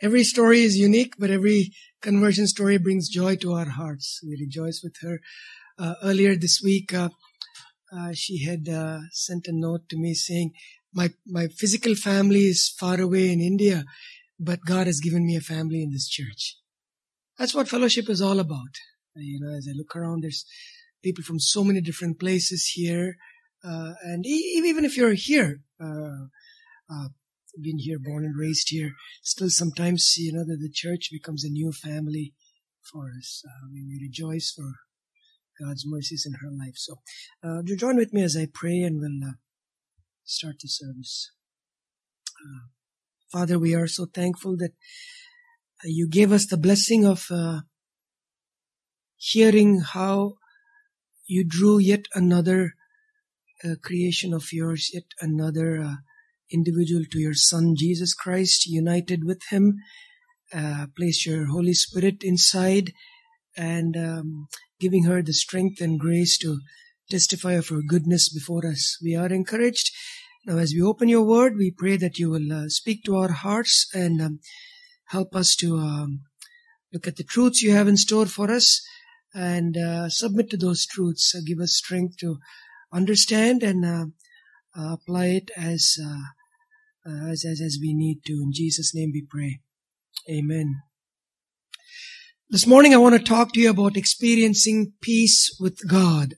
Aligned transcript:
Every 0.00 0.24
story 0.24 0.62
is 0.62 0.76
unique, 0.76 1.14
but 1.18 1.30
every 1.30 1.72
conversion 2.02 2.46
story 2.46 2.78
brings 2.78 3.08
joy 3.08 3.36
to 3.36 3.52
our 3.52 3.70
hearts. 3.70 4.20
We 4.26 4.36
rejoice 4.38 4.80
with 4.82 4.96
her. 5.02 5.20
Uh, 5.78 5.94
earlier 6.02 6.36
this 6.36 6.60
week, 6.62 6.92
uh, 6.92 7.10
uh, 7.92 8.12
she 8.12 8.44
had 8.44 8.68
uh, 8.68 9.00
sent 9.12 9.46
a 9.46 9.52
note 9.52 9.88
to 9.90 9.96
me 9.96 10.14
saying, 10.14 10.52
"My 10.92 11.10
my 11.26 11.46
physical 11.46 11.94
family 11.94 12.46
is 12.46 12.68
far 12.68 13.00
away 13.00 13.30
in 13.30 13.40
India, 13.40 13.84
but 14.38 14.64
God 14.66 14.86
has 14.86 15.00
given 15.00 15.26
me 15.26 15.36
a 15.36 15.40
family 15.40 15.82
in 15.82 15.92
this 15.92 16.08
church." 16.08 16.56
That's 17.38 17.54
what 17.54 17.68
fellowship 17.68 18.08
is 18.08 18.20
all 18.20 18.40
about. 18.40 18.74
Uh, 19.16 19.20
you 19.20 19.40
know, 19.40 19.54
as 19.56 19.68
I 19.68 19.72
look 19.76 19.94
around, 19.94 20.22
there's 20.22 20.44
people 21.02 21.24
from 21.24 21.38
so 21.38 21.64
many 21.64 21.80
different 21.80 22.18
places 22.18 22.66
here, 22.74 23.16
uh, 23.64 23.94
and 24.02 24.26
e- 24.26 24.54
even 24.56 24.84
if 24.84 24.96
you're 24.96 25.14
here 25.14 25.60
been 27.60 27.78
here, 27.78 27.98
born 27.98 28.24
and 28.24 28.38
raised 28.38 28.68
here, 28.70 28.92
still 29.22 29.50
sometimes, 29.50 30.14
you 30.16 30.32
know, 30.32 30.44
that 30.44 30.58
the 30.60 30.70
church 30.72 31.08
becomes 31.12 31.44
a 31.44 31.50
new 31.50 31.72
family 31.72 32.34
for 32.92 33.10
us. 33.18 33.42
Uh, 33.46 33.68
we, 33.72 34.00
rejoice 34.00 34.52
for 34.54 34.74
God's 35.64 35.84
mercies 35.86 36.26
in 36.26 36.34
her 36.34 36.50
life. 36.50 36.74
So, 36.76 36.96
uh, 37.42 37.62
do 37.62 37.76
join 37.76 37.96
with 37.96 38.12
me 38.12 38.22
as 38.22 38.36
I 38.36 38.48
pray 38.52 38.80
and 38.80 39.00
we'll 39.00 39.28
uh, 39.28 39.34
start 40.24 40.56
the 40.60 40.68
service. 40.68 41.30
Uh, 42.44 42.68
Father, 43.30 43.58
we 43.58 43.74
are 43.74 43.86
so 43.86 44.06
thankful 44.06 44.56
that 44.58 44.72
uh, 45.84 45.86
you 45.86 46.08
gave 46.08 46.32
us 46.32 46.46
the 46.46 46.56
blessing 46.56 47.04
of 47.04 47.26
uh, 47.30 47.60
hearing 49.16 49.80
how 49.80 50.34
you 51.26 51.44
drew 51.44 51.78
yet 51.78 52.06
another 52.14 52.74
creation 53.80 54.34
of 54.34 54.52
yours, 54.52 54.90
yet 54.92 55.04
another 55.22 55.96
individual 56.52 57.02
to 57.10 57.18
your 57.18 57.34
Son, 57.34 57.74
Jesus 57.76 58.14
Christ, 58.14 58.66
united 58.66 59.24
with 59.24 59.42
Him. 59.50 59.76
Uh, 60.52 60.86
place 60.96 61.26
your 61.26 61.46
Holy 61.46 61.74
Spirit 61.74 62.22
inside 62.22 62.92
and 63.56 63.96
um, 63.96 64.46
giving 64.78 65.04
her 65.04 65.22
the 65.22 65.32
strength 65.32 65.80
and 65.80 65.98
grace 65.98 66.38
to 66.38 66.60
testify 67.10 67.52
of 67.52 67.68
her 67.68 67.80
goodness 67.86 68.32
before 68.32 68.66
us. 68.66 68.98
We 69.02 69.16
are 69.16 69.28
encouraged. 69.28 69.90
Now, 70.46 70.58
as 70.58 70.72
we 70.74 70.82
open 70.82 71.08
your 71.08 71.24
word, 71.24 71.56
we 71.56 71.70
pray 71.70 71.96
that 71.96 72.18
you 72.18 72.30
will 72.30 72.52
uh, 72.52 72.68
speak 72.68 73.02
to 73.04 73.16
our 73.16 73.32
hearts 73.32 73.88
and 73.94 74.20
um, 74.20 74.40
help 75.06 75.34
us 75.34 75.56
to 75.56 75.76
um, 75.76 76.20
look 76.92 77.06
at 77.06 77.16
the 77.16 77.24
truths 77.24 77.62
you 77.62 77.72
have 77.72 77.88
in 77.88 77.96
store 77.96 78.26
for 78.26 78.50
us 78.50 78.82
and 79.34 79.76
uh, 79.76 80.08
submit 80.08 80.50
to 80.50 80.56
those 80.56 80.86
truths. 80.86 81.34
Give 81.46 81.60
us 81.60 81.76
strength 81.76 82.18
to 82.18 82.38
understand 82.92 83.62
and 83.62 83.84
uh, 83.84 84.06
apply 84.76 85.26
it 85.26 85.50
as 85.56 85.96
uh, 86.02 86.18
uh, 87.06 87.26
as, 87.30 87.44
as, 87.44 87.60
as 87.60 87.78
we 87.80 87.94
need 87.94 88.24
to. 88.26 88.32
In 88.32 88.50
Jesus' 88.52 88.94
name 88.94 89.10
we 89.12 89.26
pray. 89.28 89.60
Amen. 90.30 90.82
This 92.48 92.66
morning 92.66 92.94
I 92.94 92.98
want 92.98 93.14
to 93.14 93.22
talk 93.22 93.52
to 93.52 93.60
you 93.60 93.70
about 93.70 93.96
experiencing 93.96 94.92
peace 95.02 95.56
with 95.60 95.78
God. 95.88 96.34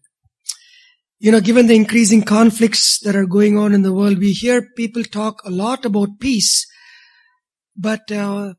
You 1.18 1.32
know, 1.32 1.40
given 1.40 1.66
the 1.66 1.76
increasing 1.76 2.22
conflicts 2.22 2.98
that 3.00 3.16
are 3.16 3.26
going 3.26 3.56
on 3.56 3.72
in 3.72 3.82
the 3.82 3.92
world, 3.92 4.18
we 4.18 4.32
hear 4.32 4.70
people 4.76 5.02
talk 5.02 5.40
a 5.44 5.50
lot 5.50 5.84
about 5.84 6.20
peace, 6.20 6.66
but 7.76 8.10
uh, 8.12 8.54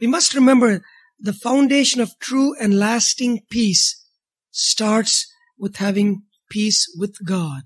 we 0.00 0.06
must 0.06 0.34
remember 0.34 0.82
the 1.18 1.32
foundation 1.32 2.00
of 2.00 2.18
true 2.20 2.54
and 2.60 2.78
lasting 2.78 3.40
peace 3.50 4.06
starts 4.50 5.26
with 5.58 5.76
having 5.76 6.22
peace 6.50 6.86
with 6.98 7.16
God, 7.24 7.62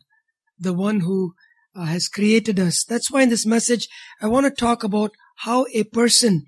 the 0.58 0.72
one 0.72 1.00
who 1.00 1.34
uh, 1.74 1.84
has 1.84 2.08
created 2.08 2.58
us. 2.60 2.84
That's 2.84 3.10
why 3.10 3.22
in 3.22 3.28
this 3.28 3.46
message, 3.46 3.88
I 4.20 4.26
want 4.26 4.46
to 4.46 4.50
talk 4.50 4.84
about 4.84 5.12
how 5.38 5.66
a 5.74 5.84
person 5.84 6.44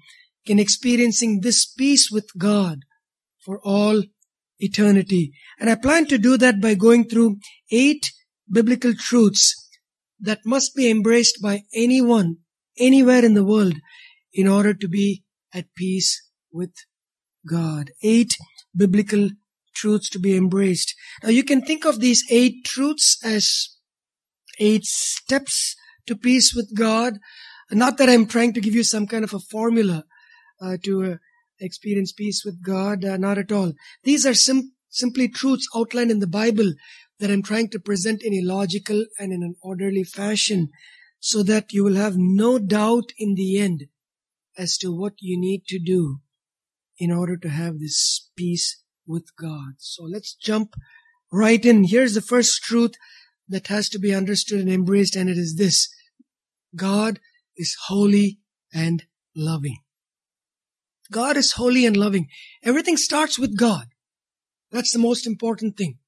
can 0.46 0.58
experiencing 0.58 1.40
this 1.40 1.66
peace 1.66 2.10
with 2.10 2.26
God 2.36 2.80
for 3.44 3.60
all 3.64 4.02
eternity. 4.58 5.32
And 5.58 5.70
I 5.70 5.74
plan 5.74 6.06
to 6.06 6.18
do 6.18 6.36
that 6.36 6.60
by 6.60 6.74
going 6.74 7.08
through 7.08 7.36
eight 7.70 8.04
biblical 8.50 8.94
truths 8.94 9.68
that 10.20 10.40
must 10.44 10.74
be 10.74 10.90
embraced 10.90 11.40
by 11.42 11.62
anyone, 11.74 12.36
anywhere 12.78 13.24
in 13.24 13.34
the 13.34 13.44
world, 13.44 13.74
in 14.32 14.48
order 14.48 14.74
to 14.74 14.88
be 14.88 15.24
at 15.52 15.74
peace 15.76 16.30
with 16.52 16.72
God. 17.48 17.90
Eight 18.02 18.36
biblical 18.76 19.30
truths 19.74 20.08
to 20.10 20.18
be 20.18 20.36
embraced. 20.36 20.94
Now 21.22 21.30
you 21.30 21.44
can 21.44 21.62
think 21.62 21.84
of 21.84 22.00
these 22.00 22.24
eight 22.30 22.64
truths 22.64 23.18
as 23.24 23.73
eight 24.58 24.84
steps 24.84 25.76
to 26.06 26.16
peace 26.16 26.54
with 26.54 26.76
God. 26.76 27.18
Not 27.70 27.98
that 27.98 28.08
I'm 28.08 28.26
trying 28.26 28.52
to 28.54 28.60
give 28.60 28.74
you 28.74 28.84
some 28.84 29.06
kind 29.06 29.24
of 29.24 29.34
a 29.34 29.38
formula 29.38 30.04
uh, 30.60 30.76
to 30.84 31.12
uh, 31.12 31.16
experience 31.60 32.12
peace 32.12 32.42
with 32.44 32.62
God, 32.62 33.04
uh, 33.04 33.16
not 33.16 33.38
at 33.38 33.52
all. 33.52 33.72
These 34.02 34.26
are 34.26 34.34
sim- 34.34 34.72
simply 34.88 35.28
truths 35.28 35.66
outlined 35.74 36.10
in 36.10 36.20
the 36.20 36.26
Bible 36.26 36.72
that 37.20 37.30
I'm 37.30 37.42
trying 37.42 37.70
to 37.70 37.80
present 37.80 38.22
in 38.22 38.34
a 38.34 38.46
logical 38.46 39.04
and 39.18 39.32
in 39.32 39.42
an 39.42 39.54
orderly 39.62 40.04
fashion 40.04 40.70
so 41.20 41.42
that 41.42 41.72
you 41.72 41.84
will 41.84 41.94
have 41.94 42.16
no 42.16 42.58
doubt 42.58 43.10
in 43.18 43.34
the 43.34 43.58
end 43.58 43.84
as 44.58 44.76
to 44.78 44.94
what 44.94 45.14
you 45.20 45.40
need 45.40 45.64
to 45.68 45.78
do 45.78 46.20
in 46.98 47.10
order 47.10 47.36
to 47.36 47.48
have 47.48 47.78
this 47.78 48.30
peace 48.36 48.82
with 49.06 49.24
God. 49.40 49.74
So 49.78 50.04
let's 50.04 50.34
jump 50.34 50.74
right 51.32 51.64
in. 51.64 51.84
Here's 51.84 52.14
the 52.14 52.20
first 52.20 52.62
truth 52.62 52.92
that 53.48 53.66
has 53.68 53.88
to 53.90 53.98
be 53.98 54.14
understood 54.14 54.60
and 54.60 54.70
embraced, 54.70 55.16
and 55.16 55.28
it 55.28 55.38
is 55.38 55.56
this 55.56 55.88
God 56.74 57.20
is 57.56 57.76
holy 57.86 58.38
and 58.72 59.04
loving. 59.36 59.78
God 61.12 61.36
is 61.36 61.52
holy 61.52 61.86
and 61.86 61.96
loving. 61.96 62.28
Everything 62.62 62.96
starts 62.96 63.38
with 63.38 63.56
God. 63.56 63.86
That's 64.70 64.92
the 64.92 64.98
most 64.98 65.26
important 65.26 65.76
thing. 65.76 65.98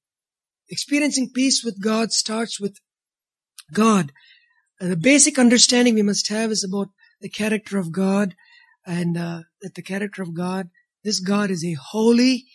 Experiencing 0.69 1.31
peace 1.33 1.63
with 1.63 1.81
God 1.81 2.11
starts 2.11 2.59
with 2.59 2.77
God. 3.73 4.11
And 4.79 4.91
the 4.91 4.97
basic 4.97 5.39
understanding 5.39 5.95
we 5.95 6.01
must 6.01 6.27
have 6.29 6.51
is 6.51 6.63
about 6.63 6.89
the 7.21 7.29
character 7.29 7.77
of 7.77 7.91
God 7.91 8.35
and 8.85 9.17
uh, 9.17 9.41
that 9.61 9.75
the 9.75 9.81
character 9.81 10.21
of 10.21 10.33
God, 10.33 10.69
this 11.03 11.19
God 11.19 11.49
is 11.49 11.63
a 11.63 11.73
holy 11.73 12.45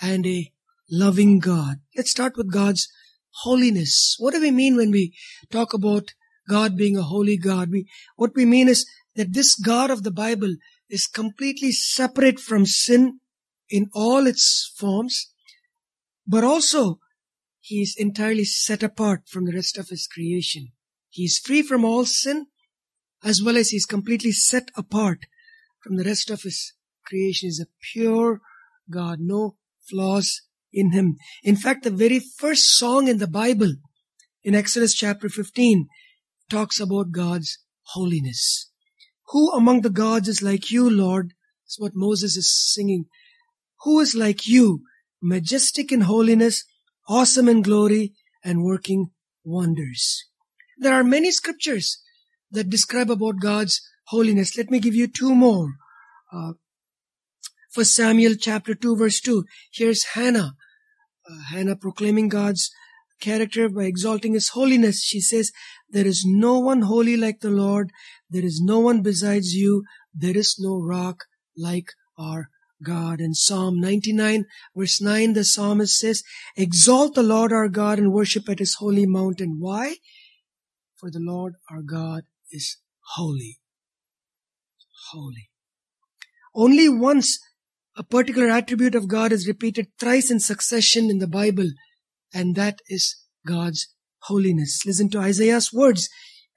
and 0.00 0.26
a 0.26 0.52
loving 0.90 1.38
God. 1.38 1.78
Let's 1.96 2.10
start 2.10 2.36
with 2.36 2.52
God's 2.52 2.88
holiness. 3.30 4.16
What 4.18 4.34
do 4.34 4.40
we 4.40 4.50
mean 4.50 4.76
when 4.76 4.90
we 4.90 5.14
talk 5.50 5.72
about 5.74 6.14
God 6.48 6.76
being 6.76 6.96
a 6.96 7.02
holy 7.02 7.36
God? 7.36 7.70
We, 7.70 7.88
what 8.16 8.34
we 8.34 8.44
mean 8.44 8.68
is 8.68 8.88
that 9.14 9.32
this 9.32 9.54
God 9.54 9.90
of 9.90 10.02
the 10.02 10.10
Bible 10.10 10.56
is 10.88 11.06
completely 11.06 11.72
separate 11.72 12.38
from 12.38 12.66
sin 12.66 13.20
in 13.68 13.88
all 13.92 14.26
its 14.26 14.72
forms, 14.76 15.32
but 16.26 16.44
also 16.44 17.00
he 17.60 17.82
is 17.82 17.96
entirely 17.98 18.44
set 18.44 18.82
apart 18.82 19.22
from 19.28 19.44
the 19.44 19.52
rest 19.52 19.76
of 19.76 19.88
his 19.88 20.06
creation. 20.06 20.68
He 21.10 21.24
is 21.24 21.38
free 21.38 21.62
from 21.62 21.84
all 21.84 22.04
sin 22.04 22.46
as 23.24 23.42
well 23.42 23.56
as 23.56 23.70
he 23.70 23.76
is 23.76 23.86
completely 23.86 24.32
set 24.32 24.70
apart 24.76 25.26
from 25.80 25.96
the 25.96 26.04
rest 26.04 26.30
of 26.30 26.42
his 26.42 26.74
creation. 27.04 27.46
He 27.46 27.50
is 27.50 27.60
a 27.60 27.66
pure 27.92 28.40
God, 28.88 29.18
no 29.20 29.56
flaws 29.88 30.42
in 30.76 30.92
him. 30.92 31.16
In 31.42 31.56
fact, 31.56 31.82
the 31.82 31.90
very 31.90 32.20
first 32.20 32.76
song 32.76 33.08
in 33.08 33.18
the 33.18 33.26
Bible, 33.26 33.74
in 34.44 34.54
Exodus 34.54 34.94
chapter 34.94 35.28
15, 35.28 35.88
talks 36.50 36.78
about 36.78 37.10
God's 37.10 37.58
holiness. 37.94 38.70
Who 39.28 39.50
among 39.52 39.80
the 39.80 39.90
gods 39.90 40.28
is 40.28 40.42
like 40.42 40.70
you, 40.70 40.88
Lord? 40.88 41.32
That's 41.64 41.80
what 41.80 41.92
Moses 41.94 42.36
is 42.36 42.72
singing. 42.72 43.06
Who 43.82 43.98
is 44.00 44.14
like 44.14 44.46
you, 44.46 44.82
majestic 45.20 45.90
in 45.90 46.02
holiness, 46.02 46.62
awesome 47.08 47.48
in 47.48 47.62
glory, 47.62 48.12
and 48.44 48.62
working 48.62 49.10
wonders? 49.42 50.26
There 50.78 50.92
are 50.92 51.02
many 51.02 51.32
scriptures 51.32 52.00
that 52.50 52.70
describe 52.70 53.10
about 53.10 53.40
God's 53.40 53.80
holiness. 54.08 54.56
Let 54.56 54.70
me 54.70 54.78
give 54.78 54.94
you 54.94 55.08
two 55.08 55.34
more. 55.34 55.70
Uh, 56.32 56.52
for 57.72 57.84
Samuel 57.84 58.34
chapter 58.38 58.74
2 58.74 58.96
verse 58.96 59.20
2. 59.20 59.44
Here's 59.72 60.04
Hannah 60.14 60.54
Uh, 61.28 61.38
Hannah 61.50 61.76
proclaiming 61.76 62.28
God's 62.28 62.70
character 63.20 63.68
by 63.68 63.84
exalting 63.84 64.34
His 64.34 64.50
holiness. 64.50 65.02
She 65.02 65.20
says, 65.20 65.50
There 65.90 66.06
is 66.06 66.24
no 66.26 66.58
one 66.58 66.82
holy 66.82 67.16
like 67.16 67.40
the 67.40 67.50
Lord. 67.50 67.90
There 68.30 68.44
is 68.44 68.60
no 68.62 68.80
one 68.80 69.02
besides 69.02 69.54
you. 69.54 69.84
There 70.14 70.36
is 70.36 70.56
no 70.58 70.80
rock 70.80 71.24
like 71.56 71.88
our 72.18 72.48
God. 72.82 73.20
In 73.20 73.34
Psalm 73.34 73.80
99 73.80 74.44
verse 74.74 75.00
9, 75.00 75.32
the 75.32 75.44
psalmist 75.44 75.98
says, 75.98 76.22
Exalt 76.56 77.14
the 77.14 77.22
Lord 77.22 77.52
our 77.52 77.68
God 77.68 77.98
and 77.98 78.12
worship 78.12 78.48
at 78.48 78.58
His 78.58 78.74
holy 78.74 79.06
mountain. 79.06 79.56
Why? 79.58 79.96
For 80.96 81.10
the 81.10 81.20
Lord 81.20 81.54
our 81.70 81.82
God 81.82 82.22
is 82.50 82.78
holy. 83.14 83.58
Holy. 85.12 85.50
Only 86.54 86.88
once 86.88 87.38
a 87.96 88.04
particular 88.04 88.48
attribute 88.50 88.94
of 88.94 89.08
God 89.08 89.32
is 89.32 89.48
repeated 89.48 89.88
thrice 89.98 90.30
in 90.30 90.38
succession 90.38 91.10
in 91.10 91.18
the 91.18 91.26
Bible, 91.26 91.70
and 92.34 92.54
that 92.54 92.80
is 92.88 93.16
God's 93.46 93.88
holiness. 94.24 94.84
Listen 94.84 95.08
to 95.10 95.18
Isaiah's 95.18 95.72
words 95.72 96.08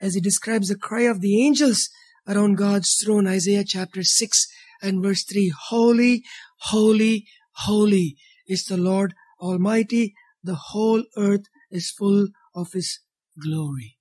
as 0.01 0.15
he 0.15 0.21
describes 0.21 0.67
the 0.67 0.75
cry 0.75 1.03
of 1.03 1.21
the 1.21 1.41
angels 1.45 1.89
around 2.27 2.57
God's 2.57 2.93
throne, 3.01 3.25
Isaiah 3.25 3.63
chapter 3.65 4.03
6 4.03 4.47
and 4.81 5.01
verse 5.01 5.23
3. 5.23 5.53
Holy, 5.69 6.23
holy, 6.57 7.25
holy 7.53 8.17
is 8.47 8.65
the 8.65 8.77
Lord 8.77 9.13
Almighty. 9.39 10.13
The 10.43 10.55
whole 10.55 11.03
earth 11.17 11.45
is 11.71 11.91
full 11.91 12.27
of 12.53 12.73
His 12.73 12.99
glory. 13.41 13.97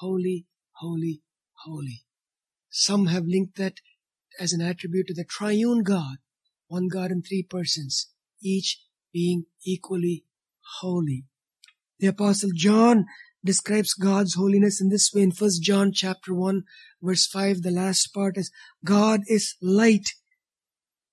Holy, 0.00 0.46
holy, 0.72 1.22
holy. 1.64 2.04
Some 2.68 3.06
have 3.06 3.24
linked 3.24 3.56
that 3.56 3.74
as 4.38 4.52
an 4.52 4.60
attribute 4.60 5.06
to 5.06 5.14
the 5.14 5.24
triune 5.24 5.82
God, 5.82 6.16
one 6.74 6.88
God 6.88 7.12
in 7.12 7.22
three 7.22 7.44
persons, 7.44 8.08
each 8.42 8.80
being 9.12 9.44
equally 9.64 10.24
holy. 10.80 11.24
The 12.00 12.08
apostle 12.08 12.50
John 12.52 13.06
describes 13.44 13.94
God's 13.94 14.34
holiness 14.34 14.80
in 14.80 14.88
this 14.88 15.12
way 15.14 15.22
in 15.22 15.30
1 15.30 15.50
John 15.62 15.92
chapter 15.92 16.34
1 16.34 16.64
verse 17.00 17.26
5 17.26 17.62
the 17.62 17.70
last 17.70 18.12
part 18.12 18.36
is 18.36 18.50
God 18.84 19.20
is 19.28 19.54
light. 19.62 20.08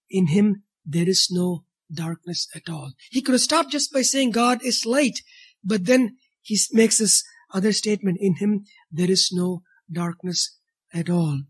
In 0.10 0.28
him 0.28 0.64
there 0.84 1.08
is 1.08 1.28
no 1.30 1.66
darkness 1.94 2.48
at 2.56 2.68
all. 2.68 2.94
He 3.12 3.22
could 3.22 3.34
have 3.34 3.42
stopped 3.42 3.72
just 3.72 3.94
by 3.94 4.02
saying 4.02 4.32
God 4.32 4.66
is 4.66 4.86
light 4.86 5.20
but 5.64 5.86
then 5.86 6.18
he 6.42 6.58
makes 6.72 6.98
this 6.98 7.24
other 7.54 7.72
statement 7.72 8.18
in 8.20 8.38
him 8.38 8.64
there 8.92 9.12
is 9.12 9.30
no 9.32 9.62
darkness 9.92 10.58
at 10.92 11.08
all 11.08 11.44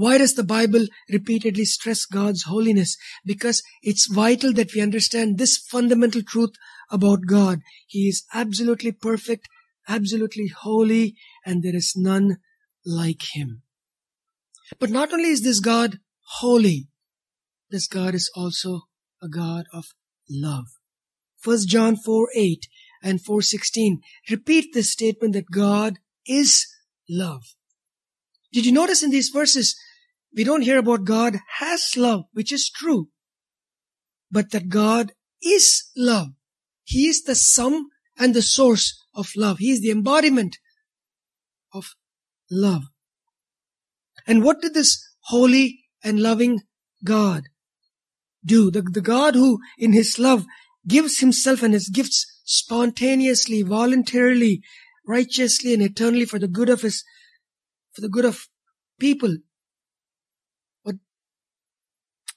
why 0.00 0.16
does 0.16 0.32
the 0.32 0.42
Bible 0.42 0.86
repeatedly 1.10 1.66
stress 1.66 2.06
God's 2.06 2.44
holiness? 2.44 2.96
Because 3.22 3.62
it's 3.82 4.06
vital 4.10 4.50
that 4.54 4.72
we 4.74 4.80
understand 4.80 5.36
this 5.36 5.58
fundamental 5.58 6.22
truth 6.22 6.54
about 6.90 7.26
God. 7.26 7.60
He 7.86 8.08
is 8.08 8.24
absolutely 8.32 8.92
perfect, 8.92 9.46
absolutely 9.86 10.46
holy, 10.46 11.16
and 11.44 11.62
there 11.62 11.76
is 11.76 11.92
none 11.94 12.38
like 12.86 13.20
Him. 13.34 13.60
But 14.78 14.88
not 14.88 15.12
only 15.12 15.28
is 15.28 15.42
this 15.42 15.60
God 15.60 15.98
holy, 16.38 16.88
this 17.68 17.86
God 17.86 18.14
is 18.14 18.30
also 18.34 18.84
a 19.22 19.28
God 19.28 19.66
of 19.70 19.84
love. 20.30 20.64
1 21.44 21.66
John 21.66 21.96
4 21.96 22.30
8 22.34 22.66
and 23.02 23.20
4:16 23.20 23.98
repeat 24.30 24.72
this 24.72 24.92
statement 24.92 25.34
that 25.34 25.50
God 25.50 25.98
is 26.26 26.66
love. 27.06 27.42
Did 28.50 28.64
you 28.64 28.72
notice 28.72 29.02
in 29.02 29.10
these 29.10 29.28
verses 29.28 29.76
we 30.34 30.44
don't 30.44 30.62
hear 30.62 30.78
about 30.78 31.04
God 31.04 31.36
has 31.58 31.96
love, 31.96 32.24
which 32.32 32.52
is 32.52 32.70
true, 32.70 33.08
but 34.30 34.50
that 34.52 34.68
God 34.68 35.12
is 35.42 35.90
love. 35.96 36.28
He 36.84 37.08
is 37.08 37.22
the 37.22 37.34
sum 37.34 37.88
and 38.18 38.34
the 38.34 38.42
source 38.42 39.04
of 39.14 39.30
love. 39.36 39.58
He 39.58 39.70
is 39.70 39.80
the 39.80 39.90
embodiment 39.90 40.58
of 41.72 41.94
love. 42.50 42.84
And 44.26 44.44
what 44.44 44.60
did 44.60 44.74
this 44.74 45.02
holy 45.24 45.80
and 46.04 46.20
loving 46.20 46.60
God 47.04 47.44
do? 48.44 48.70
The, 48.70 48.82
the 48.82 49.00
God 49.00 49.34
who 49.34 49.60
in 49.78 49.92
his 49.92 50.18
love 50.18 50.44
gives 50.86 51.18
himself 51.20 51.62
and 51.62 51.74
his 51.74 51.88
gifts 51.88 52.26
spontaneously, 52.44 53.62
voluntarily, 53.62 54.62
righteously 55.06 55.74
and 55.74 55.82
eternally 55.82 56.24
for 56.24 56.38
the 56.38 56.48
good 56.48 56.68
of 56.68 56.82
his, 56.82 57.04
for 57.92 58.00
the 58.00 58.08
good 58.08 58.24
of 58.24 58.48
people. 58.98 59.36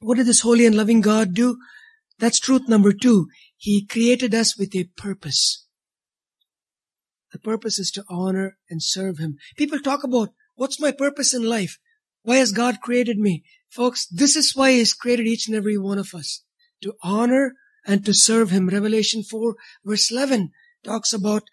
What 0.03 0.17
did 0.17 0.25
this 0.25 0.41
holy 0.41 0.65
and 0.65 0.75
loving 0.75 0.99
God 0.99 1.33
do? 1.33 1.57
That's 2.19 2.39
truth 2.39 2.67
number 2.67 2.91
two. 2.91 3.27
He 3.55 3.85
created 3.85 4.35
us 4.35 4.57
with 4.57 4.75
a 4.75 4.89
purpose. 4.97 5.65
The 7.31 7.39
purpose 7.39 7.79
is 7.79 7.89
to 7.91 8.03
honor 8.09 8.57
and 8.69 8.83
serve 8.83 9.17
Him. 9.17 9.37
People 9.55 9.79
talk 9.79 10.03
about, 10.03 10.29
what's 10.55 10.79
my 10.79 10.91
purpose 10.91 11.33
in 11.33 11.43
life? 11.43 11.79
Why 12.21 12.37
has 12.37 12.51
God 12.51 12.81
created 12.81 13.17
me? 13.17 13.43
Folks, 13.69 14.05
this 14.07 14.35
is 14.35 14.55
why 14.55 14.71
He's 14.71 14.93
created 14.93 15.25
each 15.25 15.47
and 15.47 15.55
every 15.55 15.77
one 15.77 15.97
of 15.97 16.13
us. 16.13 16.43
To 16.81 16.93
honor 17.01 17.53
and 17.87 18.05
to 18.05 18.13
serve 18.13 18.49
Him. 18.49 18.67
Revelation 18.67 19.23
4 19.23 19.55
verse 19.85 20.11
11 20.11 20.51
talks 20.83 21.13
about 21.13 21.43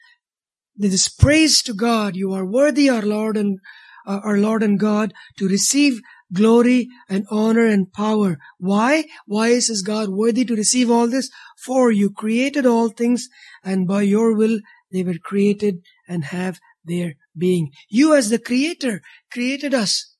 this 0.77 1.09
praise 1.09 1.63
to 1.63 1.73
God. 1.73 2.17
You 2.17 2.33
are 2.33 2.45
worthy, 2.45 2.91
our 2.91 3.03
Lord 3.03 3.37
and 3.37 3.61
uh, 4.07 4.21
our 4.25 4.39
Lord 4.39 4.63
and 4.63 4.79
God, 4.79 5.15
to 5.39 5.49
receive 5.49 6.01
glory 6.33 6.89
and 7.09 7.27
honor 7.31 7.67
and 7.67 7.93
power. 7.93 8.39
Why? 8.59 9.05
Why 9.27 9.49
is 9.49 9.69
his 9.69 9.83
God 9.83 10.09
worthy 10.09 10.45
to 10.45 10.57
receive 10.57 10.91
all 10.91 11.09
this? 11.09 11.31
For 11.65 11.91
you 11.91 12.11
created 12.11 12.67
all 12.67 12.89
things 12.89 13.29
and 13.65 13.87
by 13.87 14.03
your 14.03 14.35
will 14.35 14.61
they 14.93 15.03
were 15.03 15.19
created 15.23 15.83
and 16.09 16.25
have 16.25 16.59
their 16.85 17.15
being. 17.37 17.71
You 17.89 18.15
as 18.15 18.31
the 18.31 18.39
creator 18.39 19.03
created 19.31 19.75
us 19.75 20.15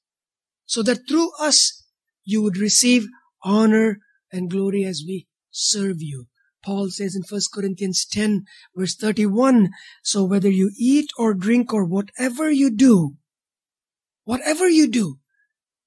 so 0.67 0.83
that 0.83 1.09
through 1.09 1.31
us 1.41 1.85
you 2.25 2.43
would 2.43 2.57
receive 2.57 3.07
honor 3.43 3.99
and 4.33 4.51
glory 4.51 4.85
as 4.85 5.03
we 5.07 5.27
serve 5.51 5.97
you. 6.01 6.27
Paul 6.63 6.91
says 6.91 7.17
in 7.17 7.23
1 7.29 7.41
Corinthians 7.55 8.05
10 8.05 8.45
verse 8.77 8.95
31, 8.95 9.71
so 10.03 10.25
whether 10.25 10.51
you 10.51 10.71
eat 10.79 11.09
or 11.19 11.35
drink 11.35 11.73
or 11.73 11.85
whatever 11.85 12.51
you 12.51 12.71
do, 12.71 13.17
whatever 14.25 14.69
you 14.69 14.89
do, 14.89 15.19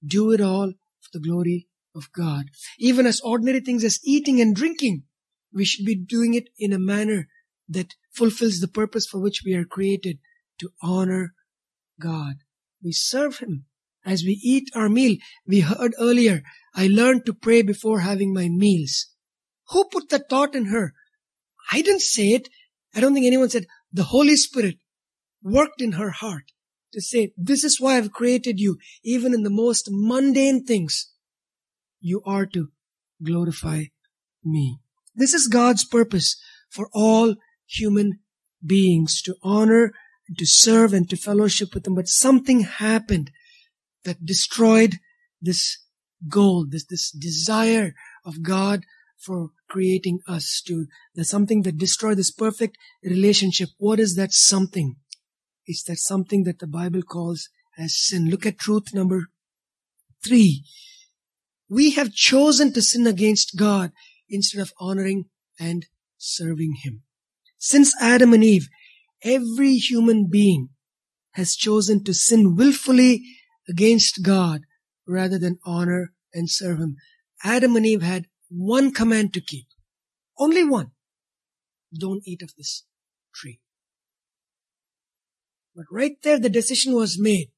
do 0.05 0.31
it 0.31 0.41
all 0.41 0.73
for 1.01 1.09
the 1.13 1.19
glory 1.19 1.67
of 1.95 2.11
God. 2.11 2.45
Even 2.79 3.05
as 3.05 3.21
ordinary 3.21 3.59
things 3.59 3.83
as 3.83 3.99
eating 4.03 4.41
and 4.41 4.55
drinking, 4.55 5.03
we 5.53 5.65
should 5.65 5.85
be 5.85 5.95
doing 5.95 6.33
it 6.33 6.49
in 6.57 6.73
a 6.73 6.79
manner 6.79 7.27
that 7.69 7.95
fulfills 8.11 8.59
the 8.59 8.67
purpose 8.67 9.05
for 9.05 9.19
which 9.19 9.43
we 9.45 9.53
are 9.53 9.65
created 9.65 10.19
to 10.59 10.69
honor 10.81 11.33
God. 11.99 12.35
We 12.83 12.91
serve 12.91 13.39
Him. 13.39 13.65
As 14.05 14.23
we 14.23 14.39
eat 14.43 14.69
our 14.75 14.89
meal, 14.89 15.15
we 15.47 15.61
heard 15.61 15.93
earlier, 15.97 16.43
I 16.75 16.87
learned 16.87 17.25
to 17.25 17.33
pray 17.33 17.61
before 17.61 18.01
having 18.01 18.33
my 18.33 18.49
meals. 18.49 19.07
Who 19.69 19.85
put 19.85 20.09
that 20.09 20.29
thought 20.29 20.55
in 20.55 20.65
her? 20.65 20.93
I 21.71 21.81
didn't 21.81 22.01
say 22.01 22.29
it. 22.29 22.49
I 22.93 22.99
don't 22.99 23.13
think 23.13 23.25
anyone 23.25 23.49
said. 23.49 23.65
The 23.93 24.03
Holy 24.03 24.35
Spirit 24.35 24.75
worked 25.41 25.81
in 25.81 25.93
her 25.93 26.09
heart 26.09 26.51
to 26.93 27.01
say, 27.01 27.33
this 27.35 27.63
is 27.63 27.79
why 27.79 27.97
I've 27.97 28.11
created 28.11 28.59
you. 28.59 28.77
Even 29.03 29.33
in 29.33 29.43
the 29.43 29.49
most 29.49 29.87
mundane 29.91 30.63
things, 30.63 31.11
you 31.99 32.21
are 32.25 32.45
to 32.47 32.69
glorify 33.21 33.85
me. 34.43 34.79
This 35.15 35.33
is 35.33 35.47
God's 35.47 35.85
purpose 35.85 36.41
for 36.69 36.89
all 36.93 37.35
human 37.67 38.19
beings 38.65 39.21
to 39.23 39.35
honor, 39.43 39.93
and 40.27 40.37
to 40.37 40.45
serve 40.45 40.93
and 40.93 41.09
to 41.09 41.17
fellowship 41.17 41.73
with 41.73 41.85
Him. 41.85 41.95
But 41.95 42.07
something 42.07 42.61
happened 42.61 43.31
that 44.05 44.25
destroyed 44.25 44.99
this 45.41 45.79
goal, 46.29 46.65
this, 46.69 46.85
this 46.85 47.11
desire 47.11 47.93
of 48.25 48.41
God 48.41 48.85
for 49.17 49.49
creating 49.69 50.19
us 50.27 50.61
to, 50.67 50.87
there's 51.15 51.29
something 51.29 51.63
that 51.63 51.77
destroyed 51.77 52.17
this 52.17 52.31
perfect 52.31 52.77
relationship. 53.03 53.69
What 53.77 53.99
is 53.99 54.15
that 54.15 54.33
something? 54.33 54.97
Is 55.67 55.83
that 55.87 55.97
something 55.97 56.43
that 56.43 56.59
the 56.59 56.67
Bible 56.67 57.01
calls 57.01 57.49
as 57.77 57.97
sin. 57.97 58.29
Look 58.29 58.45
at 58.45 58.59
truth 58.59 58.93
number 58.93 59.27
three. 60.25 60.63
We 61.69 61.91
have 61.91 62.13
chosen 62.13 62.73
to 62.73 62.81
sin 62.81 63.07
against 63.07 63.57
God 63.57 63.91
instead 64.29 64.61
of 64.61 64.73
honoring 64.79 65.25
and 65.59 65.85
serving 66.17 66.75
Him. 66.83 67.03
Since 67.57 67.95
Adam 68.01 68.33
and 68.33 68.43
Eve, 68.43 68.67
every 69.23 69.75
human 69.75 70.27
being 70.29 70.69
has 71.31 71.55
chosen 71.55 72.03
to 72.03 72.13
sin 72.13 72.55
willfully 72.55 73.23
against 73.67 74.23
God 74.23 74.61
rather 75.07 75.39
than 75.39 75.59
honor 75.65 76.13
and 76.33 76.49
serve 76.49 76.79
Him. 76.79 76.97
Adam 77.43 77.75
and 77.75 77.85
Eve 77.85 78.01
had 78.01 78.27
one 78.49 78.91
command 78.91 79.33
to 79.33 79.41
keep. 79.41 79.65
Only 80.37 80.63
one. 80.63 80.91
Don't 81.97 82.23
eat 82.25 82.41
of 82.41 82.53
this 82.57 82.85
tree. 83.33 83.59
But 85.75 85.85
right 85.91 86.15
there, 86.23 86.39
the 86.39 86.49
decision 86.49 86.93
was 86.93 87.19
made. 87.19 87.49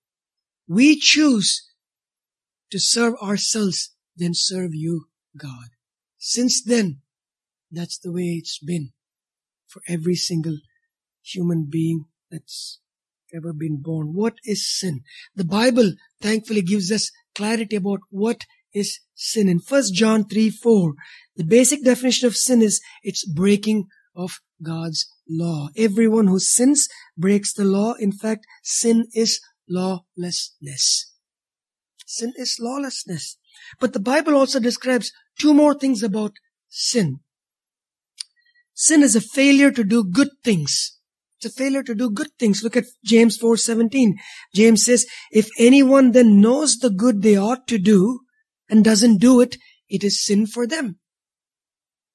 We 0.67 0.99
choose 0.99 1.69
to 2.71 2.79
serve 2.79 3.13
ourselves, 3.21 3.93
then 4.15 4.33
serve 4.33 4.73
you, 4.73 5.07
God. 5.37 5.69
Since 6.17 6.63
then, 6.63 7.01
that's 7.71 7.97
the 7.97 8.11
way 8.11 8.39
it's 8.39 8.59
been 8.59 8.91
for 9.67 9.81
every 9.87 10.15
single 10.15 10.57
human 11.21 11.67
being 11.69 12.05
that's 12.31 12.79
ever 13.35 13.53
been 13.53 13.81
born. 13.81 14.13
What 14.13 14.35
is 14.43 14.67
sin? 14.67 15.01
The 15.35 15.43
Bible 15.43 15.93
thankfully 16.21 16.61
gives 16.61 16.91
us 16.91 17.11
clarity 17.35 17.75
about 17.75 17.99
what 18.09 18.45
is 18.73 18.99
sin. 19.13 19.49
In 19.49 19.59
1 19.59 19.83
John 19.93 20.25
3 20.25 20.49
4, 20.49 20.93
the 21.35 21.43
basic 21.43 21.83
definition 21.83 22.27
of 22.27 22.35
sin 22.35 22.61
is 22.61 22.81
it's 23.03 23.25
breaking 23.25 23.87
of 24.15 24.39
God's 24.61 25.07
law. 25.29 25.69
Everyone 25.75 26.27
who 26.27 26.39
sins 26.39 26.87
breaks 27.17 27.53
the 27.53 27.65
law. 27.65 27.93
In 27.99 28.11
fact, 28.11 28.45
sin 28.63 29.05
is 29.13 29.39
lawlessness. 29.69 31.13
Sin 32.05 32.33
is 32.37 32.57
lawlessness. 32.59 33.37
But 33.79 33.93
the 33.93 33.99
Bible 33.99 34.35
also 34.35 34.59
describes 34.59 35.11
two 35.39 35.53
more 35.53 35.73
things 35.73 36.03
about 36.03 36.33
sin. 36.69 37.19
Sin 38.73 39.01
is 39.01 39.15
a 39.15 39.21
failure 39.21 39.71
to 39.71 39.83
do 39.83 40.03
good 40.03 40.29
things. 40.43 40.99
It's 41.37 41.53
a 41.53 41.57
failure 41.57 41.83
to 41.83 41.95
do 41.95 42.09
good 42.09 42.29
things. 42.39 42.63
Look 42.63 42.77
at 42.77 42.85
James 43.03 43.37
4:17. 43.37 44.15
James 44.53 44.85
says, 44.85 45.05
"If 45.31 45.49
anyone 45.57 46.11
then 46.11 46.39
knows 46.41 46.77
the 46.77 46.89
good 46.89 47.21
they 47.21 47.35
ought 47.35 47.67
to 47.67 47.77
do 47.77 48.21
and 48.69 48.83
doesn't 48.83 49.17
do 49.17 49.41
it, 49.41 49.57
it 49.89 50.03
is 50.03 50.23
sin 50.23 50.47
for 50.47 50.67
them. 50.67 50.99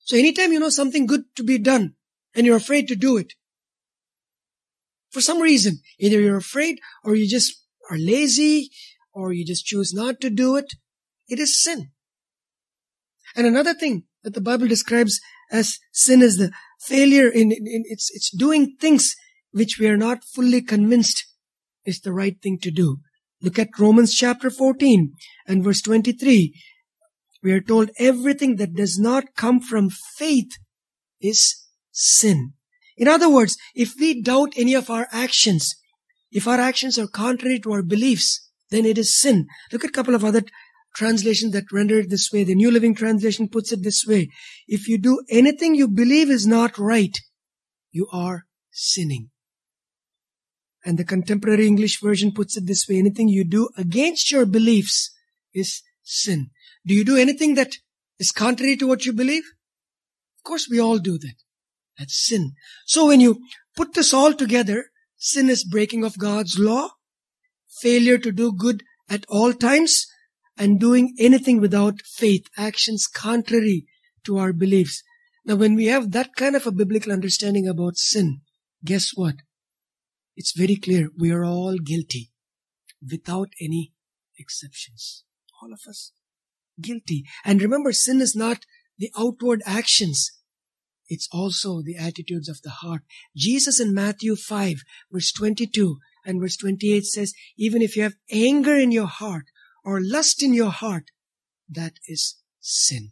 So 0.04 0.16
anytime 0.16 0.52
you 0.52 0.60
know 0.60 0.70
something 0.70 1.06
good 1.06 1.22
to 1.36 1.44
be 1.44 1.58
done 1.58 1.94
and 2.34 2.46
you're 2.46 2.56
afraid 2.56 2.88
to 2.88 2.96
do 2.96 3.16
it, 3.16 3.34
for 5.10 5.20
some 5.20 5.40
reason, 5.40 5.80
either 5.98 6.20
you're 6.20 6.36
afraid 6.36 6.78
or 7.04 7.14
you 7.14 7.28
just 7.28 7.52
are 7.90 7.98
lazy 7.98 8.70
or 9.12 9.32
you 9.32 9.44
just 9.44 9.64
choose 9.64 9.92
not 9.92 10.20
to 10.20 10.30
do 10.30 10.56
it, 10.56 10.72
it 11.28 11.38
is 11.38 11.60
sin. 11.60 11.90
And 13.36 13.46
another 13.46 13.74
thing 13.74 14.04
that 14.22 14.34
the 14.34 14.40
Bible 14.40 14.68
describes 14.68 15.20
as 15.50 15.78
sin 15.92 16.22
is 16.22 16.36
the 16.36 16.52
failure 16.80 17.28
in, 17.28 17.52
in, 17.52 17.66
in 17.66 17.82
it's, 17.86 18.10
it's 18.14 18.30
doing 18.34 18.76
things 18.80 19.14
which 19.52 19.78
we 19.78 19.88
are 19.88 19.96
not 19.96 20.24
fully 20.24 20.62
convinced 20.62 21.24
is 21.84 22.00
the 22.00 22.12
right 22.12 22.40
thing 22.40 22.58
to 22.62 22.70
do. 22.70 22.98
Look 23.42 23.58
at 23.58 23.78
Romans 23.78 24.14
chapter 24.14 24.50
14 24.50 25.14
and 25.46 25.64
verse 25.64 25.80
23. 25.82 26.54
We 27.42 27.52
are 27.52 27.60
told 27.60 27.90
everything 27.98 28.56
that 28.56 28.74
does 28.74 28.98
not 28.98 29.34
come 29.36 29.60
from 29.60 29.90
faith 29.90 30.52
is 31.20 31.66
sin. 31.90 32.52
In 32.96 33.08
other 33.08 33.30
words, 33.30 33.56
if 33.74 33.94
we 33.98 34.20
doubt 34.20 34.52
any 34.56 34.74
of 34.74 34.90
our 34.90 35.08
actions, 35.10 35.74
if 36.30 36.46
our 36.46 36.58
actions 36.58 36.98
are 36.98 37.06
contrary 37.06 37.58
to 37.60 37.72
our 37.72 37.82
beliefs, 37.82 38.48
then 38.70 38.84
it 38.84 38.98
is 38.98 39.18
sin. 39.18 39.46
Look 39.72 39.84
at 39.84 39.90
a 39.90 39.92
couple 39.92 40.14
of 40.14 40.24
other 40.24 40.42
translations 40.94 41.52
that 41.52 41.72
render 41.72 42.00
it 42.00 42.10
this 42.10 42.30
way. 42.32 42.44
The 42.44 42.54
New 42.54 42.70
Living 42.70 42.94
Translation 42.94 43.48
puts 43.48 43.72
it 43.72 43.82
this 43.82 44.04
way. 44.06 44.28
If 44.68 44.88
you 44.88 44.98
do 44.98 45.22
anything 45.30 45.74
you 45.74 45.88
believe 45.88 46.30
is 46.30 46.46
not 46.46 46.78
right, 46.78 47.16
you 47.90 48.06
are 48.12 48.44
sinning. 48.70 49.30
And 50.84 50.98
the 50.98 51.04
contemporary 51.04 51.66
English 51.66 52.00
version 52.00 52.32
puts 52.32 52.56
it 52.56 52.66
this 52.66 52.86
way. 52.88 52.98
Anything 52.98 53.28
you 53.28 53.44
do 53.44 53.68
against 53.76 54.30
your 54.30 54.46
beliefs 54.46 55.10
is 55.52 55.82
sin. 56.02 56.50
Do 56.86 56.94
you 56.94 57.04
do 57.04 57.16
anything 57.16 57.54
that 57.54 57.76
is 58.18 58.30
contrary 58.30 58.76
to 58.76 58.86
what 58.86 59.04
you 59.04 59.12
believe? 59.12 59.44
Of 60.38 60.44
course, 60.44 60.68
we 60.70 60.80
all 60.80 60.98
do 60.98 61.18
that. 61.18 61.34
That's 61.98 62.26
sin. 62.26 62.52
So 62.86 63.06
when 63.06 63.20
you 63.20 63.40
put 63.76 63.94
this 63.94 64.14
all 64.14 64.32
together, 64.32 64.86
sin 65.16 65.50
is 65.50 65.64
breaking 65.64 66.04
of 66.04 66.18
God's 66.18 66.58
law, 66.58 66.88
failure 67.80 68.18
to 68.18 68.32
do 68.32 68.52
good 68.52 68.82
at 69.08 69.24
all 69.28 69.52
times, 69.52 70.06
and 70.56 70.80
doing 70.80 71.14
anything 71.18 71.60
without 71.60 72.00
faith, 72.02 72.46
actions 72.56 73.06
contrary 73.06 73.86
to 74.24 74.38
our 74.38 74.52
beliefs. 74.52 75.02
Now, 75.44 75.56
when 75.56 75.74
we 75.74 75.86
have 75.86 76.12
that 76.12 76.36
kind 76.36 76.54
of 76.54 76.66
a 76.66 76.72
biblical 76.72 77.12
understanding 77.12 77.66
about 77.66 77.96
sin, 77.96 78.42
guess 78.84 79.10
what? 79.14 79.36
It's 80.36 80.56
very 80.56 80.76
clear 80.76 81.10
we 81.18 81.30
are 81.32 81.44
all 81.44 81.76
guilty 81.78 82.30
without 83.02 83.48
any 83.60 83.92
exceptions. 84.38 85.24
All 85.62 85.72
of 85.72 85.80
us 85.88 86.12
guilty. 86.82 87.24
And 87.44 87.62
remember, 87.62 87.92
sin 87.92 88.20
is 88.20 88.34
not 88.34 88.64
the 88.98 89.10
outward 89.18 89.62
actions. 89.66 90.30
It's 91.08 91.28
also 91.32 91.82
the 91.82 91.96
attitudes 91.96 92.48
of 92.48 92.62
the 92.62 92.70
heart. 92.70 93.02
Jesus 93.36 93.80
in 93.80 93.92
Matthew 93.92 94.36
5 94.36 94.76
verse 95.10 95.32
22 95.32 95.98
and 96.24 96.40
verse 96.40 96.56
28 96.56 97.04
says, 97.04 97.34
even 97.56 97.82
if 97.82 97.96
you 97.96 98.04
have 98.04 98.14
anger 98.30 98.76
in 98.76 98.92
your 98.92 99.08
heart 99.08 99.46
or 99.84 100.00
lust 100.00 100.42
in 100.42 100.54
your 100.54 100.70
heart, 100.70 101.10
that 101.68 101.94
is 102.06 102.36
sin. 102.60 103.10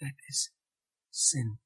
That 0.00 0.14
is 0.28 0.50
sin. 1.10 1.58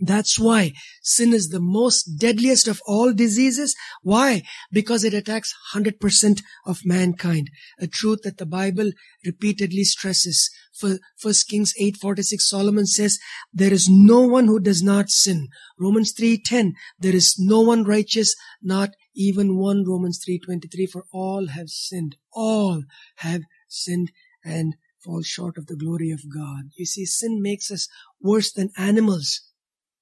That's 0.00 0.38
why 0.38 0.72
sin 1.02 1.34
is 1.34 1.48
the 1.48 1.60
most 1.60 2.18
deadliest 2.18 2.66
of 2.68 2.80
all 2.86 3.12
diseases. 3.12 3.76
Why? 4.02 4.42
Because 4.72 5.04
it 5.04 5.12
attacks 5.12 5.54
100% 5.74 6.42
of 6.64 6.80
mankind. 6.84 7.50
A 7.78 7.86
truth 7.86 8.20
that 8.22 8.38
the 8.38 8.46
Bible 8.46 8.92
repeatedly 9.24 9.84
stresses. 9.84 10.50
For 10.72 10.98
1 11.20 11.34
Kings 11.48 11.74
8:46 11.78 12.40
Solomon 12.40 12.86
says, 12.86 13.18
there 13.52 13.72
is 13.72 13.88
no 13.90 14.20
one 14.20 14.46
who 14.46 14.58
does 14.58 14.82
not 14.82 15.10
sin. 15.10 15.48
Romans 15.78 16.14
3:10, 16.14 16.72
there 16.98 17.14
is 17.14 17.36
no 17.38 17.60
one 17.60 17.84
righteous, 17.84 18.34
not 18.62 18.90
even 19.14 19.58
one. 19.58 19.84
Romans 19.86 20.18
3:23, 20.26 20.86
for 20.90 21.04
all 21.12 21.48
have 21.48 21.68
sinned. 21.68 22.16
All 22.32 22.84
have 23.16 23.42
sinned 23.68 24.12
and 24.42 24.76
fall 25.04 25.22
short 25.22 25.58
of 25.58 25.66
the 25.66 25.76
glory 25.76 26.10
of 26.10 26.22
God. 26.32 26.70
You 26.76 26.86
see, 26.86 27.04
sin 27.04 27.42
makes 27.42 27.70
us 27.70 27.86
worse 28.20 28.50
than 28.50 28.70
animals 28.78 29.42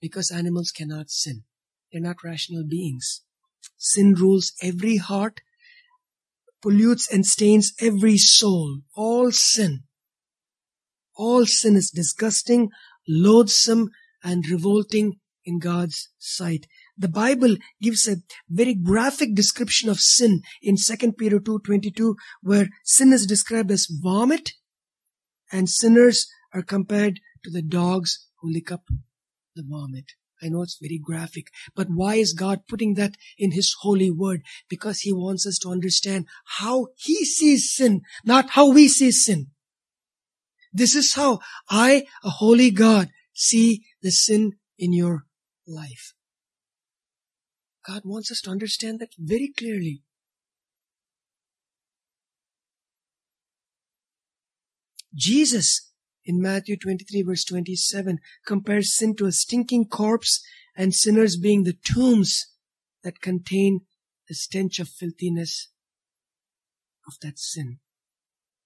because 0.01 0.31
animals 0.31 0.71
cannot 0.71 1.11
sin. 1.11 1.45
They're 1.93 2.01
not 2.01 2.25
rational 2.25 2.65
beings. 2.69 3.23
Sin 3.77 4.15
rules 4.15 4.53
every 4.63 4.97
heart, 4.97 5.41
pollutes 6.63 7.11
and 7.11 7.25
stains 7.25 7.73
every 7.81 8.19
soul. 8.19 8.81
All 8.95 9.31
sin. 9.33 9.85
All 11.17 11.47
sin 11.47 11.77
is 11.77 11.91
disgusting, 11.91 12.71
loathsome, 13.09 13.91
and 14.23 14.49
revolting 14.49 15.19
in 15.45 15.59
God's 15.59 16.11
sight. 16.19 16.67
The 16.97 17.09
Bible 17.09 17.57
gives 17.81 18.07
a 18.07 18.17
very 18.49 18.75
graphic 18.75 19.35
description 19.35 19.89
of 19.89 20.01
sin 20.01 20.43
in 20.63 20.77
2 20.77 21.13
Peter 21.13 21.39
2.22 21.39 22.15
where 22.43 22.69
sin 22.85 23.13
is 23.13 23.27
described 23.27 23.71
as 23.71 23.89
vomit 23.91 24.53
and 25.51 25.69
sinners 25.69 26.27
are 26.53 26.63
compared 26.63 27.21
to 27.45 27.51
the 27.51 27.63
dogs 27.63 28.27
who 28.41 28.53
lick 28.53 28.71
up 28.71 28.83
the 29.59 29.65
vomit. 29.69 30.13
I 30.41 30.49
know 30.49 30.63
it's 30.63 30.79
very 30.81 31.01
graphic, 31.03 31.49
but 31.75 31.89
why 31.91 32.15
is 32.15 32.33
God 32.33 32.61
putting 32.69 32.95
that 32.95 33.17
in 33.37 33.51
His 33.51 33.75
holy 33.81 34.11
word? 34.11 34.43
Because 34.69 35.01
He 35.01 35.13
wants 35.13 35.47
us 35.47 35.59
to 35.59 35.71
understand 35.71 36.27
how 36.59 36.89
He 36.97 37.25
sees 37.25 37.75
sin, 37.75 38.03
not 38.25 38.51
how 38.51 38.71
we 38.71 38.87
see 38.87 39.11
sin. 39.11 39.49
This 40.73 40.95
is 40.95 41.15
how 41.15 41.41
I, 41.69 42.05
a 42.23 42.31
holy 42.31 42.71
God, 42.71 43.09
see 43.33 43.83
the 44.01 44.13
sin 44.13 44.53
in 44.79 44.93
your 44.93 45.25
life. 45.67 46.15
God 47.85 48.03
wants 48.05 48.31
us 48.31 48.41
to 48.43 48.51
understand 48.51 49.01
that 49.01 49.11
very 49.19 49.51
clearly. 49.57 50.03
Jesus 55.15 55.88
in 56.29 56.43
Matthew 56.43 56.77
23 56.77 57.23
verse 57.23 57.45
27 57.45 58.19
compares 58.47 58.95
sin 58.95 59.17
to 59.17 59.25
a 59.25 59.33
stinking 59.33 59.87
corpse 59.87 60.43
and 60.77 60.95
sinners 60.95 61.39
being 61.39 61.65
the 61.65 61.77
tombs 61.95 62.53
that 63.03 63.23
contain 63.23 63.81
the 64.29 64.35
stench 64.35 64.79
of 64.79 64.91
filthiness 64.91 65.71
of 67.07 67.15
that 67.23 67.39
sin. 67.39 67.79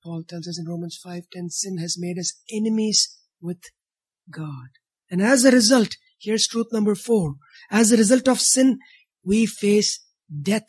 Paul 0.02 0.24
tells 0.24 0.48
us 0.48 0.58
in 0.58 0.66
Romans 0.66 0.98
5:10 1.02 1.50
sin 1.50 1.78
has 1.78 1.96
made 1.96 2.18
us 2.18 2.32
enemies 2.50 3.16
with 3.40 3.62
God. 4.28 4.70
And 5.08 5.22
as 5.22 5.44
a 5.44 5.52
result, 5.52 5.96
here's 6.18 6.48
truth 6.48 6.72
number 6.72 6.96
4. 6.96 7.36
As 7.70 7.92
a 7.92 7.96
result 7.96 8.26
of 8.26 8.40
sin, 8.40 8.80
we 9.22 9.46
face 9.46 10.00
death 10.50 10.68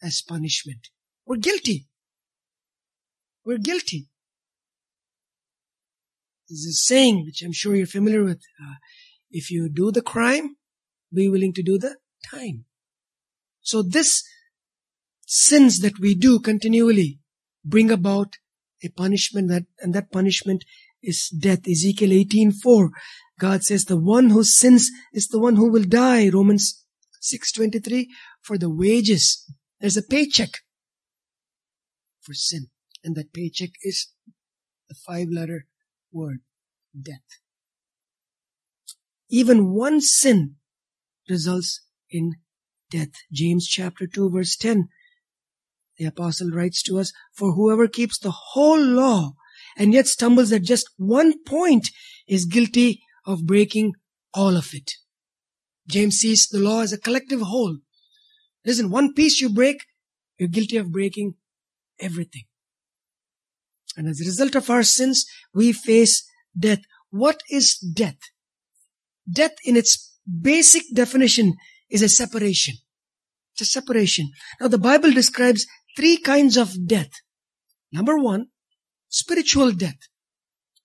as 0.00 0.22
punishment. 0.22 0.88
We're 1.26 1.36
guilty. 1.36 1.88
We're 3.44 3.58
guilty. 3.58 4.09
There's 6.50 6.66
a 6.66 6.72
saying 6.72 7.24
which 7.24 7.42
I'm 7.42 7.52
sure 7.52 7.76
you're 7.76 7.86
familiar 7.86 8.24
with. 8.24 8.42
Uh, 8.60 8.74
if 9.30 9.52
you 9.52 9.68
do 9.68 9.92
the 9.92 10.02
crime, 10.02 10.56
be 11.14 11.28
willing 11.28 11.52
to 11.54 11.62
do 11.62 11.78
the 11.78 11.96
time. 12.28 12.64
So 13.60 13.82
this 13.82 14.24
sins 15.26 15.78
that 15.78 16.00
we 16.00 16.16
do 16.16 16.40
continually 16.40 17.20
bring 17.64 17.92
about 17.92 18.34
a 18.82 18.88
punishment 18.88 19.48
that, 19.48 19.66
and 19.78 19.94
that 19.94 20.10
punishment 20.10 20.64
is 21.02 21.28
death. 21.28 21.68
Ezekiel 21.68 22.10
18:4. 22.10 22.90
God 23.38 23.62
says 23.62 23.84
the 23.84 23.96
one 23.96 24.30
who 24.30 24.42
sins 24.42 24.90
is 25.12 25.28
the 25.28 25.38
one 25.38 25.54
who 25.54 25.70
will 25.70 25.84
die. 25.84 26.30
Romans 26.30 26.84
6:23 27.20 28.08
for 28.42 28.58
the 28.58 28.70
wages. 28.70 29.46
There's 29.78 29.96
a 29.96 30.02
paycheck 30.02 30.50
for 32.20 32.34
sin. 32.34 32.70
And 33.04 33.14
that 33.14 33.32
paycheck 33.32 33.70
is 33.82 34.08
the 34.88 34.96
five 34.96 35.28
letter 35.30 35.66
word, 36.12 36.40
death. 37.00 37.40
Even 39.28 39.72
one 39.72 40.00
sin 40.00 40.56
results 41.28 41.82
in 42.10 42.34
death. 42.90 43.10
James 43.32 43.66
chapter 43.66 44.06
2 44.06 44.30
verse 44.30 44.56
10. 44.56 44.88
The 45.98 46.06
apostle 46.06 46.50
writes 46.50 46.82
to 46.84 46.98
us, 46.98 47.12
for 47.34 47.52
whoever 47.52 47.86
keeps 47.86 48.18
the 48.18 48.30
whole 48.30 48.80
law 48.80 49.32
and 49.76 49.92
yet 49.92 50.06
stumbles 50.06 50.52
at 50.52 50.62
just 50.62 50.88
one 50.96 51.42
point 51.44 51.90
is 52.26 52.44
guilty 52.44 53.02
of 53.26 53.46
breaking 53.46 53.92
all 54.34 54.56
of 54.56 54.70
it. 54.72 54.92
James 55.88 56.16
sees 56.16 56.48
the 56.48 56.58
law 56.58 56.80
as 56.80 56.92
a 56.92 56.98
collective 56.98 57.40
whole. 57.40 57.78
Listen, 58.64 58.90
one 58.90 59.14
piece 59.14 59.40
you 59.40 59.48
break, 59.50 59.84
you're 60.38 60.48
guilty 60.48 60.76
of 60.76 60.92
breaking 60.92 61.34
everything. 61.98 62.44
And 64.00 64.08
as 64.08 64.22
a 64.22 64.24
result 64.24 64.54
of 64.54 64.70
our 64.70 64.82
sins, 64.82 65.26
we 65.52 65.74
face 65.74 66.26
death. 66.58 66.80
What 67.10 67.42
is 67.50 67.76
death? 67.76 68.16
Death 69.30 69.56
in 69.62 69.76
its 69.76 70.18
basic 70.24 70.84
definition 70.94 71.52
is 71.90 72.00
a 72.00 72.08
separation. 72.08 72.76
It's 73.52 73.60
a 73.60 73.64
separation. 73.66 74.30
Now 74.58 74.68
the 74.68 74.78
Bible 74.78 75.12
describes 75.12 75.66
three 75.98 76.16
kinds 76.16 76.56
of 76.56 76.86
death. 76.86 77.10
Number 77.92 78.16
one, 78.16 78.46
spiritual 79.10 79.72
death. 79.72 79.98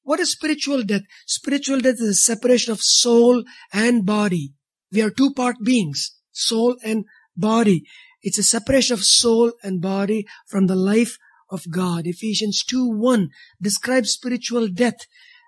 What 0.04 0.20
is 0.20 0.34
spiritual 0.34 0.84
death? 0.84 1.04
Spiritual 1.26 1.80
death 1.80 2.02
is 2.02 2.10
a 2.10 2.14
separation 2.16 2.74
of 2.74 2.82
soul 2.82 3.46
and 3.72 4.06
body. 4.06 4.52
We 4.92 5.02
are 5.02 5.10
two 5.10 5.34
part 5.34 5.56
beings, 5.64 6.18
soul 6.34 6.76
and 6.84 7.06
body. 7.38 7.86
It's 8.22 8.40
a 8.40 8.44
separation 8.44 8.96
of 8.96 9.06
soul 9.06 9.54
and 9.64 9.82
body 9.82 10.26
from 10.50 10.68
the 10.68 10.76
life 10.76 11.18
of 11.50 11.70
God. 11.70 12.06
Ephesians 12.06 12.64
2 12.64 12.90
1 12.90 13.30
describes 13.62 14.12
spiritual 14.12 14.68
death. 14.68 14.98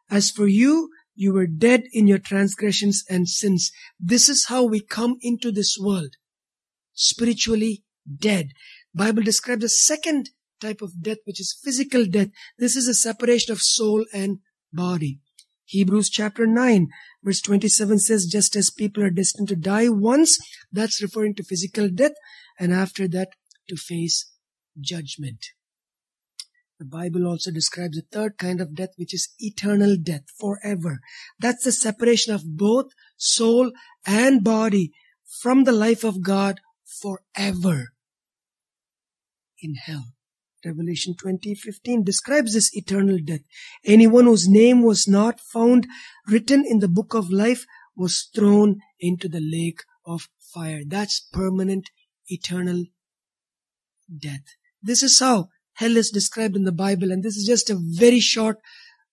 As 0.10 0.32
for 0.32 0.48
you, 0.48 0.89
you 1.16 1.34
were 1.34 1.48
dead 1.48 1.84
in 1.92 2.08
your 2.08 2.20
transgressions 2.20 3.04
and 3.10 3.27
sins. 3.27 3.72
This 4.00 4.30
is 4.30 4.46
how 4.48 4.63
we 4.63 4.82
come 4.82 5.18
into 5.22 5.51
this 5.51 5.77
world. 5.80 6.16
Spiritually 6.94 7.84
dead. 8.20 8.50
Bible 8.94 9.24
describes 9.24 9.63
a 9.63 9.70
second 9.70 10.30
type 10.62 10.82
of 10.82 11.01
death, 11.01 11.18
which 11.25 11.39
is 11.39 11.60
physical 11.63 12.06
death. 12.06 12.30
This 12.58 12.75
is 12.75 12.88
a 12.88 12.94
separation 12.94 13.51
of 13.51 13.62
soul 13.62 14.06
and 14.13 14.39
body. 14.72 15.20
Hebrews 15.66 16.10
chapter 16.10 16.48
9 16.48 16.88
verse 17.27 17.42
27 17.42 18.00
says, 18.00 18.25
just 18.25 18.56
as 18.56 18.72
people 18.72 19.04
are 19.04 19.10
destined 19.10 19.50
to 19.50 19.56
die 19.56 19.89
once, 19.89 20.39
that's 20.72 21.01
referring 21.01 21.36
to 21.36 21.44
physical 21.44 21.89
death, 21.89 22.13
and 22.58 22.74
after 22.74 23.06
that 23.10 23.30
to 23.68 23.75
face 23.75 24.32
judgment. 24.80 25.48
The 26.80 26.86
Bible 26.86 27.26
also 27.26 27.50
describes 27.50 27.98
a 27.98 28.04
third 28.12 28.38
kind 28.38 28.62
of 28.62 28.76
death, 28.76 28.92
which 28.98 29.14
is 29.14 29.30
eternal 29.40 29.98
death, 29.98 30.26
forever. 30.40 31.00
That's 31.40 31.64
the 31.64 31.72
separation 31.72 32.34
of 32.34 32.58
both 32.58 32.92
soul 33.18 33.72
and 34.06 34.44
body 34.44 34.92
from 35.42 35.64
the 35.64 35.72
life 35.72 36.04
of 36.04 36.22
God 36.22 36.60
forever 36.86 37.94
in 39.60 39.76
hell. 39.76 40.14
Revelation 40.66 41.16
20:15 41.16 42.04
describes 42.04 42.54
this 42.54 42.76
eternal 42.76 43.20
death. 43.24 43.42
Anyone 43.84 44.26
whose 44.26 44.48
name 44.48 44.84
was 44.84 45.08
not 45.08 45.40
found 45.40 45.88
written 46.28 46.66
in 46.66 46.80
the 46.80 46.88
book 46.88 47.14
of 47.14 47.32
life 47.32 47.66
was 47.96 48.30
thrown 48.36 48.82
into 49.00 49.28
the 49.30 49.40
lake 49.40 49.82
of 50.06 50.30
fire. 50.54 50.84
That's 50.86 51.28
permanent 51.32 51.90
eternal 52.28 52.86
death. 54.16 54.44
This 54.82 55.04
is 55.04 55.20
how 55.20 55.50
hell 55.78 55.98
is 55.98 56.10
described 56.12 56.56
in 56.56 56.64
the 56.64 56.72
Bible 56.72 57.12
and 57.12 57.24
this 57.24 57.38
is 57.38 57.46
just 57.46 57.70
a 57.70 57.80
very 57.80 58.20
short 58.20 58.58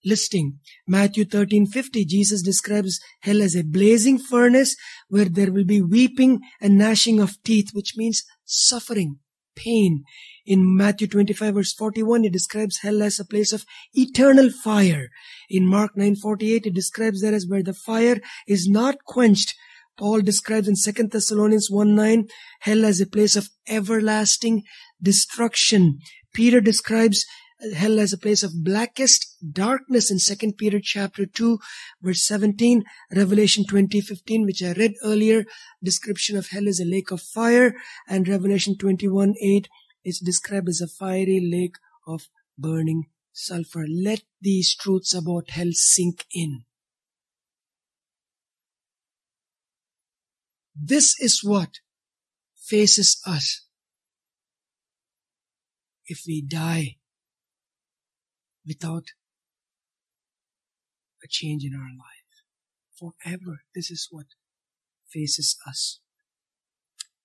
listing. 0.05 0.59
Matthew 0.87 1.25
13:50 1.25 2.05
Jesus 2.07 2.43
describes 2.43 3.01
hell 3.21 3.41
as 3.43 3.55
a 3.55 3.65
blazing 3.65 4.19
furnace 4.19 4.77
where 5.09 5.27
there 5.27 5.53
will 5.53 5.65
be 5.65 5.81
weeping 5.81 6.41
and 6.61 6.79
gnashing 6.79 7.21
of 7.21 7.43
teeth 7.43 7.71
which 7.73 7.97
means 7.97 8.23
suffering, 8.45 9.19
pain. 9.57 10.05
In 10.47 10.77
Matthew 10.77 11.07
25 11.07 11.55
verse 11.55 11.73
41, 11.73 12.27
it 12.27 12.33
describes 12.33 12.81
hell 12.83 13.03
as 13.03 13.19
a 13.19 13.25
place 13.25 13.53
of 13.53 13.65
eternal 13.95 14.51
fire. 14.51 15.09
In 15.49 15.67
Mark 15.67 15.93
9:48, 15.97 16.67
it 16.67 16.75
describes 16.75 17.23
that 17.23 17.35
as 17.35 17.47
where 17.47 17.63
the 17.63 17.75
fire 17.75 18.21
is 18.47 18.69
not 18.69 19.05
quenched. 19.07 19.55
Paul 19.97 20.21
describes 20.23 20.69
in 20.69 20.75
2 20.77 21.13
Thessalonians 21.13 21.71
1:9 21.71 22.29
hell 22.61 22.85
as 22.85 23.01
a 23.01 23.07
place 23.07 23.37
of 23.37 23.49
everlasting 23.69 24.65
destruction. 25.01 25.99
Peter 26.35 26.61
describes 26.61 27.25
hell 27.75 27.99
as 27.99 28.13
a 28.13 28.19
place 28.19 28.43
of 28.43 28.65
blackest 28.65 29.37
darkness 29.53 30.11
in 30.11 30.19
2 30.19 30.53
Peter 30.53 30.81
chapter 30.83 31.25
2 31.25 31.59
verse 32.03 32.27
17, 32.27 32.83
Revelation 33.15 33.65
20:15 33.65 34.45
which 34.45 34.63
I 34.63 34.73
read 34.73 34.95
earlier, 35.03 35.47
description 35.83 36.37
of 36.37 36.49
hell 36.49 36.67
is 36.67 36.81
a 36.81 36.85
lake 36.85 37.11
of 37.11 37.23
fire 37.23 37.75
and 38.09 38.29
Revelation 38.29 38.77
21 38.77 39.35
8 39.41 39.69
is 40.05 40.19
described 40.19 40.69
as 40.69 40.81
a 40.81 40.89
fiery 40.89 41.41
lake 41.41 41.77
of 42.07 42.29
burning 42.59 43.05
sulfur. 43.33 43.87
Let 43.89 44.23
these 44.41 44.75
truths 44.75 45.15
about 45.15 45.51
hell 45.51 45.71
sink 45.73 46.27
in. 46.33 46.65
This 50.77 51.19
is 51.21 51.43
what 51.43 51.79
faces 52.57 53.21
us 53.25 53.64
if 56.07 56.23
we 56.27 56.43
die 56.43 56.97
without 58.67 59.05
a 61.23 61.29
change 61.29 61.65
in 61.65 61.75
our 61.75 61.81
life. 61.81 62.25
Forever, 62.99 63.61
this 63.75 63.91
is 63.91 64.09
what 64.11 64.27
faces 65.09 65.57
us. 65.67 66.01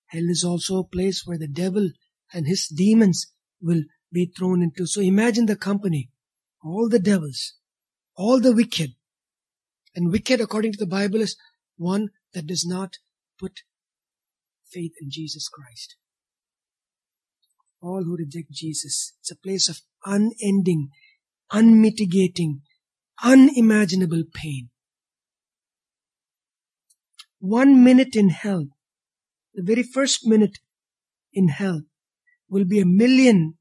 Hell 0.08 0.30
is 0.30 0.44
also 0.44 0.80
a 0.80 0.88
place 0.88 1.24
where 1.26 1.38
the 1.38 1.48
devil 1.48 1.92
and 2.34 2.48
his 2.48 2.68
demons 2.68 3.32
will 3.62 3.84
be 4.12 4.26
thrown 4.26 4.64
into. 4.64 4.86
So 4.86 5.02
imagine 5.02 5.46
the 5.46 5.56
company, 5.56 6.10
all 6.64 6.90
the 6.90 7.00
devils, 7.00 7.54
all 8.16 8.40
the 8.40 8.54
wicked. 8.54 8.92
And 9.96 10.12
wicked, 10.12 10.42
according 10.42 10.74
to 10.74 10.78
the 10.78 10.88
Bible, 10.88 11.22
is 11.22 11.36
one 11.78 12.10
that 12.34 12.48
does 12.48 12.66
not 12.66 12.98
put 13.40 13.62
faith 14.72 14.94
in 15.02 15.10
Jesus 15.10 15.48
Christ. 15.48 15.96
All 17.82 18.04
who 18.04 18.18
reject 18.18 18.52
Jesus. 18.52 19.14
It's 19.22 19.32
a 19.32 19.36
place 19.36 19.70
of 19.70 19.80
unending, 20.06 20.90
unmitigating, 21.52 22.62
unimaginable 23.24 24.24
pain. 24.34 24.70
One 27.40 27.84
minute 27.84 28.16
in 28.16 28.30
hell, 28.30 28.68
the 29.54 29.64
very 29.64 29.84
first 29.84 30.28
minute 30.28 30.60
in 31.32 31.48
hell, 31.48 31.84
will 32.50 32.66
be 32.66 32.80
a 32.80 32.86
million, 32.86 33.58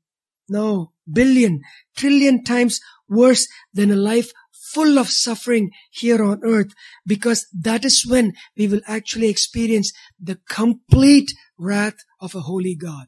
no, 0.49 0.93
billion, 1.11 1.61
trillion 1.97 2.43
times 2.43 2.81
worse 3.09 3.47
than 3.73 3.91
a 3.91 3.97
life 3.97 4.33
full 4.53 4.99
of 4.99 5.09
suffering 5.09 5.71
here 5.91 6.23
on 6.23 6.41
earth 6.45 6.73
because 7.07 7.47
that 7.59 7.85
is 7.85 8.05
when 8.07 8.33
we 8.57 8.69
will 8.69 8.81
actually 8.87 9.29
experience 9.29 9.93
the 10.21 10.39
complete 10.49 11.31
wrath 11.57 11.97
of 12.21 12.35
a 12.35 12.41
holy 12.41 12.75
God. 12.75 13.07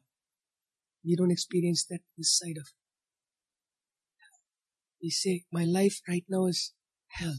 We 1.04 1.16
don't 1.16 1.30
experience 1.30 1.84
that 1.86 2.00
this 2.16 2.36
side 2.36 2.56
of 2.58 2.68
we 5.02 5.10
say, 5.10 5.44
my 5.50 5.64
life 5.64 6.00
right 6.08 6.24
now 6.28 6.46
is 6.46 6.72
hell. 7.08 7.38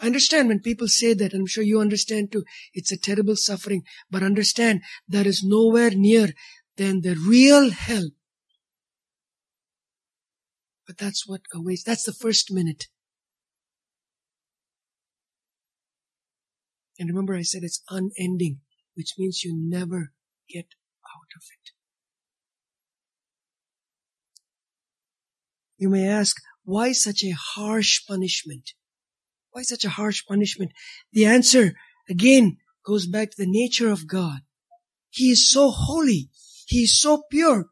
I 0.00 0.06
understand 0.06 0.48
when 0.48 0.60
people 0.60 0.88
say 0.88 1.14
that, 1.14 1.32
I'm 1.32 1.46
sure 1.46 1.64
you 1.64 1.80
understand 1.80 2.32
too, 2.32 2.44
it's 2.74 2.92
a 2.92 2.98
terrible 2.98 3.36
suffering, 3.36 3.82
but 4.10 4.22
understand 4.22 4.82
that 5.08 5.26
is 5.26 5.42
nowhere 5.44 5.90
near 5.90 6.28
than 6.76 7.00
the 7.00 7.16
real 7.16 7.70
hell. 7.70 8.10
But 10.86 10.98
that's 10.98 11.26
what 11.26 11.42
awaits. 11.54 11.82
That's 11.82 12.04
the 12.04 12.12
first 12.12 12.52
minute. 12.52 12.86
And 16.98 17.08
remember 17.08 17.34
I 17.34 17.42
said 17.42 17.62
it's 17.62 17.82
unending, 17.90 18.60
which 18.94 19.14
means 19.18 19.44
you 19.44 19.54
never 19.56 20.12
get 20.48 20.66
out 21.04 21.30
of 21.36 21.42
it. 21.42 21.75
You 25.78 25.88
may 25.90 26.06
ask, 26.08 26.36
why 26.64 26.92
such 26.92 27.22
a 27.22 27.30
harsh 27.30 28.00
punishment? 28.06 28.72
Why 29.50 29.62
such 29.62 29.84
a 29.84 29.90
harsh 29.90 30.22
punishment? 30.26 30.72
The 31.12 31.26
answer, 31.26 31.72
again, 32.08 32.58
goes 32.84 33.06
back 33.06 33.30
to 33.30 33.36
the 33.38 33.50
nature 33.50 33.90
of 33.90 34.06
God. 34.06 34.40
He 35.10 35.30
is 35.30 35.50
so 35.50 35.70
holy. 35.70 36.30
He 36.66 36.82
is 36.82 37.00
so 37.00 37.22
pure. 37.30 37.66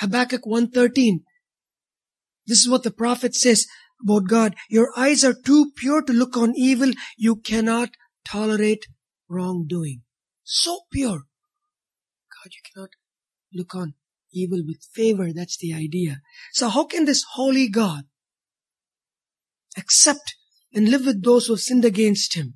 Habakkuk 0.00 0.46
113. 0.46 1.24
This 2.46 2.60
is 2.60 2.68
what 2.68 2.82
the 2.82 2.90
prophet 2.90 3.34
says 3.34 3.66
about 4.02 4.28
God. 4.28 4.54
Your 4.70 4.90
eyes 4.96 5.24
are 5.24 5.34
too 5.34 5.72
pure 5.76 6.02
to 6.02 6.12
look 6.12 6.36
on 6.36 6.54
evil. 6.56 6.92
You 7.16 7.36
cannot 7.36 7.90
tolerate 8.24 8.86
wrongdoing. 9.28 10.02
So 10.44 10.80
pure. 10.90 11.18
God, 11.18 12.52
you 12.52 12.60
cannot 12.72 12.90
look 13.52 13.74
on 13.74 13.94
evil 14.32 14.62
with 14.66 14.82
favor. 14.92 15.32
That's 15.32 15.58
the 15.58 15.74
idea. 15.74 16.20
So 16.52 16.68
how 16.68 16.84
can 16.84 17.04
this 17.04 17.24
holy 17.34 17.68
God 17.68 18.04
accept 19.76 20.34
and 20.72 20.88
live 20.88 21.06
with 21.06 21.22
those 21.22 21.46
who 21.46 21.54
have 21.54 21.60
sinned 21.60 21.84
against 21.84 22.34
him? 22.34 22.54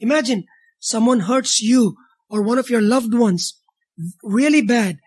Imagine 0.00 0.44
someone 0.78 1.20
hurts 1.20 1.60
you 1.60 1.96
or 2.28 2.42
one 2.42 2.58
of 2.58 2.70
your 2.70 2.82
loved 2.82 3.14
ones 3.14 3.60
really 4.22 4.62
bad 4.62 4.98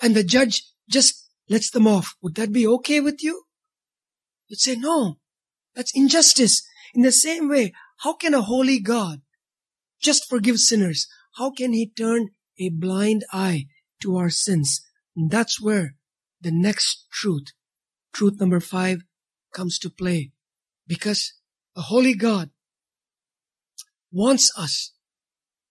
and 0.00 0.14
the 0.14 0.24
judge 0.24 0.62
just 0.88 1.28
lets 1.48 1.70
them 1.70 1.86
off. 1.86 2.14
Would 2.22 2.36
that 2.36 2.52
be 2.52 2.66
okay 2.66 3.00
with 3.00 3.22
you? 3.22 3.44
You'd 4.48 4.60
say, 4.60 4.76
no, 4.76 5.18
that's 5.74 5.94
injustice. 5.94 6.62
In 6.94 7.02
the 7.02 7.12
same 7.12 7.48
way, 7.48 7.72
how 7.98 8.14
can 8.14 8.34
a 8.34 8.42
holy 8.42 8.80
God 8.80 9.20
just 10.00 10.28
forgive 10.28 10.58
sinners? 10.58 11.06
How 11.36 11.50
can 11.50 11.72
he 11.72 11.90
turn 11.90 12.30
a 12.58 12.70
blind 12.70 13.24
eye 13.32 13.66
to 14.02 14.16
our 14.16 14.30
sins? 14.30 14.80
And 15.16 15.30
that's 15.30 15.60
where 15.60 15.94
the 16.40 16.50
next 16.50 17.06
truth, 17.12 17.48
truth 18.12 18.40
number 18.40 18.60
five, 18.60 19.02
comes 19.52 19.78
to 19.80 19.90
play. 19.90 20.32
Because 20.86 21.34
a 21.76 21.82
holy 21.82 22.14
God 22.14 22.50
wants 24.12 24.52
us 24.56 24.92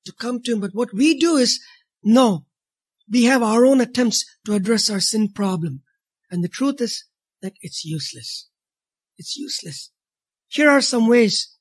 to 0.06 0.13
come 0.13 0.41
to 0.41 0.54
Him. 0.54 0.60
But 0.60 0.71
what 0.73 0.93
we 0.93 1.17
do 1.17 1.36
is, 1.36 1.60
no, 2.04 2.45
we 3.12 3.25
have 3.25 3.43
our 3.43 3.65
own 3.65 3.82
attempts 3.82 4.23
to 4.45 4.54
address 4.54 4.89
our 4.89 4.99
sin 4.99 5.32
problem. 5.34 5.82
And 6.32 6.43
the 6.43 6.49
truth 6.49 6.80
is, 6.80 7.06
that 7.41 7.54
it's 7.62 7.86
useless. 7.86 8.49
It's 9.17 9.38
useless. 9.38 9.91
Here 10.47 10.69
are 10.69 10.82
some 10.82 11.08
ways 11.08 11.56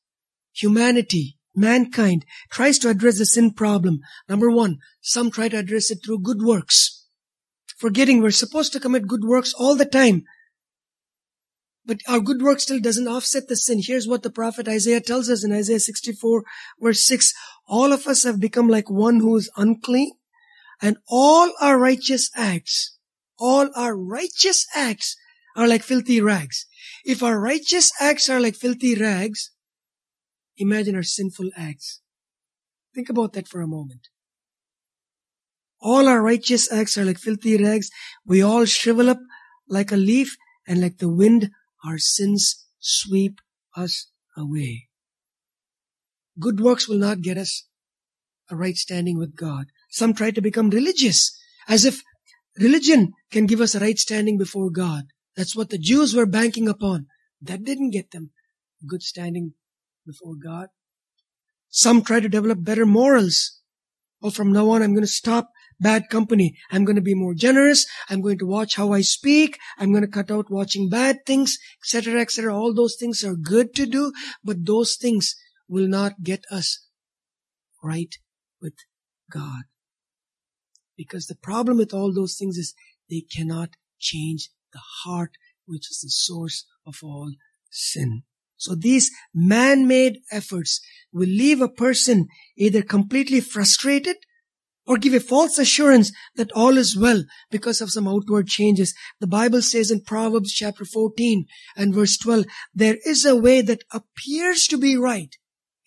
humanity, 0.53 1.38
mankind 1.55 2.25
tries 2.51 2.79
to 2.81 2.88
address 2.88 3.19
the 3.19 3.27
sin 3.27 3.53
problem. 3.53 4.01
Number 4.29 4.51
one, 4.51 4.79
some 5.01 5.31
try 5.31 5.49
to 5.49 5.59
address 5.59 5.91
it 5.91 6.01
through 6.05 6.21
good 6.21 6.43
works. 6.43 6.98
Forgetting 7.79 8.21
we're 8.21 8.31
supposed 8.31 8.73
to 8.73 8.81
commit 8.81 9.07
good 9.07 9.25
works 9.25 9.55
all 9.55 9.77
the 9.77 9.87
time. 9.87 10.25
But 11.87 12.01
our 12.07 12.21
good 12.21 12.43
work 12.43 12.61
still 12.61 12.81
doesn't 12.81 13.09
offset 13.09 13.49
the 13.49 13.57
sin. 13.57 13.81
Here's 13.83 14.07
what 14.07 14.23
the 14.23 14.31
prophet 14.31 14.69
Isaiah 14.69 15.01
tells 15.01 15.31
us 15.31 15.45
in 15.45 15.53
Isaiah 15.53 15.81
64 15.81 16.43
verse 16.81 17.05
6. 17.07 17.33
All 17.67 17.93
of 17.93 18.07
us 18.07 18.25
have 18.25 18.41
become 18.41 18.69
like 18.69 18.91
one 18.91 19.21
who 19.21 19.37
is 19.37 19.51
unclean 19.57 20.12
and 20.81 20.99
all 21.09 21.53
our 21.61 21.79
righteous 21.79 22.31
acts, 22.37 22.97
all 23.38 23.71
our 23.75 23.97
righteous 23.97 24.67
acts 24.75 25.17
are 25.57 25.67
like 25.67 25.83
filthy 25.83 26.21
rags. 26.21 26.67
If 27.05 27.23
our 27.23 27.41
righteous 27.41 27.91
acts 28.01 28.29
are 28.29 28.41
like 28.41 28.55
filthy 28.55 28.95
rags, 28.95 29.51
imagine 30.57 30.95
our 30.95 31.03
sinful 31.03 31.51
acts. 31.57 32.01
Think 32.95 33.09
about 33.09 33.33
that 33.33 33.49
for 33.49 33.61
a 33.61 33.67
moment. 33.67 34.09
All 35.81 36.09
our 36.09 36.23
righteous 36.23 36.71
acts 36.73 36.99
are 36.99 37.05
like 37.05 37.19
filthy 37.19 37.57
rags. 37.57 37.91
We 38.27 38.43
all 38.43 38.64
shrivel 38.64 39.09
up 39.09 39.21
like 39.69 39.93
a 39.93 39.97
leaf 39.97 40.37
and 40.67 40.81
like 40.81 40.99
the 40.99 41.09
wind 41.09 41.51
our 41.85 41.99
sins 41.99 42.67
sweep 42.81 43.41
us 43.77 44.11
away. 44.37 44.88
Good 46.38 46.61
works 46.61 46.88
will 46.88 46.99
not 46.99 47.23
get 47.23 47.38
us 47.38 47.64
a 48.51 48.57
right 48.57 48.77
standing 48.77 49.19
with 49.19 49.37
God. 49.37 49.67
Some 49.91 50.14
try 50.14 50.31
to 50.31 50.41
become 50.41 50.71
religious 50.71 51.37
as 51.69 51.85
if 51.85 52.03
religion 52.59 53.12
can 53.31 53.47
give 53.47 53.61
us 53.61 53.75
a 53.75 53.81
right 53.81 53.99
standing 53.99 54.38
before 54.38 54.71
God. 54.71 55.05
That's 55.37 55.55
what 55.55 55.71
the 55.71 55.79
Jews 55.79 56.14
were 56.14 56.27
banking 56.27 56.69
upon. 56.69 57.07
That 57.41 57.64
didn't 57.64 57.91
get 57.91 58.11
them 58.11 58.31
good 58.87 59.03
standing 59.03 59.55
before 60.07 60.35
God. 60.35 60.69
Some 61.69 62.03
try 62.03 62.21
to 62.21 62.29
develop 62.29 62.64
better 62.64 62.87
morals. 62.87 63.61
Oh, 64.23 64.31
from 64.31 64.53
now 64.53 64.71
on, 64.71 64.83
I'm 64.83 64.95
going 64.95 65.03
to 65.03 65.07
stop 65.07 65.51
bad 65.81 66.09
company. 66.11 66.57
I'm 66.71 66.85
going 66.85 66.97
to 66.97 67.03
be 67.03 67.14
more 67.14 67.35
generous. 67.35 67.87
I'm 68.09 68.21
going 68.21 68.38
to 68.38 68.47
watch 68.47 68.77
how 68.77 68.93
I 68.93 69.01
speak. 69.01 69.59
I'm 69.79 69.91
going 69.93 70.05
to 70.05 70.11
cut 70.11 70.31
out 70.31 70.51
watching 70.51 70.88
bad 70.88 71.19
things, 71.27 71.59
etc., 71.83 72.21
etc. 72.21 72.55
All 72.55 72.75
those 72.75 72.97
things 72.99 73.25
are 73.25 73.35
good 73.35 73.75
to 73.75 73.87
do, 73.87 74.12
but 74.43 74.67
those 74.67 74.97
things 74.97 75.35
will 75.69 75.88
not 75.88 76.23
get 76.23 76.45
us 76.51 76.87
right 77.83 78.14
with 78.61 78.75
God. 79.31 79.64
Because 80.97 81.27
the 81.27 81.37
problem 81.37 81.77
with 81.77 81.95
all 81.95 82.12
those 82.12 82.37
things 82.37 82.57
is 82.57 82.75
they 83.09 83.21
cannot 83.21 83.71
change 83.99 84.51
the 84.73 84.81
heart, 85.05 85.33
which 85.67 85.91
is 85.91 86.01
the 86.03 86.11
source 86.11 86.67
of 86.87 86.97
all 87.03 87.33
sin. 87.71 88.23
So 88.57 88.75
these 88.75 89.12
man-made 89.33 90.19
efforts 90.33 90.81
will 91.12 91.29
leave 91.29 91.61
a 91.61 91.69
person 91.69 92.27
either 92.57 92.83
completely 92.83 93.41
frustrated 93.41 94.17
or 94.88 94.96
give 94.96 95.12
a 95.12 95.20
false 95.20 95.59
assurance 95.59 96.11
that 96.35 96.51
all 96.53 96.79
is 96.79 96.96
well 96.96 97.22
because 97.51 97.83
of 97.83 97.92
some 97.92 98.09
outward 98.09 98.48
changes. 98.48 98.94
The 99.20 99.27
Bible 99.27 99.61
says 99.61 99.90
in 99.90 100.01
Proverbs 100.01 100.53
chapter 100.53 100.87
14 100.87 101.44
and 101.77 101.94
verse 101.94 102.16
12, 102.16 102.46
there 102.74 102.96
is 103.05 103.27
a 103.27 103.37
way 103.37 103.61
that 103.61 103.85
appears 103.92 104.66
to 104.68 104.79
be 104.79 104.96
right. 104.96 105.37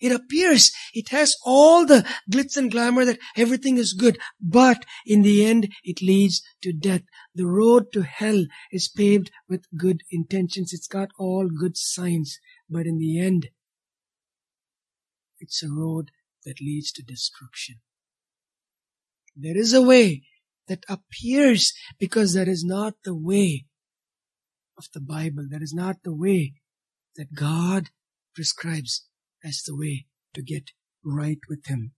It 0.00 0.12
appears 0.12 0.72
it 0.94 1.10
has 1.10 1.36
all 1.44 1.84
the 1.84 2.04
glitz 2.30 2.56
and 2.56 2.70
glamour 2.70 3.04
that 3.04 3.20
everything 3.36 3.76
is 3.76 3.92
good, 3.92 4.18
but 4.40 4.84
in 5.06 5.22
the 5.22 5.44
end 5.44 5.68
it 5.84 6.02
leads 6.02 6.42
to 6.62 6.72
death. 6.72 7.02
The 7.34 7.46
road 7.46 7.92
to 7.92 8.02
hell 8.02 8.46
is 8.72 8.88
paved 8.88 9.30
with 9.48 9.66
good 9.76 10.02
intentions. 10.10 10.72
It's 10.72 10.88
got 10.88 11.10
all 11.18 11.48
good 11.48 11.76
signs, 11.76 12.38
but 12.68 12.86
in 12.86 12.98
the 12.98 13.20
end, 13.20 13.48
it's 15.38 15.62
a 15.62 15.70
road 15.70 16.10
that 16.44 16.60
leads 16.60 16.90
to 16.92 17.02
destruction. 17.02 17.76
There 19.34 19.56
is 19.56 19.72
a 19.72 19.82
way 19.82 20.22
that 20.68 20.84
appears 20.88 21.72
because 21.98 22.34
that 22.34 22.48
is 22.48 22.64
not 22.64 22.94
the 23.04 23.14
way 23.14 23.66
of 24.78 24.86
the 24.94 25.00
Bible. 25.00 25.46
That 25.50 25.62
is 25.62 25.74
not 25.74 25.96
the 26.02 26.14
way 26.14 26.54
that 27.16 27.34
God 27.34 27.88
prescribes 28.34 29.06
as 29.44 29.62
the 29.62 29.76
way 29.76 30.06
to 30.34 30.42
get 30.42 30.70
right 31.04 31.38
with 31.48 31.66
Him. 31.66 31.92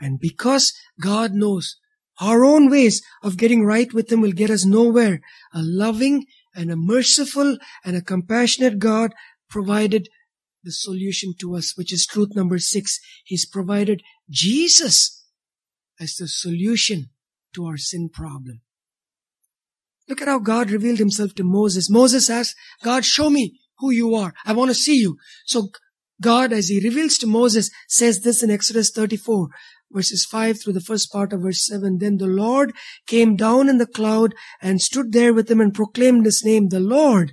And 0.00 0.20
because 0.20 0.72
God 1.00 1.32
knows 1.32 1.76
our 2.20 2.44
own 2.44 2.70
ways 2.70 3.02
of 3.22 3.36
getting 3.36 3.64
right 3.64 3.92
with 3.92 4.10
Him 4.10 4.20
will 4.20 4.32
get 4.32 4.50
us 4.50 4.64
nowhere, 4.64 5.20
a 5.52 5.60
loving 5.62 6.26
and 6.54 6.70
a 6.70 6.76
merciful 6.76 7.58
and 7.84 7.96
a 7.96 8.02
compassionate 8.02 8.78
God 8.78 9.12
provided 9.48 10.08
the 10.64 10.72
solution 10.72 11.34
to 11.40 11.56
us, 11.56 11.76
which 11.76 11.92
is 11.92 12.06
truth 12.06 12.34
number 12.34 12.58
six. 12.58 12.98
He's 13.24 13.46
provided 13.46 14.02
Jesus 14.28 15.17
as 16.00 16.14
the 16.14 16.28
solution 16.28 17.10
to 17.54 17.66
our 17.66 17.76
sin 17.76 18.08
problem. 18.08 18.60
Look 20.08 20.22
at 20.22 20.28
how 20.28 20.38
God 20.38 20.70
revealed 20.70 20.98
himself 20.98 21.34
to 21.34 21.44
Moses. 21.44 21.90
Moses 21.90 22.30
asked, 22.30 22.56
God, 22.82 23.04
show 23.04 23.28
me 23.28 23.60
who 23.78 23.90
you 23.90 24.14
are. 24.14 24.32
I 24.44 24.52
want 24.52 24.70
to 24.70 24.74
see 24.74 24.96
you. 24.96 25.16
So 25.44 25.68
God, 26.20 26.52
as 26.52 26.68
he 26.68 26.80
reveals 26.80 27.18
to 27.18 27.26
Moses, 27.26 27.70
says 27.88 28.20
this 28.20 28.42
in 28.42 28.50
Exodus 28.50 28.90
34, 28.90 29.48
verses 29.92 30.24
5 30.24 30.60
through 30.60 30.72
the 30.72 30.80
first 30.80 31.12
part 31.12 31.32
of 31.32 31.42
verse 31.42 31.66
7. 31.66 31.98
Then 31.98 32.16
the 32.16 32.26
Lord 32.26 32.72
came 33.06 33.36
down 33.36 33.68
in 33.68 33.78
the 33.78 33.86
cloud 33.86 34.34
and 34.60 34.80
stood 34.80 35.12
there 35.12 35.34
with 35.34 35.50
him 35.50 35.60
and 35.60 35.74
proclaimed 35.74 36.24
his 36.24 36.42
name, 36.44 36.68
the 36.68 36.80
Lord. 36.80 37.32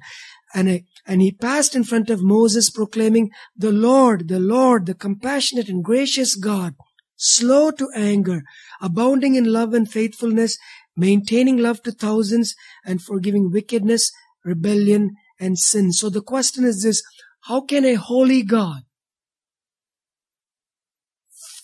And, 0.54 0.84
and 1.06 1.21
he 1.21 1.32
passed 1.32 1.75
in 1.75 1.84
front 1.84 2.10
of 2.10 2.23
Moses 2.23 2.69
proclaiming, 2.69 3.32
the 3.56 3.71
Lord, 3.71 4.28
the 4.28 4.39
Lord, 4.39 4.86
the 4.86 4.93
compassionate 4.93 5.67
and 5.67 5.84
gracious 5.84 6.36
God, 6.36 6.75
slow 7.15 7.71
to 7.71 7.89
anger, 7.95 8.43
abounding 8.82 9.36
in 9.36 9.45
love 9.45 9.73
and 9.73 9.91
faithfulness, 9.91 10.58
maintaining 10.95 11.58
love 11.58 11.82
to 11.84 11.91
thousands, 11.91 12.56
and 12.86 13.01
forgiving 13.01 13.51
wickedness, 13.51 14.12
rebellion, 14.43 15.12
and 15.39 15.58
sin. 15.58 15.91
So 15.91 16.10
the 16.10 16.21
question 16.21 16.63
is 16.63 16.84
this, 16.84 17.01
how 17.43 17.62
can 17.62 17.86
a 17.86 17.95
holy 17.95 18.43
God, 18.43 18.84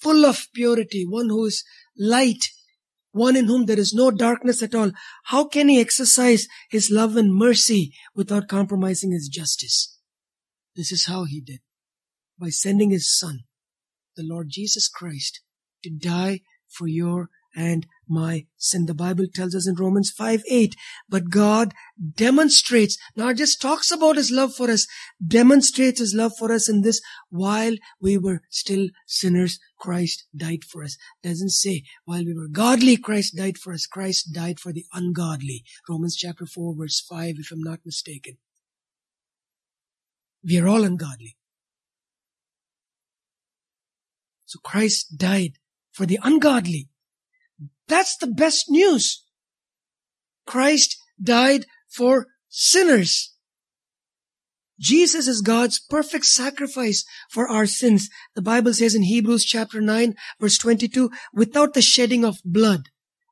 full 0.01 0.25
of 0.25 0.47
purity, 0.53 1.05
one 1.05 1.29
who 1.29 1.45
is 1.45 1.63
light, 1.97 2.49
one 3.11 3.35
in 3.35 3.45
whom 3.45 3.65
there 3.65 3.79
is 3.79 3.93
no 3.93 4.09
darkness 4.09 4.63
at 4.63 4.73
all, 4.73 4.91
how 5.25 5.45
can 5.45 5.67
he 5.67 5.79
exercise 5.79 6.47
his 6.69 6.89
love 6.89 7.17
and 7.17 7.33
mercy 7.33 7.93
without 8.15 8.47
compromising 8.47 9.11
his 9.11 9.27
justice? 9.27 9.97
This 10.75 10.91
is 10.91 11.05
how 11.07 11.25
he 11.25 11.41
did. 11.41 11.59
By 12.39 12.49
sending 12.49 12.91
his 12.91 13.15
son 13.17 13.41
the 14.15 14.23
Lord 14.23 14.47
Jesus 14.49 14.87
Christ 14.87 15.41
to 15.83 15.89
die 15.89 16.41
for 16.67 16.87
your 16.87 17.29
and 17.55 17.85
my 18.07 18.45
sin. 18.57 18.85
The 18.85 18.93
Bible 18.93 19.25
tells 19.33 19.55
us 19.55 19.67
in 19.67 19.75
Romans 19.75 20.11
5 20.11 20.43
8, 20.49 20.75
but 21.09 21.29
God 21.29 21.73
demonstrates, 22.15 22.97
not 23.15 23.35
just 23.35 23.61
talks 23.61 23.91
about 23.91 24.15
His 24.15 24.31
love 24.31 24.53
for 24.55 24.69
us, 24.69 24.87
demonstrates 25.25 25.99
His 25.99 26.13
love 26.13 26.33
for 26.37 26.51
us 26.51 26.69
in 26.69 26.81
this 26.81 27.01
while 27.29 27.75
we 27.99 28.17
were 28.17 28.41
still 28.49 28.87
sinners, 29.05 29.59
Christ 29.79 30.25
died 30.35 30.63
for 30.63 30.83
us. 30.83 30.97
Doesn't 31.23 31.49
say 31.49 31.83
while 32.05 32.23
we 32.23 32.33
were 32.33 32.47
godly, 32.47 32.97
Christ 32.97 33.35
died 33.35 33.57
for 33.57 33.73
us. 33.73 33.85
Christ 33.85 34.33
died 34.33 34.59
for 34.59 34.71
the 34.71 34.85
ungodly. 34.93 35.63
Romans 35.89 36.15
chapter 36.15 36.45
4 36.45 36.75
verse 36.77 37.01
5, 37.01 37.35
if 37.37 37.51
I'm 37.51 37.61
not 37.61 37.79
mistaken. 37.85 38.37
We 40.43 40.57
are 40.59 40.67
all 40.67 40.83
ungodly. 40.83 41.37
So 44.51 44.59
Christ 44.65 45.17
died 45.17 45.53
for 45.93 46.05
the 46.05 46.19
ungodly. 46.21 46.89
That's 47.87 48.17
the 48.17 48.27
best 48.27 48.65
news. 48.67 49.23
Christ 50.45 50.97
died 51.23 51.67
for 51.87 52.27
sinners. 52.49 53.33
Jesus 54.77 55.29
is 55.29 55.39
God's 55.39 55.79
perfect 55.79 56.25
sacrifice 56.25 57.05
for 57.29 57.47
our 57.47 57.65
sins. 57.65 58.09
The 58.35 58.41
Bible 58.41 58.73
says 58.73 58.93
in 58.93 59.03
Hebrews 59.03 59.45
chapter 59.45 59.79
9 59.79 60.15
verse 60.37 60.57
22, 60.57 61.09
without 61.33 61.73
the 61.73 61.81
shedding 61.81 62.25
of 62.25 62.41
blood, 62.43 62.89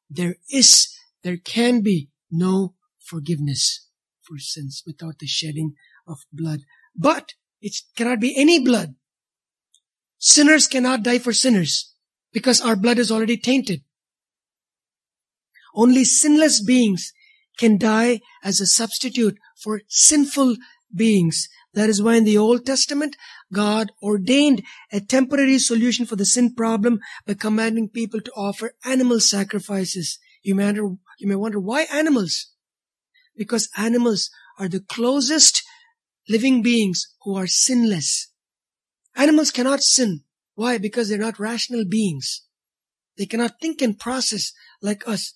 there 0.10 0.38
is, 0.50 0.88
there 1.22 1.36
can 1.36 1.82
be 1.82 2.08
no 2.32 2.76
forgiveness 2.98 3.90
for 4.22 4.38
sins 4.38 4.84
without 4.88 5.20
the 5.20 5.28
shedding 5.28 5.74
of 6.08 6.20
blood. 6.32 6.62
But 6.96 7.34
it 7.60 7.76
cannot 7.98 8.22
be 8.22 8.38
any 8.38 8.64
blood. 8.64 8.96
Sinners 10.20 10.68
cannot 10.68 11.02
die 11.02 11.18
for 11.18 11.32
sinners 11.32 11.94
because 12.34 12.60
our 12.60 12.76
blood 12.76 13.00
is 13.00 13.12
already 13.12 13.38
tainted. 13.38 13.82
Only 15.74 16.04
sinless 16.04 16.62
beings 16.62 17.14
can 17.58 17.78
die 17.78 18.20
as 18.44 18.60
a 18.60 18.66
substitute 18.66 19.38
for 19.56 19.82
sinful 19.88 20.58
beings. 20.94 21.48
That 21.74 21.90
is 21.90 22.02
why 22.02 22.16
in 22.16 22.26
the 22.26 22.38
Old 22.38 22.66
Testament, 22.66 23.16
God 23.54 23.92
ordained 24.02 24.64
a 24.92 25.00
temporary 25.00 25.60
solution 25.60 26.06
for 26.06 26.16
the 26.16 26.26
sin 26.26 26.54
problem 26.54 27.00
by 27.26 27.36
commanding 27.36 27.88
people 27.90 28.20
to 28.22 28.32
offer 28.32 28.74
animal 28.84 29.20
sacrifices. 29.20 30.20
You 30.44 30.56
may 30.56 30.66
wonder, 30.66 30.90
you 31.20 31.28
may 31.28 31.36
wonder 31.36 31.60
why 31.60 31.84
animals? 31.84 32.48
Because 33.38 33.70
animals 33.78 34.30
are 34.58 34.68
the 34.68 34.82
closest 34.82 35.64
living 36.28 36.62
beings 36.62 37.08
who 37.22 37.36
are 37.38 37.48
sinless. 37.48 38.30
Animals 39.20 39.52
cannot 39.52 39.84
sin. 39.84 40.22
Why? 40.56 40.78
Because 40.78 41.10
they're 41.10 41.18
not 41.18 41.40
rational 41.40 41.84
beings. 41.84 42.46
They 43.18 43.26
cannot 43.26 43.60
think 43.62 43.82
and 43.82 44.00
process 44.00 44.54
like 44.82 45.06
us. 45.06 45.34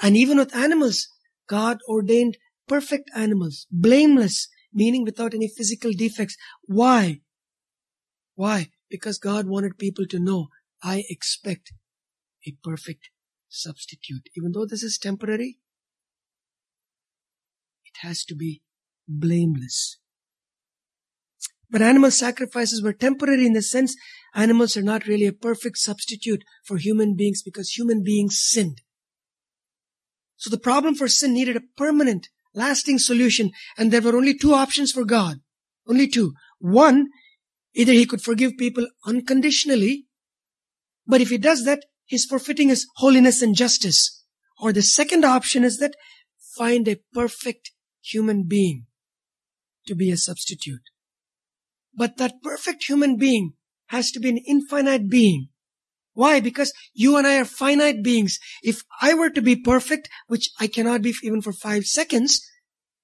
And 0.00 0.16
even 0.16 0.38
with 0.38 0.56
animals, 0.56 1.06
God 1.46 1.78
ordained 1.86 2.38
perfect 2.66 3.10
animals, 3.14 3.66
blameless, 3.70 4.48
meaning 4.72 5.04
without 5.04 5.34
any 5.34 5.48
physical 5.54 5.92
defects. 5.92 6.36
Why? 6.64 7.20
Why? 8.36 8.70
Because 8.88 9.18
God 9.18 9.46
wanted 9.46 9.76
people 9.76 10.06
to 10.06 10.18
know, 10.18 10.48
I 10.82 11.04
expect 11.10 11.74
a 12.46 12.56
perfect 12.64 13.10
substitute. 13.50 14.30
Even 14.34 14.52
though 14.52 14.66
this 14.66 14.82
is 14.82 14.96
temporary, 14.96 15.58
it 17.84 17.98
has 18.00 18.24
to 18.24 18.34
be 18.34 18.62
blameless. 19.06 19.98
But 21.70 21.82
animal 21.82 22.10
sacrifices 22.10 22.82
were 22.82 22.92
temporary 22.92 23.46
in 23.46 23.52
the 23.52 23.62
sense 23.62 23.96
animals 24.34 24.76
are 24.76 24.82
not 24.82 25.06
really 25.06 25.26
a 25.26 25.32
perfect 25.32 25.78
substitute 25.78 26.44
for 26.64 26.76
human 26.76 27.16
beings 27.16 27.42
because 27.42 27.70
human 27.70 28.02
beings 28.02 28.38
sinned. 28.40 28.82
So 30.36 30.50
the 30.50 30.58
problem 30.58 30.94
for 30.94 31.08
sin 31.08 31.32
needed 31.32 31.56
a 31.56 31.62
permanent, 31.76 32.28
lasting 32.54 32.98
solution 32.98 33.50
and 33.76 33.90
there 33.90 34.02
were 34.02 34.16
only 34.16 34.36
two 34.36 34.54
options 34.54 34.92
for 34.92 35.04
God. 35.04 35.38
Only 35.88 36.08
two. 36.08 36.34
One, 36.58 37.08
either 37.74 37.92
he 37.92 38.06
could 38.06 38.22
forgive 38.22 38.56
people 38.56 38.86
unconditionally, 39.06 40.06
but 41.06 41.20
if 41.20 41.30
he 41.30 41.38
does 41.38 41.64
that, 41.64 41.84
he's 42.04 42.24
forfeiting 42.24 42.68
his 42.68 42.86
holiness 42.96 43.42
and 43.42 43.54
justice. 43.54 44.24
Or 44.60 44.72
the 44.72 44.82
second 44.82 45.24
option 45.24 45.64
is 45.64 45.78
that 45.78 45.94
find 46.56 46.88
a 46.88 47.00
perfect 47.12 47.72
human 48.00 48.44
being 48.44 48.86
to 49.86 49.94
be 49.94 50.10
a 50.10 50.16
substitute. 50.16 50.82
But 51.96 52.18
that 52.18 52.42
perfect 52.42 52.84
human 52.84 53.16
being 53.16 53.54
has 53.86 54.10
to 54.12 54.20
be 54.20 54.28
an 54.28 54.38
infinite 54.38 55.08
being. 55.08 55.48
Why? 56.12 56.40
Because 56.40 56.72
you 56.94 57.16
and 57.16 57.26
I 57.26 57.38
are 57.38 57.44
finite 57.44 58.02
beings. 58.02 58.38
If 58.62 58.82
I 59.00 59.14
were 59.14 59.30
to 59.30 59.42
be 59.42 59.56
perfect, 59.56 60.08
which 60.28 60.50
I 60.58 60.66
cannot 60.66 61.02
be 61.02 61.14
even 61.22 61.42
for 61.42 61.52
five 61.52 61.84
seconds, 61.84 62.40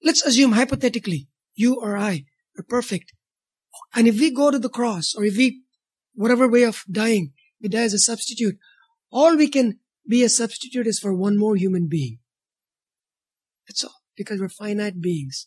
let's 0.03 0.25
assume 0.25 0.53
hypothetically, 0.53 1.29
you 1.55 1.79
or 1.81 1.97
I 1.97 2.25
are 2.59 2.65
perfect. 2.67 3.13
And 3.95 4.09
if 4.09 4.19
we 4.19 4.31
go 4.31 4.51
to 4.51 4.59
the 4.59 4.69
cross, 4.69 5.15
or 5.15 5.25
if 5.25 5.37
we, 5.37 5.63
whatever 6.15 6.49
way 6.49 6.63
of 6.65 6.85
dying, 6.91 7.33
we 7.61 7.69
die 7.69 7.83
as 7.83 7.95
a 7.95 7.99
substitute, 7.99 8.57
all 9.11 9.37
we 9.37 9.49
can 9.49 9.79
be 10.09 10.23
a 10.23 10.29
substitute 10.29 10.87
is 10.87 10.99
for 10.99 11.15
one 11.15 11.39
more 11.39 11.57
human 11.57 11.89
being. 11.89 12.19
That's 13.69 13.85
all. 13.85 14.03
Because 14.17 14.41
we're 14.41 14.49
finite 14.49 15.01
beings. 15.01 15.47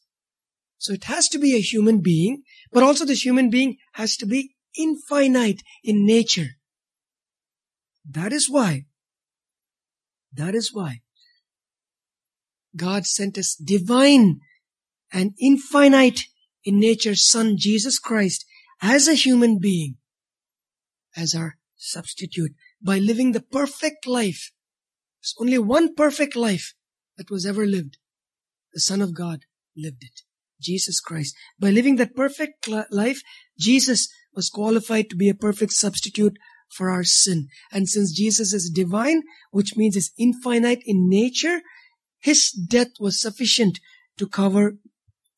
So 0.77 0.93
it 0.93 1.05
has 1.05 1.27
to 1.29 1.39
be 1.39 1.55
a 1.55 1.61
human 1.61 2.01
being, 2.01 2.43
but 2.71 2.83
also 2.83 3.05
this 3.05 3.25
human 3.25 3.49
being 3.49 3.77
has 3.93 4.17
to 4.17 4.25
be 4.25 4.55
infinite 4.77 5.61
in 5.83 6.05
nature. 6.05 6.57
That 8.09 8.31
is 8.31 8.49
why, 8.49 8.85
that 10.33 10.53
is 10.53 10.73
why 10.73 11.01
God 12.75 13.05
sent 13.05 13.37
us 13.37 13.55
divine 13.55 14.41
and 15.11 15.33
infinite 15.39 16.21
in 16.63 16.79
nature 16.79 17.15
Son, 17.15 17.55
Jesus 17.57 17.99
Christ, 17.99 18.45
as 18.81 19.07
a 19.07 19.13
human 19.13 19.59
being, 19.59 19.95
as 21.15 21.33
our 21.33 21.57
substitute, 21.77 22.53
by 22.81 22.97
living 22.97 23.31
the 23.31 23.41
perfect 23.41 24.05
life. 24.05 24.51
There's 25.21 25.35
only 25.39 25.57
one 25.57 25.95
perfect 25.95 26.35
life 26.35 26.73
that 27.17 27.31
was 27.31 27.45
ever 27.45 27.65
lived. 27.65 27.97
The 28.73 28.81
Son 28.81 29.01
of 29.01 29.15
God 29.15 29.45
lived 29.75 30.03
it. 30.03 30.24
Jesus 30.59 30.99
Christ. 30.99 31.35
By 31.59 31.69
living 31.69 31.97
that 31.97 32.15
perfect 32.15 32.67
life, 32.91 33.21
Jesus 33.57 34.07
was 34.33 34.49
qualified 34.49 35.09
to 35.09 35.15
be 35.15 35.29
a 35.29 35.35
perfect 35.35 35.73
substitute 35.73 36.37
for 36.69 36.89
our 36.89 37.03
sin. 37.03 37.47
And 37.71 37.87
since 37.87 38.11
Jesus 38.11 38.53
is 38.53 38.69
divine, 38.69 39.23
which 39.51 39.77
means 39.77 39.95
is 39.95 40.11
infinite 40.17 40.81
in 40.85 41.09
nature, 41.09 41.61
his 42.19 42.51
death 42.51 42.91
was 42.99 43.21
sufficient 43.21 43.79
to 44.17 44.27
cover 44.27 44.77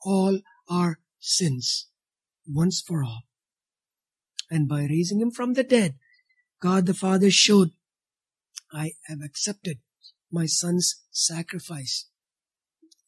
all 0.02 0.40
our 0.70 1.00
sins 1.20 1.88
once 2.48 2.82
for 2.82 3.04
all. 3.04 3.24
And 4.50 4.68
by 4.70 4.88
raising 4.90 5.20
him 5.20 5.32
from 5.32 5.54
the 5.54 5.64
dead, 5.64 5.96
God 6.62 6.86
the 6.86 6.94
Father 6.94 7.30
showed, 7.30 7.72
I 8.72 8.94
have 9.08 9.22
accepted 9.24 9.80
my 10.32 10.46
son's 10.46 11.04
sacrifice 11.12 12.06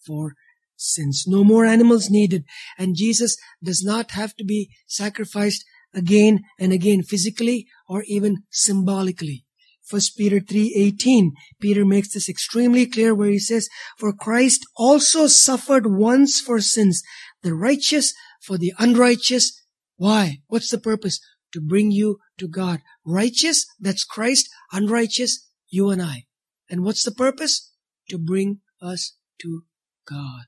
for 0.06 0.36
sins. 0.80 1.26
No 1.28 1.44
more 1.44 1.66
animals 1.66 2.10
needed. 2.10 2.46
And 2.78 2.96
Jesus 2.96 3.38
does 3.62 3.84
not 3.84 4.12
have 4.12 4.36
to 4.38 4.44
be 4.44 4.70
sacrificed 4.88 5.64
again 5.94 6.42
and 6.60 6.72
again 6.72 7.04
physically 7.04 7.68
or 7.88 8.04
even 8.08 8.44
symbolically. 8.50 9.46
First 9.84 10.18
Peter 10.18 10.40
3:18 10.40 11.32
Peter 11.60 11.84
makes 11.84 12.14
this 12.14 12.30
extremely 12.30 12.86
clear 12.86 13.16
where 13.16 13.32
he 13.32 13.40
says 13.40 13.68
for 13.98 14.14
Christ 14.14 14.66
also 14.76 15.26
suffered 15.28 15.88
once 15.88 16.40
for 16.40 16.62
sins 16.62 17.02
the 17.42 17.56
righteous 17.56 18.14
for 18.42 18.58
the 18.58 18.74
unrighteous. 18.78 19.62
Why? 19.96 20.42
What's 20.48 20.70
the 20.70 20.78
purpose? 20.78 21.20
To 21.54 21.62
bring 21.62 21.90
you 21.92 22.20
to 22.38 22.48
God. 22.48 22.82
Righteous 23.04 23.66
that's 23.80 24.04
Christ 24.04 24.48
unrighteous 24.72 25.48
you 25.70 25.90
and 25.90 26.02
I. 26.02 26.26
And 26.70 26.84
what's 26.84 27.04
the 27.04 27.12
purpose? 27.12 27.72
To 28.10 28.20
bring 28.20 28.62
us 28.80 29.16
to 29.42 29.64
God 30.06 30.46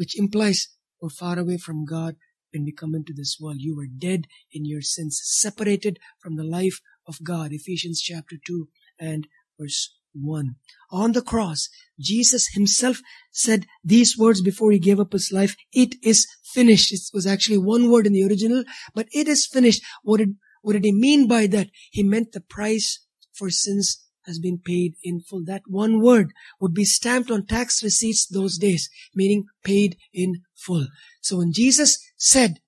which 0.00 0.18
implies 0.18 0.68
we're 1.02 1.10
far 1.10 1.38
away 1.38 1.58
from 1.58 1.84
God 1.84 2.16
when 2.54 2.64
we 2.64 2.72
come 2.72 2.94
into 2.94 3.12
this 3.14 3.36
world. 3.38 3.56
You 3.58 3.76
were 3.76 3.86
dead 3.86 4.24
in 4.50 4.64
your 4.64 4.80
sins, 4.80 5.20
separated 5.22 5.98
from 6.22 6.36
the 6.36 6.42
life 6.42 6.80
of 7.06 7.22
God. 7.22 7.52
Ephesians 7.52 8.00
chapter 8.00 8.36
2 8.46 8.66
and 8.98 9.28
verse 9.58 9.94
1. 10.14 10.54
On 10.90 11.12
the 11.12 11.20
cross, 11.20 11.68
Jesus 12.00 12.48
himself 12.54 13.02
said 13.30 13.66
these 13.84 14.16
words 14.16 14.40
before 14.40 14.72
he 14.72 14.78
gave 14.78 14.98
up 14.98 15.12
his 15.12 15.30
life. 15.30 15.54
It 15.70 15.96
is 16.02 16.26
finished. 16.42 16.94
It 16.94 17.00
was 17.12 17.26
actually 17.26 17.58
one 17.58 17.90
word 17.90 18.06
in 18.06 18.14
the 18.14 18.24
original, 18.24 18.64
but 18.94 19.06
it 19.12 19.28
is 19.28 19.46
finished. 19.46 19.82
What 20.02 20.16
did, 20.16 20.36
what 20.62 20.72
did 20.72 20.84
he 20.84 20.92
mean 20.92 21.28
by 21.28 21.46
that? 21.48 21.68
He 21.90 22.02
meant 22.02 22.32
the 22.32 22.40
price 22.40 23.04
for 23.34 23.50
sins 23.50 24.02
has 24.30 24.38
been 24.38 24.60
paid 24.64 24.94
in 25.02 25.20
full. 25.20 25.44
That 25.44 25.62
one 25.66 26.00
word 26.00 26.32
would 26.60 26.72
be 26.72 26.84
stamped 26.84 27.32
on 27.32 27.46
tax 27.46 27.82
receipts 27.82 28.26
those 28.26 28.58
days, 28.58 28.88
meaning 29.12 29.46
paid 29.64 29.96
in 30.14 30.42
full. 30.54 30.86
So 31.20 31.38
when 31.38 31.52
Jesus 31.52 31.98
said, 32.16 32.60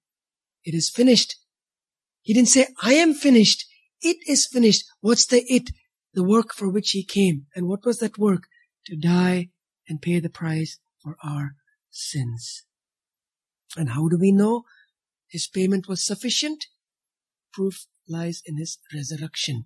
it 0.65 0.75
is 0.75 0.91
finished, 0.91 1.37
he 2.21 2.35
didn't 2.35 2.49
say, 2.49 2.67
I 2.83 2.95
am 2.95 3.15
finished. 3.15 3.65
It 4.01 4.17
is 4.27 4.47
finished. 4.47 4.85
What's 5.01 5.27
the 5.27 5.45
it? 5.47 5.71
The 6.15 6.25
work 6.25 6.53
for 6.53 6.69
which 6.69 6.91
he 6.91 7.05
came. 7.05 7.47
And 7.55 7.69
what 7.69 7.85
was 7.85 7.99
that 7.99 8.19
work? 8.19 8.45
To 8.87 8.97
die 8.97 9.51
and 9.89 10.03
pay 10.03 10.19
the 10.19 10.29
price 10.29 10.79
for 11.01 11.17
our 11.25 11.55
sins. 11.91 12.65
And 13.77 13.91
how 13.91 14.09
do 14.09 14.19
we 14.19 14.33
know 14.33 14.65
his 15.29 15.47
payment 15.47 15.89
was 15.89 16.05
sufficient? 16.05 16.67
Proof 17.53 17.87
lies 18.09 18.43
in 18.45 18.59
his 18.59 18.79
resurrection. 18.93 19.65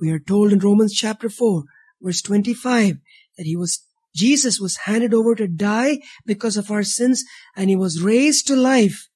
We 0.00 0.10
are 0.10 0.18
told 0.18 0.52
in 0.52 0.58
Romans 0.58 0.94
chapter 0.94 1.28
4, 1.28 1.64
verse 2.00 2.22
25, 2.22 2.98
that 3.36 3.44
he 3.44 3.56
was, 3.56 3.84
Jesus 4.14 4.60
was 4.60 4.78
handed 4.84 5.12
over 5.12 5.34
to 5.34 5.48
die 5.48 5.98
because 6.24 6.56
of 6.56 6.70
our 6.70 6.82
sins 6.82 7.24
and 7.56 7.68
he 7.68 7.76
was 7.76 8.02
raised 8.02 8.46
to 8.48 8.56
life 8.56 9.08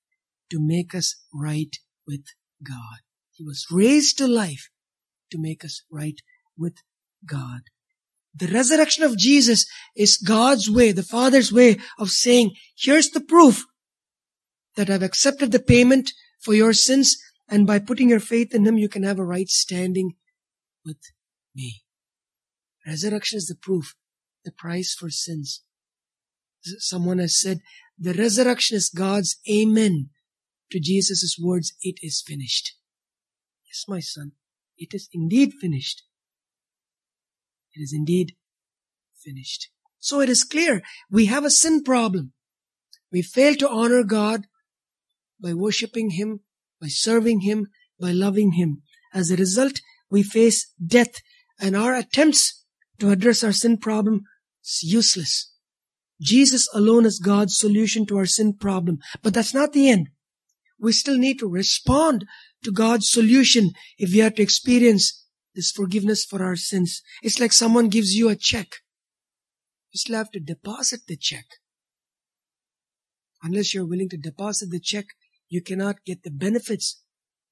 to 0.51 0.59
make 0.61 0.95
us 0.95 1.17
right 1.33 1.75
with 2.07 2.25
God. 2.67 3.01
He 3.33 3.45
was 3.45 3.67
raised 3.71 4.19
to 4.19 4.27
life 4.27 4.69
to 5.31 5.39
make 5.41 5.65
us 5.65 5.83
right 5.91 6.21
with 6.57 6.75
God. 7.25 7.63
The 8.35 8.49
resurrection 8.49 9.05
of 9.05 9.17
Jesus 9.19 9.67
is 9.97 10.17
God's 10.17 10.71
way, 10.71 10.93
the 10.93 11.03
Father's 11.03 11.53
way 11.53 11.79
of 11.99 12.11
saying, 12.11 12.53
here's 12.77 13.11
the 13.11 13.21
proof 13.21 13.65
that 14.77 14.91
I've 14.91 15.03
accepted 15.03 15.53
the 15.53 15.61
payment 15.61 16.11
for 16.41 16.55
your 16.55 16.73
sins 16.73 17.17
and 17.49 17.67
by 17.67 17.79
putting 17.79 18.09
your 18.09 18.21
faith 18.21 18.55
in 18.55 18.67
Him, 18.67 18.79
you 18.79 18.89
can 18.89 19.03
have 19.03 19.19
a 19.19 19.25
right 19.25 19.49
standing 19.49 20.13
with 20.85 20.99
me. 21.55 21.83
Resurrection 22.87 23.37
is 23.37 23.47
the 23.47 23.55
proof, 23.55 23.95
the 24.45 24.53
price 24.53 24.95
for 24.95 25.11
sins. 25.11 25.63
Someone 26.63 27.19
has 27.19 27.39
said, 27.39 27.61
the 27.99 28.15
resurrection 28.15 28.77
is 28.77 28.89
God's 28.89 29.39
amen 29.51 30.11
to 30.71 30.81
Jesus' 30.81 31.37
words, 31.41 31.75
it 31.83 31.97
is 32.03 32.23
finished. 32.27 32.75
Yes, 33.67 33.85
my 33.87 34.01
son, 34.01 34.33
it 34.77 34.95
is 34.95 35.09
indeed 35.13 35.53
finished. 35.61 36.03
It 37.75 37.83
is 37.83 37.93
indeed 37.93 38.33
finished. 39.17 39.71
So 39.99 40.21
it 40.21 40.29
is 40.29 40.45
clear 40.45 40.83
we 41.11 41.27
have 41.27 41.45
a 41.45 41.51
sin 41.51 41.83
problem. 41.83 42.33
We 43.11 43.23
fail 43.23 43.55
to 43.57 43.69
honor 43.69 44.03
God 44.03 44.47
by 45.41 45.53
worshiping 45.53 46.11
Him, 46.11 46.41
by 46.81 46.89
serving 46.89 47.41
Him, 47.41 47.69
by 48.01 48.13
loving 48.13 48.53
Him. 48.53 48.83
As 49.15 49.31
a 49.31 49.37
result, 49.37 49.81
we 50.13 50.23
face 50.23 50.71
death 50.85 51.15
and 51.59 51.75
our 51.75 51.95
attempts 51.95 52.65
to 53.01 53.11
address 53.11 53.43
our 53.43 53.53
sin 53.53 53.79
problem 53.79 54.25
is 54.63 54.83
useless. 54.83 55.51
Jesus 56.21 56.69
alone 56.75 57.07
is 57.07 57.19
God's 57.19 57.57
solution 57.59 58.05
to 58.07 58.19
our 58.19 58.27
sin 58.27 58.53
problem. 58.53 58.99
But 59.23 59.35
that's 59.35 59.55
not 59.55 59.73
the 59.73 59.89
end. 59.89 60.11
We 60.79 60.93
still 60.93 61.17
need 61.17 61.39
to 61.39 61.49
respond 61.49 62.27
to 62.63 62.71
God's 62.71 63.11
solution 63.11 63.71
if 63.99 64.13
we 64.13 64.21
are 64.21 64.31
to 64.31 64.43
experience 64.43 65.27
this 65.55 65.71
forgiveness 65.71 66.25
for 66.25 66.45
our 66.45 66.57
sins. 66.57 67.03
It's 67.23 67.41
like 67.41 67.53
someone 67.53 67.89
gives 67.89 68.15
you 68.15 68.29
a 68.29 68.37
check. 68.37 68.69
You 69.93 69.99
still 69.99 70.17
have 70.17 70.31
to 70.33 70.41
deposit 70.41 71.01
the 71.09 71.17
check. 71.17 71.47
Unless 73.43 73.75
you're 73.75 73.89
willing 73.89 74.11
to 74.11 74.17
deposit 74.17 74.71
the 74.71 74.81
check, 74.81 75.07
you 75.49 75.63
cannot 75.63 76.05
get 76.05 76.23
the 76.23 76.31
benefits 76.31 77.03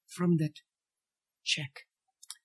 from 0.07 0.37
that 0.37 0.61
check. 1.43 1.71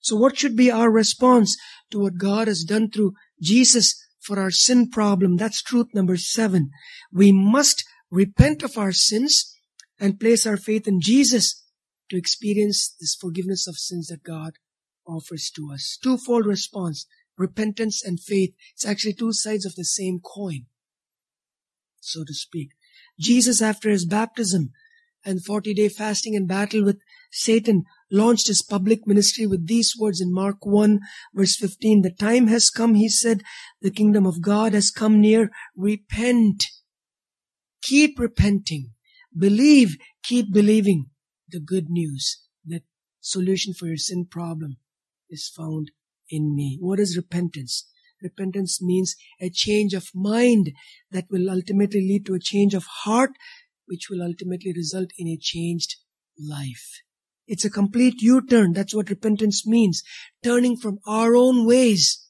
So 0.06 0.14
what 0.14 0.38
should 0.38 0.54
be 0.54 0.70
our 0.70 0.88
response 0.88 1.56
to 1.90 1.98
what 1.98 2.16
God 2.16 2.46
has 2.46 2.62
done 2.62 2.92
through 2.92 3.14
Jesus 3.42 4.00
for 4.20 4.38
our 4.38 4.52
sin 4.52 4.88
problem? 4.88 5.36
That's 5.36 5.60
truth 5.60 5.88
number 5.92 6.16
seven. 6.16 6.70
We 7.12 7.32
must 7.32 7.84
repent 8.08 8.62
of 8.62 8.78
our 8.78 8.92
sins 8.92 9.52
and 9.98 10.20
place 10.20 10.46
our 10.46 10.56
faith 10.56 10.86
in 10.86 11.00
Jesus 11.00 11.60
to 12.08 12.16
experience 12.16 12.94
this 13.00 13.16
forgiveness 13.16 13.66
of 13.66 13.78
sins 13.78 14.06
that 14.06 14.22
God 14.22 14.52
offers 15.08 15.50
to 15.56 15.72
us. 15.72 15.98
Twofold 16.00 16.46
response, 16.46 17.06
repentance 17.36 18.04
and 18.04 18.20
faith. 18.20 18.54
It's 18.74 18.86
actually 18.86 19.14
two 19.14 19.32
sides 19.32 19.66
of 19.66 19.74
the 19.74 19.84
same 19.84 20.20
coin, 20.20 20.66
so 21.98 22.22
to 22.22 22.32
speak. 22.32 22.68
Jesus, 23.18 23.60
after 23.60 23.90
his 23.90 24.06
baptism 24.06 24.70
and 25.24 25.44
40 25.44 25.74
day 25.74 25.88
fasting 25.88 26.36
and 26.36 26.46
battle 26.46 26.84
with 26.84 27.00
Satan, 27.32 27.86
launched 28.10 28.48
his 28.48 28.62
public 28.62 29.06
ministry 29.06 29.46
with 29.46 29.66
these 29.66 29.94
words 29.98 30.20
in 30.20 30.32
Mark 30.32 30.64
1 30.64 31.00
verse 31.34 31.56
15. 31.56 32.02
The 32.02 32.10
time 32.10 32.46
has 32.46 32.70
come, 32.70 32.94
he 32.94 33.08
said, 33.08 33.42
the 33.80 33.90
kingdom 33.90 34.26
of 34.26 34.40
God 34.40 34.72
has 34.74 34.90
come 34.90 35.20
near. 35.20 35.50
Repent. 35.76 36.64
Keep 37.82 38.18
repenting. 38.18 38.92
Believe, 39.36 39.96
keep 40.22 40.52
believing 40.52 41.06
the 41.48 41.60
good 41.60 41.88
news 41.88 42.42
that 42.64 42.82
solution 43.20 43.74
for 43.74 43.86
your 43.86 43.96
sin 43.96 44.26
problem 44.30 44.76
is 45.28 45.52
found 45.54 45.90
in 46.30 46.54
me. 46.54 46.78
What 46.80 47.00
is 47.00 47.16
repentance? 47.16 47.88
Repentance 48.22 48.80
means 48.82 49.14
a 49.40 49.50
change 49.50 49.92
of 49.92 50.08
mind 50.14 50.72
that 51.10 51.26
will 51.30 51.50
ultimately 51.50 52.00
lead 52.00 52.24
to 52.26 52.34
a 52.34 52.40
change 52.40 52.74
of 52.74 52.84
heart, 53.04 53.30
which 53.86 54.08
will 54.08 54.22
ultimately 54.22 54.72
result 54.74 55.10
in 55.18 55.28
a 55.28 55.38
changed 55.40 55.96
life. 56.38 57.02
It's 57.46 57.64
a 57.64 57.70
complete 57.70 58.20
U-turn. 58.20 58.72
That's 58.72 58.94
what 58.94 59.10
repentance 59.10 59.66
means. 59.66 60.02
Turning 60.42 60.76
from 60.76 60.98
our 61.06 61.36
own 61.36 61.66
ways 61.66 62.26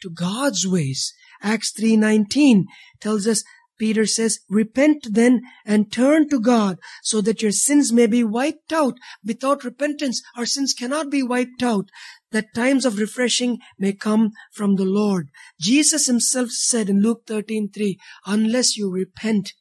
to 0.00 0.10
God's 0.10 0.66
ways. 0.66 1.12
Acts 1.42 1.72
3.19 1.72 2.64
tells 3.00 3.26
us 3.26 3.42
Peter 3.78 4.06
says, 4.06 4.38
repent 4.48 5.08
then 5.10 5.40
and 5.66 5.90
turn 5.90 6.28
to 6.28 6.38
God 6.38 6.78
so 7.02 7.20
that 7.20 7.42
your 7.42 7.50
sins 7.50 7.92
may 7.92 8.06
be 8.06 8.22
wiped 8.22 8.72
out. 8.72 8.96
Without 9.24 9.64
repentance, 9.64 10.22
our 10.36 10.46
sins 10.46 10.72
cannot 10.72 11.10
be 11.10 11.22
wiped 11.22 11.64
out. 11.64 11.88
That 12.30 12.54
times 12.54 12.84
of 12.84 12.98
refreshing 12.98 13.58
may 13.78 13.92
come 13.92 14.30
from 14.52 14.76
the 14.76 14.84
Lord. 14.84 15.30
Jesus 15.58 16.06
himself 16.06 16.50
said 16.50 16.88
in 16.88 17.02
Luke 17.02 17.26
13:3, 17.26 17.96
unless 18.24 18.76
you 18.76 18.88
repent, 18.88 19.52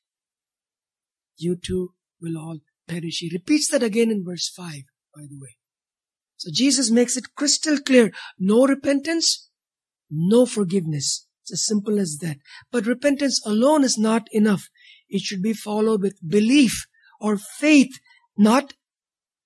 you 1.35 1.55
too 1.55 1.93
will 2.21 2.37
all 2.37 2.59
perish. 2.87 3.19
He 3.19 3.29
repeats 3.31 3.69
that 3.69 3.83
again 3.83 4.11
in 4.11 4.23
verse 4.25 4.49
5, 4.49 4.65
by 5.15 5.21
the 5.29 5.37
way. 5.39 5.57
So 6.37 6.49
Jesus 6.51 6.89
makes 6.89 7.17
it 7.17 7.35
crystal 7.35 7.77
clear. 7.77 8.11
No 8.39 8.65
repentance, 8.65 9.49
no 10.09 10.45
forgiveness. 10.45 11.27
It's 11.43 11.53
as 11.53 11.65
simple 11.65 11.99
as 11.99 12.17
that. 12.17 12.37
But 12.71 12.85
repentance 12.85 13.41
alone 13.45 13.83
is 13.83 13.97
not 13.97 14.27
enough. 14.31 14.69
It 15.09 15.21
should 15.21 15.41
be 15.41 15.53
followed 15.53 16.01
with 16.01 16.27
belief 16.27 16.87
or 17.19 17.37
faith, 17.37 17.99
not 18.37 18.73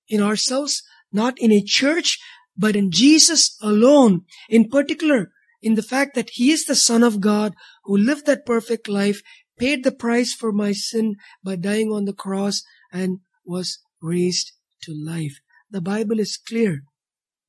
in 0.08 0.22
ourselves, 0.22 0.82
not 1.12 1.38
in 1.38 1.52
a 1.52 1.62
church, 1.62 2.18
but 2.56 2.76
in 2.76 2.90
Jesus 2.90 3.56
alone. 3.60 4.22
In 4.48 4.68
particular, 4.68 5.32
in 5.62 5.74
the 5.74 5.82
fact 5.82 6.14
that 6.14 6.30
He 6.32 6.50
is 6.50 6.64
the 6.64 6.74
Son 6.74 7.02
of 7.02 7.20
God 7.20 7.54
who 7.84 7.96
lived 7.96 8.26
that 8.26 8.46
perfect 8.46 8.88
life, 8.88 9.20
paid 9.58 9.84
the 9.84 9.92
price 9.92 10.34
for 10.34 10.52
my 10.52 10.72
sin 10.72 11.16
by 11.42 11.56
dying 11.56 11.90
on 11.90 12.04
the 12.04 12.12
cross 12.12 12.62
and 12.92 13.20
was 13.46 13.78
raised 14.02 14.52
to 14.82 14.92
life. 14.92 15.40
The 15.70 15.80
Bible 15.80 16.20
is 16.20 16.36
clear. 16.36 16.82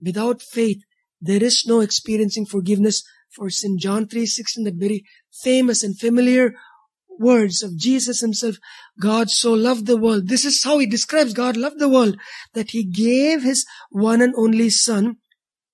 Without 0.01 0.41
faith, 0.41 0.81
there 1.19 1.43
is 1.43 1.65
no 1.65 1.81
experiencing 1.81 2.45
forgiveness 2.45 3.03
for 3.35 3.49
sin. 3.49 3.77
John 3.79 4.07
3:16, 4.07 4.63
that 4.65 4.75
very 4.75 5.03
famous 5.43 5.83
and 5.83 5.99
familiar 5.99 6.53
words 7.19 7.63
of 7.63 7.77
Jesus 7.77 8.21
himself. 8.21 8.57
God 8.99 9.29
so 9.29 9.53
loved 9.53 9.87
the 9.87 9.97
world. 9.97 10.27
This 10.27 10.45
is 10.45 10.63
how 10.63 10.77
he 10.77 10.85
describes 10.85 11.33
God 11.33 11.57
loved 11.57 11.79
the 11.79 11.89
world, 11.89 12.17
that 12.53 12.71
he 12.71 12.83
gave 12.83 13.43
his 13.43 13.65
one 13.89 14.21
and 14.21 14.33
only 14.37 14.69
son, 14.69 15.17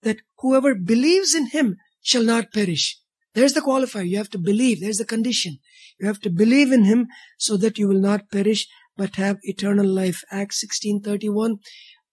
that 0.03 0.21
whoever 0.39 0.73
believes 0.73 1.35
in 1.35 1.47
him 1.47 1.77
shall 2.01 2.23
not 2.23 2.53
perish. 2.53 2.97
There's 3.33 3.53
the 3.53 3.61
qualifier. 3.61 4.07
You 4.07 4.17
have 4.17 4.29
to 4.29 4.37
believe. 4.37 4.79
There's 4.79 4.97
the 4.97 5.05
condition. 5.05 5.59
You 5.99 6.07
have 6.07 6.19
to 6.21 6.29
believe 6.29 6.71
in 6.71 6.85
him 6.85 7.07
so 7.37 7.57
that 7.57 7.77
you 7.77 7.87
will 7.87 7.99
not 7.99 8.29
perish, 8.29 8.67
but 8.97 9.15
have 9.15 9.37
eternal 9.43 9.87
life. 9.87 10.23
Acts 10.31 10.61
16:31. 10.61 11.59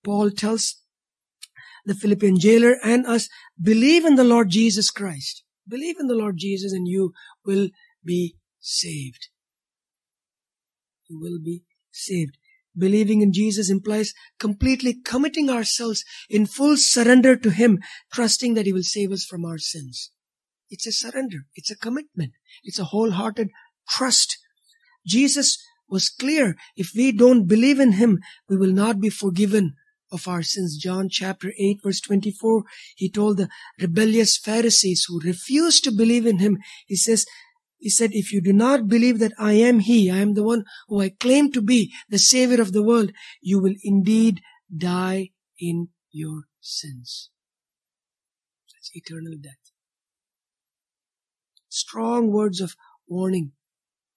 Paul 0.02 0.30
tells 0.30 0.76
the 1.84 1.94
Philippian 1.94 2.38
jailer 2.38 2.76
and 2.82 3.06
us, 3.06 3.28
believe 3.60 4.04
in 4.04 4.16
the 4.16 4.24
Lord 4.24 4.50
Jesus 4.50 4.90
Christ. 4.90 5.42
Believe 5.66 5.96
in 5.98 6.06
the 6.06 6.14
Lord 6.14 6.36
Jesus 6.38 6.72
and 6.72 6.86
you 6.88 7.12
will 7.44 7.68
be 8.04 8.36
saved. 8.60 9.28
You 11.08 11.18
will 11.20 11.38
be 11.42 11.64
saved. 11.90 12.36
Believing 12.76 13.20
in 13.20 13.32
Jesus 13.32 13.70
implies 13.70 14.14
completely 14.38 14.94
committing 14.94 15.50
ourselves 15.50 16.04
in 16.28 16.46
full 16.46 16.76
surrender 16.76 17.36
to 17.36 17.50
Him, 17.50 17.80
trusting 18.12 18.54
that 18.54 18.66
He 18.66 18.72
will 18.72 18.84
save 18.84 19.10
us 19.10 19.24
from 19.24 19.44
our 19.44 19.58
sins. 19.58 20.12
It's 20.70 20.86
a 20.86 20.92
surrender. 20.92 21.38
It's 21.56 21.70
a 21.70 21.76
commitment. 21.76 22.32
It's 22.62 22.78
a 22.78 22.84
wholehearted 22.84 23.50
trust. 23.88 24.38
Jesus 25.04 25.58
was 25.90 26.08
clear. 26.08 26.56
If 26.76 26.92
we 26.94 27.12
don't 27.12 27.46
believe 27.46 27.80
in 27.80 27.92
Him, 27.92 28.20
we 28.48 28.56
will 28.56 28.72
not 28.72 29.00
be 29.00 29.10
forgiven 29.10 29.74
of 30.12 30.26
our 30.26 30.42
sins. 30.42 30.76
John 30.76 31.08
chapter 31.08 31.52
8 31.58 31.80
verse 31.82 32.00
24, 32.00 32.64
he 32.96 33.10
told 33.10 33.36
the 33.36 33.48
rebellious 33.80 34.36
Pharisees 34.36 35.06
who 35.08 35.20
refused 35.20 35.84
to 35.84 35.92
believe 35.92 36.26
in 36.26 36.38
him, 36.38 36.58
he 36.86 36.96
says, 36.96 37.26
he 37.78 37.88
said, 37.88 38.10
if 38.12 38.30
you 38.30 38.42
do 38.42 38.52
not 38.52 38.88
believe 38.88 39.20
that 39.20 39.32
I 39.38 39.52
am 39.52 39.78
He, 39.78 40.10
I 40.10 40.18
am 40.18 40.34
the 40.34 40.42
one 40.42 40.64
who 40.88 41.00
I 41.00 41.08
claim 41.08 41.50
to 41.52 41.62
be, 41.62 41.90
the 42.10 42.18
Savior 42.18 42.60
of 42.60 42.72
the 42.72 42.82
world, 42.82 43.10
you 43.40 43.58
will 43.58 43.74
indeed 43.82 44.42
die 44.74 45.30
in 45.58 45.88
your 46.10 46.42
sins. 46.60 47.30
That's 48.74 48.90
eternal 48.92 49.32
death. 49.42 49.54
Strong 51.70 52.30
words 52.30 52.60
of 52.60 52.74
warning 53.08 53.52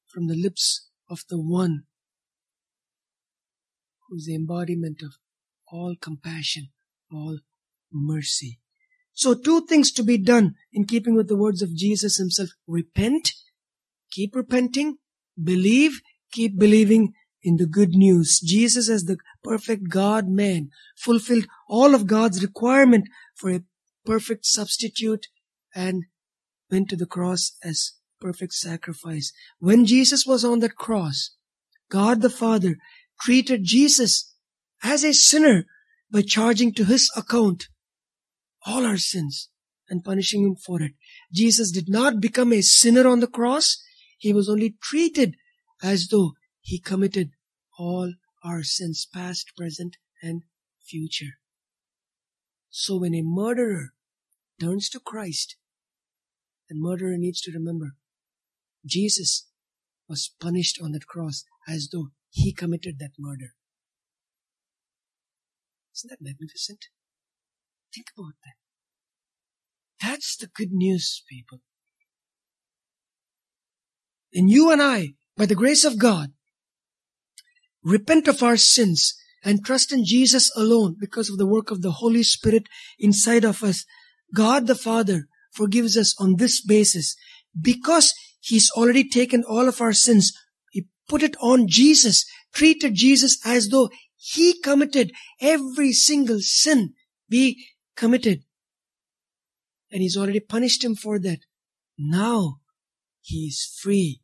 from 0.07 0.27
the 0.27 0.35
lips 0.35 0.89
of 1.13 1.21
the 1.29 1.39
one 1.39 1.83
who 4.09 4.17
is 4.17 4.25
the 4.25 4.35
embodiment 4.35 5.01
of 5.03 5.13
all 5.71 5.95
compassion, 6.01 6.69
all 7.11 7.37
mercy. 7.91 8.59
So 9.13 9.35
two 9.35 9.65
things 9.67 9.91
to 9.93 10.03
be 10.03 10.17
done 10.17 10.55
in 10.73 10.85
keeping 10.85 11.15
with 11.15 11.27
the 11.27 11.37
words 11.37 11.61
of 11.61 11.75
Jesus 11.75 12.17
himself. 12.17 12.49
Repent, 12.67 13.31
keep 14.11 14.35
repenting, 14.35 14.97
believe, 15.41 16.01
keep 16.31 16.57
believing 16.57 17.13
in 17.43 17.57
the 17.57 17.67
good 17.67 17.91
news. 17.91 18.39
Jesus 18.43 18.89
as 18.89 19.03
the 19.03 19.17
perfect 19.43 19.89
God 19.89 20.27
man 20.27 20.69
fulfilled 20.97 21.45
all 21.69 21.93
of 21.93 22.07
God's 22.07 22.41
requirement 22.41 23.07
for 23.35 23.51
a 23.51 23.63
perfect 24.03 24.45
substitute 24.47 25.27
and 25.75 26.05
went 26.71 26.89
to 26.89 26.95
the 26.95 27.05
cross 27.05 27.55
as 27.63 27.93
perfect 28.23 28.53
sacrifice. 28.53 29.33
When 29.59 29.85
Jesus 29.85 30.25
was 30.25 30.45
on 30.45 30.59
that 30.59 30.77
cross, 30.77 31.31
God 31.89 32.21
the 32.21 32.29
Father 32.29 32.77
treated 33.19 33.65
Jesus 33.65 34.33
as 34.81 35.03
a 35.03 35.13
sinner 35.13 35.65
by 36.09 36.21
charging 36.21 36.73
to 36.75 36.85
his 36.85 37.11
account 37.17 37.67
all 38.65 38.85
our 38.85 38.97
sins 38.97 39.49
and 39.89 40.05
punishing 40.05 40.43
him 40.43 40.55
for 40.55 40.81
it. 40.81 40.93
Jesus 41.33 41.69
did 41.69 41.89
not 41.89 42.21
become 42.21 42.53
a 42.53 42.61
sinner 42.61 43.05
on 43.09 43.19
the 43.19 43.27
cross. 43.27 43.83
He 44.17 44.31
was 44.31 44.47
only 44.47 44.75
treated 44.81 45.35
as 45.83 46.07
though 46.07 46.31
he 46.61 46.79
committed 46.79 47.31
all 47.77 48.13
our 48.41 48.63
sins, 48.63 49.05
past, 49.13 49.51
present, 49.57 49.97
and 50.21 50.43
future. 50.81 51.33
So 52.69 52.99
when 52.99 53.13
a 53.13 53.21
murderer 53.21 53.89
turns 54.61 54.87
to 54.91 55.01
Christ, 55.01 55.57
the 56.69 56.75
murderer 56.75 57.17
needs 57.17 57.41
to 57.41 57.51
remember 57.51 57.97
Jesus 58.85 59.47
was 60.09 60.31
punished 60.39 60.79
on 60.81 60.91
that 60.91 61.07
cross 61.07 61.43
as 61.67 61.89
though 61.91 62.09
he 62.29 62.53
committed 62.53 62.99
that 62.99 63.11
murder. 63.17 63.53
Isn't 65.95 66.09
that 66.09 66.21
magnificent? 66.21 66.85
Think 67.93 68.07
about 68.17 68.33
that. 68.43 68.55
That's 70.05 70.35
the 70.35 70.47
good 70.47 70.71
news, 70.71 71.23
people. 71.29 71.61
then 74.33 74.47
you 74.47 74.71
and 74.71 74.81
I, 74.81 75.13
by 75.37 75.45
the 75.45 75.55
grace 75.55 75.85
of 75.85 75.99
God, 75.99 76.31
repent 77.83 78.27
of 78.27 78.41
our 78.41 78.57
sins 78.57 79.15
and 79.43 79.63
trust 79.63 79.91
in 79.91 80.05
Jesus 80.05 80.51
alone 80.55 80.95
because 80.99 81.29
of 81.29 81.37
the 81.37 81.45
work 81.45 81.69
of 81.69 81.81
the 81.81 81.91
Holy 81.91 82.23
Spirit 82.23 82.67
inside 82.97 83.45
of 83.45 83.63
us. 83.63 83.85
God 84.33 84.67
the 84.67 84.75
Father 84.75 85.27
forgives 85.51 85.97
us 85.97 86.15
on 86.19 86.37
this 86.37 86.65
basis 86.65 87.15
because 87.59 88.13
He's 88.43 88.69
already 88.75 89.07
taken 89.07 89.45
all 89.45 89.69
of 89.69 89.79
our 89.79 89.93
sins. 89.93 90.33
He 90.69 90.87
put 91.07 91.23
it 91.23 91.37
on 91.39 91.69
Jesus, 91.69 92.25
treated 92.53 92.93
Jesus 92.93 93.39
as 93.45 93.69
though 93.69 93.89
He 94.17 94.59
committed 94.59 95.13
every 95.39 95.93
single 95.93 96.39
sin 96.41 96.93
we 97.31 97.65
committed. 97.95 98.43
And 99.89 100.01
He's 100.01 100.17
already 100.17 100.41
punished 100.41 100.83
Him 100.83 100.93
for 100.93 101.19
that. 101.19 101.39
Now 101.97 102.59
He 103.21 103.45
is 103.45 103.79
free 103.81 104.19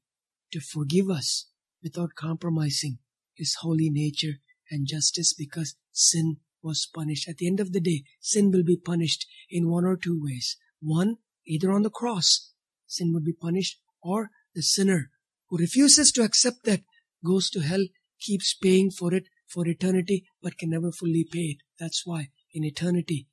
to 0.51 0.59
forgive 0.59 1.09
us 1.09 1.47
without 1.81 2.15
compromising 2.15 2.97
His 3.35 3.55
holy 3.61 3.89
nature 3.89 4.41
and 4.69 4.85
justice 4.85 5.33
because 5.33 5.77
sin 5.93 6.37
was 6.61 6.89
punished. 6.93 7.29
At 7.29 7.37
the 7.37 7.47
end 7.47 7.61
of 7.61 7.71
the 7.71 7.79
day, 7.79 8.03
sin 8.19 8.51
will 8.51 8.65
be 8.65 8.75
punished 8.75 9.25
in 9.49 9.69
one 9.69 9.85
or 9.85 9.95
two 9.95 10.19
ways. 10.21 10.57
One, 10.81 11.19
either 11.47 11.71
on 11.71 11.83
the 11.83 11.89
cross, 11.89 12.51
sin 12.85 13.13
would 13.13 13.23
be 13.23 13.31
punished, 13.31 13.79
or 14.01 14.29
the 14.55 14.61
sinner 14.61 15.11
who 15.49 15.57
refuses 15.57 16.11
to 16.11 16.23
accept 16.23 16.63
that 16.65 16.81
goes 17.25 17.49
to 17.49 17.61
hell, 17.61 17.85
keeps 18.19 18.53
paying 18.53 18.91
for 18.91 19.13
it 19.13 19.27
for 19.47 19.67
eternity, 19.67 20.25
but 20.41 20.57
can 20.57 20.69
never 20.69 20.91
fully 20.91 21.25
pay 21.29 21.55
it. 21.55 21.57
That's 21.79 22.05
why 22.05 22.29
in 22.53 22.63
eternity, 22.63 23.27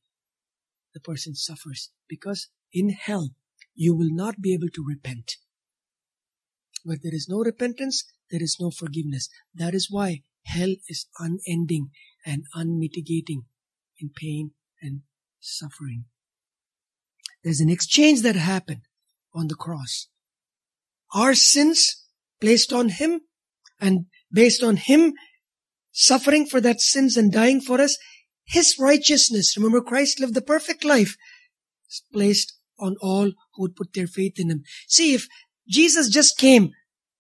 the 0.95 1.01
person 1.01 1.35
suffers 1.35 1.91
because 2.09 2.49
in 2.73 2.91
hell, 2.91 3.31
you 3.75 3.95
will 3.95 4.11
not 4.11 4.41
be 4.41 4.55
able 4.55 4.69
to 4.75 4.85
repent. 4.87 5.33
Where 6.85 6.99
there 7.03 7.15
is 7.15 7.29
no 7.29 7.39
repentance, 7.39 8.05
there 8.31 8.43
is 8.43 8.57
no 8.61 8.71
forgiveness. 8.71 9.29
That 9.55 9.75
is 9.75 9.89
why 9.91 10.23
hell 10.45 10.75
is 10.89 11.07
unending 11.19 11.91
and 12.25 12.45
unmitigating 12.55 13.43
in 14.01 14.11
pain 14.15 14.53
and 14.81 15.03
suffering. 15.41 16.05
There's 17.45 17.61
an 17.61 17.69
exchange 17.69 18.23
that 18.23 18.37
happened 18.37 18.83
on 19.35 19.49
the 19.49 19.55
cross. 19.55 20.09
Our 21.15 21.35
sins 21.35 22.05
placed 22.41 22.73
on 22.73 22.91
Him 22.91 23.21
and 23.81 24.07
based 24.33 24.63
on 24.63 24.77
Him 24.77 25.15
suffering 25.93 26.47
for 26.47 26.61
that 26.61 26.81
sins 26.81 27.17
and 27.17 27.33
dying 27.33 27.61
for 27.61 27.81
us, 27.81 27.97
His 28.45 28.77
righteousness, 28.79 29.57
remember 29.57 29.81
Christ 29.81 30.21
lived 30.21 30.35
the 30.35 30.43
perfect 30.43 30.85
life, 30.85 31.17
placed 32.13 32.55
on 32.79 32.97
all 33.01 33.33
who 33.55 33.63
would 33.63 33.77
put 33.77 33.95
their 33.95 34.07
faith 34.07 34.39
in 34.39 34.51
Him. 34.51 34.63
See, 34.89 35.15
if 35.15 35.27
Jesus 35.69 36.09
just 36.09 36.39
came 36.39 36.73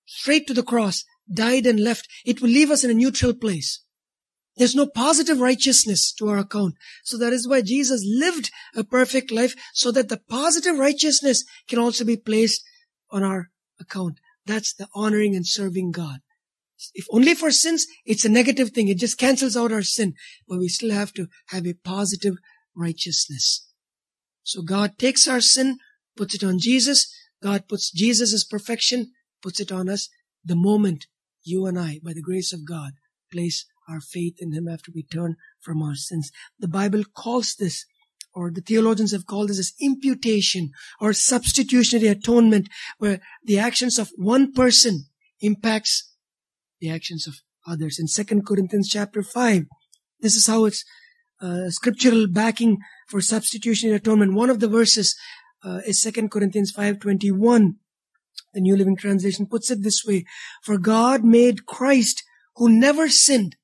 straight 0.05 0.47
to 0.47 0.55
the 0.55 0.62
cross, 0.62 1.05
died 1.32 1.66
and 1.66 1.80
left, 1.80 2.07
it 2.24 2.41
will 2.41 2.51
leave 2.51 2.70
us 2.70 2.84
in 2.84 2.91
a 2.91 2.95
neutral 2.95 3.34
place. 3.34 3.82
There's 4.57 4.74
no 4.74 4.87
positive 4.87 5.41
righteousness 5.41 6.12
to 6.14 6.28
our 6.28 6.39
account. 6.39 6.74
So 7.05 7.18
that 7.18 7.32
is 7.32 7.47
why 7.47 7.61
Jesus 7.61 8.03
lived 8.07 8.51
a 8.74 8.84
perfect 8.84 9.30
life 9.30 9.55
so 9.74 9.91
that 9.93 10.09
the 10.09 10.20
positive 10.28 10.78
righteousness 10.78 11.45
can 11.68 11.78
also 11.78 12.05
be 12.05 12.16
placed 12.16 12.62
on 13.11 13.22
our 13.22 13.51
account. 13.80 14.18
That's 14.44 14.72
the 14.74 14.88
honoring 14.94 15.34
and 15.34 15.46
serving 15.46 15.92
God. 15.92 16.20
If 16.94 17.06
only 17.10 17.34
for 17.34 17.50
sins, 17.50 17.86
it's 18.04 18.24
a 18.24 18.28
negative 18.28 18.70
thing. 18.70 18.88
It 18.88 18.98
just 18.98 19.18
cancels 19.18 19.56
out 19.56 19.72
our 19.72 19.82
sin. 19.82 20.14
But 20.46 20.58
we 20.58 20.68
still 20.68 20.92
have 20.92 21.12
to 21.14 21.28
have 21.48 21.66
a 21.66 21.74
positive 21.74 22.36
righteousness. 22.76 23.70
So 24.42 24.62
God 24.62 24.98
takes 24.98 25.26
our 25.26 25.40
sin, 25.40 25.78
puts 26.16 26.34
it 26.34 26.44
on 26.44 26.58
Jesus. 26.58 27.12
God 27.42 27.68
puts 27.68 27.90
Jesus' 27.90 28.44
perfection, 28.44 29.12
puts 29.42 29.60
it 29.60 29.72
on 29.72 29.88
us 29.88 30.08
the 30.44 30.56
moment 30.56 31.06
you 31.42 31.66
and 31.66 31.78
I, 31.78 32.00
by 32.02 32.12
the 32.12 32.22
grace 32.22 32.52
of 32.52 32.66
God, 32.66 32.92
place 33.32 33.66
our 33.88 34.00
faith 34.00 34.36
in 34.38 34.52
Him 34.52 34.68
after 34.68 34.92
we 34.94 35.02
turn 35.02 35.36
from 35.60 35.82
our 35.82 35.94
sins. 35.94 36.30
The 36.58 36.68
Bible 36.68 37.04
calls 37.04 37.54
this, 37.54 37.84
or 38.37 38.51
the 38.51 38.61
theologians 38.61 39.12
have 39.12 39.26
called 39.26 39.49
this 39.49 39.59
as 39.59 39.72
imputation 39.80 40.70
or 41.01 41.14
substitutionary 41.14 42.09
atonement, 42.09 42.68
where 42.99 43.18
the 43.43 43.59
actions 43.59 43.99
of 43.99 44.11
one 44.16 44.53
person 44.53 45.07
impacts 45.41 46.12
the 46.78 46.91
actions 46.91 47.26
of 47.26 47.37
others. 47.66 47.99
In 47.99 48.07
2 48.07 48.43
Corinthians 48.43 48.91
chapter 48.91 49.22
5, 49.22 49.64
this 50.20 50.34
is 50.34 50.47
how 50.47 50.66
it's 50.66 50.84
uh, 51.41 51.70
scriptural 51.70 52.26
backing 52.28 52.76
for 53.09 53.22
substitutionary 53.22 53.97
atonement. 53.97 54.34
One 54.34 54.51
of 54.51 54.61
the 54.61 54.68
verses 54.68 55.16
uh, 55.64 55.80
is 55.87 56.03
2 56.03 56.28
Corinthians 56.28 56.74
5.21. 56.76 57.76
The 58.53 58.61
New 58.61 58.76
Living 58.76 58.97
Translation 58.97 59.47
puts 59.47 59.70
it 59.70 59.82
this 59.82 60.05
way. 60.07 60.26
For 60.62 60.76
God 60.76 61.24
made 61.24 61.64
Christ 61.64 62.22
who 62.57 62.68
never 62.68 63.09
sinned. 63.09 63.57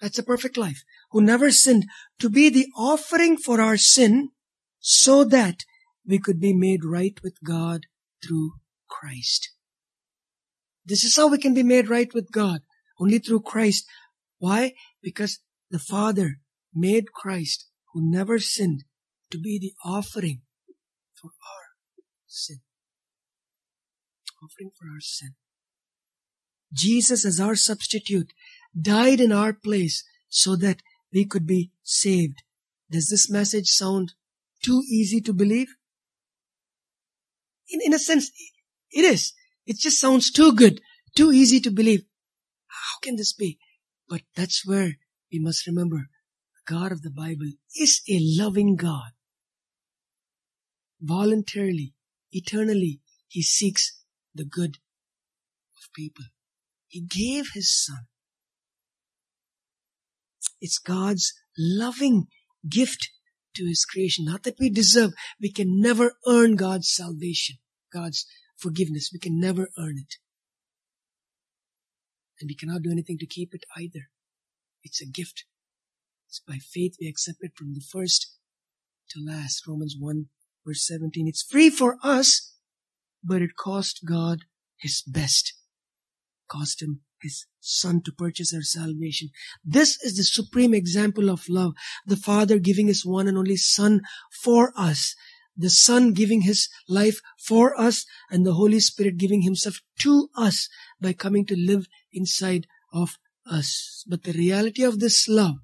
That's 0.00 0.18
a 0.18 0.22
perfect 0.22 0.56
life. 0.56 0.84
Who 1.12 1.20
never 1.20 1.50
sinned 1.50 1.86
to 2.18 2.28
be 2.28 2.48
the 2.48 2.66
offering 2.76 3.36
for 3.36 3.60
our 3.60 3.76
sin 3.76 4.30
so 4.80 5.24
that 5.24 5.64
we 6.06 6.18
could 6.18 6.40
be 6.40 6.52
made 6.52 6.84
right 6.84 7.18
with 7.22 7.36
God 7.44 7.86
through 8.24 8.52
Christ. 8.88 9.50
This 10.84 11.04
is 11.04 11.16
how 11.16 11.28
we 11.28 11.38
can 11.38 11.54
be 11.54 11.62
made 11.62 11.88
right 11.88 12.12
with 12.12 12.32
God. 12.32 12.60
Only 12.98 13.18
through 13.18 13.40
Christ. 13.40 13.86
Why? 14.38 14.72
Because 15.02 15.38
the 15.70 15.78
Father 15.78 16.40
made 16.74 17.12
Christ, 17.12 17.66
who 17.92 18.10
never 18.10 18.38
sinned, 18.38 18.84
to 19.30 19.38
be 19.38 19.58
the 19.58 19.72
offering 19.84 20.42
for 21.14 21.28
our 21.28 21.68
sin. 22.26 22.60
Offering 24.42 24.70
for 24.78 24.86
our 24.86 25.00
sin. 25.00 25.34
Jesus 26.72 27.24
as 27.24 27.38
our 27.38 27.54
substitute 27.54 28.32
died 28.78 29.20
in 29.20 29.30
our 29.30 29.52
place 29.52 30.04
so 30.28 30.56
that 30.56 30.82
we 31.12 31.24
could 31.24 31.46
be 31.46 31.70
saved. 31.82 32.42
Does 32.90 33.08
this 33.08 33.30
message 33.30 33.68
sound 33.68 34.14
too 34.62 34.82
easy 34.88 35.20
to 35.22 35.32
believe? 35.32 35.68
In, 37.70 37.80
in 37.82 37.94
a 37.94 37.98
sense, 37.98 38.30
it 38.90 39.04
is. 39.04 39.32
It 39.66 39.78
just 39.78 40.00
sounds 40.00 40.30
too 40.30 40.52
good, 40.52 40.80
too 41.14 41.32
easy 41.32 41.60
to 41.60 41.70
believe. 41.70 42.04
How 42.66 42.98
can 43.02 43.16
this 43.16 43.32
be? 43.32 43.58
But 44.08 44.22
that's 44.36 44.66
where 44.66 44.98
we 45.32 45.38
must 45.38 45.66
remember 45.66 46.08
the 46.54 46.74
God 46.74 46.92
of 46.92 47.02
the 47.02 47.10
Bible 47.10 47.52
is 47.76 48.02
a 48.08 48.18
loving 48.20 48.76
God. 48.76 49.12
Voluntarily, 51.00 51.94
eternally, 52.30 53.00
He 53.28 53.42
seeks 53.42 54.02
the 54.34 54.44
good 54.44 54.78
of 55.76 55.92
people. 55.94 56.24
He 56.88 57.00
gave 57.00 57.50
His 57.54 57.72
Son. 57.84 58.06
It's 60.62 60.78
God's 60.78 61.34
loving 61.58 62.28
gift 62.66 63.10
to 63.56 63.64
His 63.64 63.84
creation. 63.84 64.24
Not 64.24 64.44
that 64.44 64.60
we 64.60 64.70
deserve. 64.70 65.10
We 65.40 65.52
can 65.52 65.80
never 65.80 66.14
earn 66.26 66.54
God's 66.54 66.88
salvation, 66.90 67.56
God's 67.92 68.24
forgiveness. 68.56 69.10
We 69.12 69.18
can 69.18 69.40
never 69.40 69.68
earn 69.76 69.98
it. 69.98 70.14
And 72.40 72.48
we 72.48 72.54
cannot 72.54 72.82
do 72.82 72.92
anything 72.92 73.18
to 73.18 73.26
keep 73.26 73.52
it 73.52 73.64
either. 73.76 74.08
It's 74.84 75.02
a 75.02 75.06
gift. 75.06 75.44
It's 76.28 76.40
by 76.40 76.58
faith 76.58 76.96
we 77.00 77.08
accept 77.08 77.38
it 77.40 77.52
from 77.56 77.74
the 77.74 77.84
first 77.92 78.36
to 79.10 79.20
last. 79.20 79.66
Romans 79.66 79.96
1 79.98 80.26
verse 80.64 80.86
17. 80.86 81.26
It's 81.26 81.42
free 81.42 81.70
for 81.70 81.98
us, 82.04 82.54
but 83.22 83.42
it 83.42 83.56
cost 83.58 84.04
God 84.06 84.40
His 84.78 85.02
best. 85.02 85.54
Cost 86.48 86.82
Him 86.82 87.00
His 87.22 87.46
Son 87.60 88.02
to 88.02 88.12
purchase 88.12 88.52
our 88.54 88.62
salvation. 88.62 89.28
This 89.64 90.02
is 90.02 90.16
the 90.16 90.24
supreme 90.24 90.74
example 90.74 91.30
of 91.30 91.48
love. 91.48 91.74
The 92.06 92.16
Father 92.16 92.58
giving 92.58 92.88
His 92.88 93.06
one 93.06 93.28
and 93.28 93.38
only 93.38 93.56
Son 93.56 94.02
for 94.42 94.72
us 94.76 95.14
the 95.56 95.70
Son 95.70 96.12
giving 96.12 96.42
His 96.42 96.68
life 96.88 97.20
for 97.38 97.78
us, 97.78 98.06
and 98.30 98.46
the 98.46 98.54
Holy 98.54 98.80
Spirit 98.80 99.18
giving 99.18 99.42
Himself 99.42 99.80
to 100.00 100.28
us 100.36 100.68
by 101.00 101.12
coming 101.12 101.44
to 101.46 101.56
live 101.56 101.86
inside 102.12 102.66
of 102.92 103.18
us. 103.46 104.04
But 104.08 104.22
the 104.22 104.32
reality 104.32 104.82
of 104.82 105.00
this 105.00 105.28
love 105.28 105.56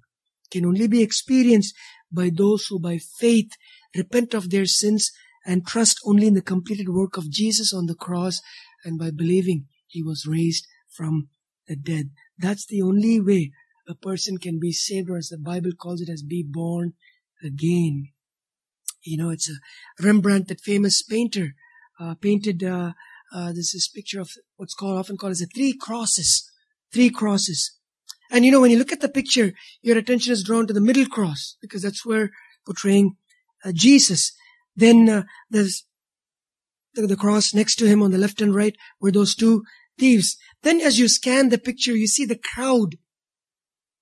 can 0.51 0.65
only 0.65 0.89
be 0.89 1.03
experienced 1.03 1.75
by 2.13 2.31
those 2.33 2.67
who 2.67 2.79
by 2.79 2.99
faith 2.99 3.51
repent 3.97 4.35
of 4.35 4.51
their 4.51 4.67
sins 4.67 5.11
and 5.47 5.67
trust 5.67 5.99
only 6.05 6.27
in 6.27 6.35
the 6.35 6.43
completed 6.43 6.89
work 6.89 7.17
of 7.17 7.31
Jesus 7.31 7.73
on 7.73 7.87
the 7.87 7.95
cross 7.95 8.41
and 8.85 8.99
by 8.99 9.11
believing 9.11 9.67
He 9.87 10.03
was 10.03 10.27
raised 10.27 10.67
from 10.91 11.29
the 11.69 11.77
dead. 11.77 12.11
That's 12.39 12.67
the 12.67 12.83
only 12.83 13.21
way 13.21 13.53
a 13.89 13.95
person 13.95 14.39
can 14.39 14.59
be 14.59 14.73
saved, 14.73 15.09
or 15.09 15.17
as 15.17 15.29
the 15.29 15.39
Bible 15.39 15.73
calls 15.79 16.01
it, 16.01 16.09
as 16.09 16.23
be 16.23 16.43
born 16.43 16.95
again. 17.43 18.09
You 19.03 19.17
know, 19.17 19.31
it's 19.31 19.49
a 19.49 20.03
Rembrandt, 20.03 20.49
that 20.49 20.61
famous 20.61 21.03
painter, 21.03 21.55
uh, 22.01 22.15
painted, 22.21 22.65
uh, 22.65 22.93
uh, 23.33 23.53
this 23.53 23.75
is 23.75 23.91
picture 23.95 24.21
of 24.21 24.31
what's 24.57 24.75
called, 24.75 24.99
often 24.99 25.17
called 25.17 25.33
as 25.33 25.41
the 25.41 25.47
three 25.47 25.75
crosses. 25.75 26.51
Three 26.93 27.11
crosses. 27.11 27.79
And 28.31 28.45
you 28.45 28.51
know, 28.51 28.61
when 28.61 28.71
you 28.71 28.79
look 28.79 28.93
at 28.93 29.01
the 29.01 29.09
picture, 29.09 29.53
your 29.83 29.99
attention 29.99 30.33
is 30.33 30.45
drawn 30.45 30.67
to 30.67 30.75
the 30.75 30.81
middle 30.81 31.07
cross, 31.07 31.57
because 31.61 31.83
that's 31.83 32.05
where 32.05 32.31
portraying 32.67 33.17
uh, 33.65 33.73
Jesus. 33.75 34.33
Then 34.77 35.09
uh, 35.09 35.23
there's 35.51 35.85
the, 36.95 37.07
the 37.07 37.17
cross 37.17 37.55
next 37.55 37.77
to 37.77 37.87
him 37.87 38.03
on 38.03 38.11
the 38.11 38.19
left 38.19 38.41
and 38.41 38.55
right 38.55 38.77
were 39.01 39.13
those 39.13 39.35
two 39.35 39.65
thieves. 39.99 40.37
Then 40.63 40.81
as 40.81 40.99
you 40.99 41.09
scan 41.09 41.49
the 41.49 41.59
picture, 41.59 41.95
you 41.95 42.07
see 42.07 42.25
the 42.25 42.39
crowd, 42.39 42.97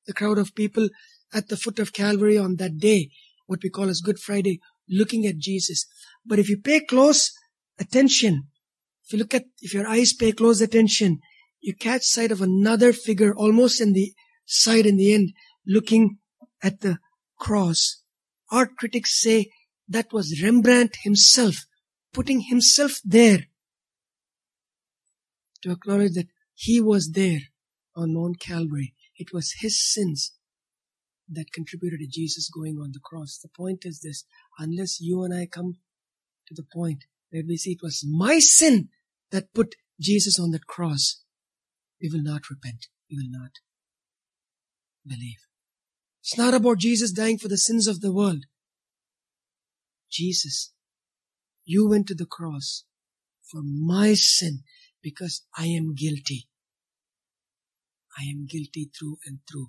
the 0.06 0.14
crowd 0.14 0.38
of 0.38 0.54
people 0.54 0.88
at 1.32 1.48
the 1.48 1.56
foot 1.56 1.78
of 1.78 1.92
Calvary 1.92 2.38
on 2.38 2.56
that 2.56 2.78
day, 2.78 3.10
what 3.46 3.60
we 3.62 3.70
call 3.70 3.88
as 3.88 4.00
Good 4.00 4.18
Friday, 4.18 4.60
looking 4.88 5.26
at 5.26 5.38
Jesus. 5.38 5.86
But 6.24 6.38
if 6.38 6.48
you 6.48 6.58
pay 6.58 6.80
close 6.80 7.32
attention, 7.78 8.48
if 9.04 9.12
you 9.12 9.18
look 9.18 9.34
at, 9.34 9.44
if 9.60 9.74
your 9.74 9.86
eyes 9.86 10.12
pay 10.12 10.32
close 10.32 10.60
attention, 10.60 11.20
you 11.60 11.74
catch 11.74 12.02
sight 12.04 12.32
of 12.32 12.40
another 12.42 12.92
figure 12.92 13.34
almost 13.34 13.80
in 13.80 13.92
the 13.92 14.12
side 14.44 14.86
in 14.86 14.96
the 14.96 15.12
end, 15.12 15.32
looking 15.66 16.18
at 16.62 16.80
the 16.80 16.98
cross. 17.38 18.02
Art 18.50 18.76
critics 18.78 19.20
say 19.20 19.50
that 19.88 20.12
was 20.12 20.42
Rembrandt 20.42 20.96
himself, 21.02 21.66
putting 22.12 22.42
himself 22.42 23.00
there 23.04 23.46
to 25.66 25.72
acknowledge 25.72 26.12
that 26.12 26.28
he 26.54 26.80
was 26.80 27.12
there 27.12 27.40
on 27.96 28.14
Mount 28.14 28.38
Calvary. 28.38 28.94
It 29.16 29.32
was 29.32 29.56
his 29.58 29.82
sins 29.92 30.32
that 31.28 31.52
contributed 31.52 31.98
to 32.00 32.06
Jesus 32.06 32.48
going 32.48 32.78
on 32.80 32.92
the 32.92 33.00
cross. 33.02 33.38
The 33.38 33.48
point 33.48 33.80
is 33.84 34.00
this, 34.00 34.24
unless 34.58 35.00
you 35.00 35.24
and 35.24 35.34
I 35.34 35.46
come 35.46 35.78
to 36.46 36.54
the 36.54 36.66
point 36.72 37.04
where 37.30 37.42
we 37.46 37.56
see 37.56 37.72
it 37.72 37.82
was 37.82 38.06
my 38.08 38.38
sin 38.38 38.90
that 39.32 39.52
put 39.52 39.74
Jesus 40.00 40.38
on 40.38 40.52
that 40.52 40.68
cross, 40.68 41.24
we 42.00 42.08
will 42.12 42.22
not 42.22 42.48
repent. 42.48 42.86
We 43.10 43.16
will 43.16 43.40
not 43.40 43.52
believe. 45.04 45.38
It's 46.20 46.38
not 46.38 46.54
about 46.54 46.78
Jesus 46.78 47.10
dying 47.10 47.38
for 47.38 47.48
the 47.48 47.58
sins 47.58 47.88
of 47.88 48.00
the 48.00 48.12
world. 48.12 48.44
Jesus, 50.10 50.72
you 51.64 51.88
went 51.88 52.06
to 52.06 52.14
the 52.14 52.26
cross 52.26 52.84
for 53.50 53.62
my 53.64 54.14
sin 54.14 54.60
because 55.06 55.42
I 55.56 55.66
am 55.66 55.94
guilty. 55.94 56.48
I 58.18 58.24
am 58.24 58.44
guilty 58.44 58.90
through 58.92 59.18
and 59.24 59.38
through. 59.48 59.68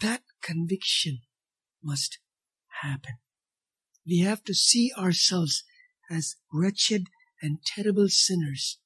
That 0.00 0.22
conviction 0.42 1.20
must 1.80 2.18
happen. 2.82 3.18
We 4.04 4.18
have 4.18 4.42
to 4.42 4.52
see 4.52 4.90
ourselves 4.98 5.62
as 6.10 6.34
wretched 6.52 7.06
and 7.40 7.58
terrible 7.64 8.08
sinners 8.08 8.80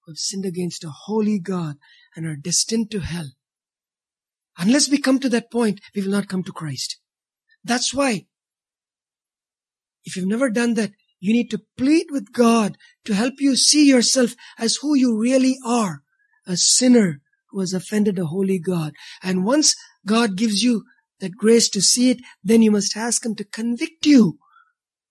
who 0.00 0.12
have 0.12 0.16
sinned 0.16 0.46
against 0.46 0.82
a 0.82 0.88
holy 0.88 1.38
God 1.38 1.76
and 2.16 2.24
are 2.24 2.34
destined 2.34 2.90
to 2.92 3.00
hell. 3.00 3.32
Unless 4.56 4.88
we 4.88 4.96
come 4.96 5.18
to 5.18 5.28
that 5.28 5.50
point, 5.50 5.82
we 5.94 6.00
will 6.00 6.10
not 6.10 6.28
come 6.28 6.42
to 6.44 6.52
Christ. 6.52 6.96
That's 7.62 7.92
why, 7.92 8.28
if 10.06 10.16
you've 10.16 10.26
never 10.26 10.48
done 10.48 10.72
that, 10.74 10.92
you 11.22 11.32
need 11.32 11.50
to 11.50 11.62
plead 11.78 12.06
with 12.10 12.32
God 12.32 12.76
to 13.04 13.14
help 13.14 13.34
you 13.38 13.54
see 13.54 13.86
yourself 13.86 14.34
as 14.58 14.78
who 14.82 14.96
you 14.96 15.16
really 15.16 15.56
are, 15.64 16.02
a 16.48 16.56
sinner 16.56 17.20
who 17.50 17.60
has 17.60 17.72
offended 17.72 18.18
a 18.18 18.26
holy 18.26 18.58
God. 18.58 18.94
And 19.22 19.44
once 19.44 19.76
God 20.04 20.36
gives 20.36 20.64
you 20.64 20.82
that 21.20 21.36
grace 21.36 21.70
to 21.70 21.80
see 21.80 22.10
it, 22.10 22.18
then 22.42 22.60
you 22.60 22.72
must 22.72 22.96
ask 22.96 23.24
Him 23.24 23.36
to 23.36 23.44
convict 23.44 24.04
you 24.04 24.40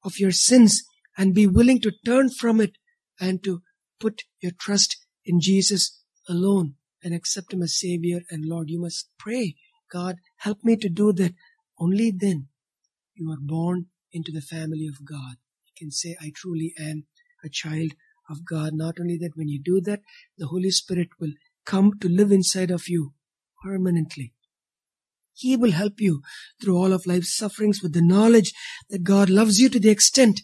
of 0.03 0.20
your 0.20 0.34
sins 0.34 0.84
and 1.18 1.34
be 1.34 1.47
willing 1.47 1.80
to 1.80 1.93
turn 2.05 2.30
from 2.30 2.59
it 2.59 2.74
and 3.18 3.41
to 3.45 3.62
put 3.97 4.24
your 4.41 4.51
trust 4.59 4.97
in 5.24 5.39
Jesus 5.39 6.03
alone 6.28 6.76
and 7.01 7.14
accept 7.14 7.53
Him 7.53 7.62
as 7.62 7.80
Savior 7.80 8.20
and 8.30 8.43
Lord. 8.45 8.70
You 8.70 8.82
must 8.82 9.07
pray, 9.18 9.55
God, 9.89 10.18
help 10.39 10.57
me 10.62 10.76
to 10.76 10.89
do 10.89 11.14
that. 11.14 11.36
Only 11.80 12.12
then 12.12 12.49
you 13.16 13.32
are 13.32 13.39
born 13.39 13.86
into 14.12 14.34
the 14.34 14.41
family 14.41 14.88
of 14.88 15.05
God 15.05 15.38
can 15.82 15.92
say, 15.92 16.16
I 16.22 16.32
truly 16.36 16.74
am 16.80 17.06
a 17.44 17.50
child 17.50 17.94
of 18.30 18.46
God. 18.46 18.74
Not 18.74 18.96
only 19.00 19.18
that, 19.18 19.36
when 19.36 19.48
you 19.48 19.60
do 19.62 19.82
that, 19.82 20.02
the 20.38 20.48
Holy 20.48 20.70
Spirit 20.70 21.10
will 21.20 21.34
come 21.66 21.94
to 22.00 22.08
live 22.08 22.32
inside 22.32 22.72
of 22.72 22.88
you 22.88 23.14
permanently. 23.64 24.34
He 25.34 25.58
will 25.58 25.72
help 25.72 26.00
you 26.00 26.22
through 26.62 26.78
all 26.78 26.94
of 26.94 27.08
life's 27.08 27.36
sufferings 27.36 27.82
with 27.82 27.94
the 27.94 28.02
knowledge 28.02 28.54
that 28.90 29.04
God 29.04 29.30
loves 29.30 29.60
you 29.60 29.70
to 29.70 29.80
the 29.80 29.90
extent 29.90 30.42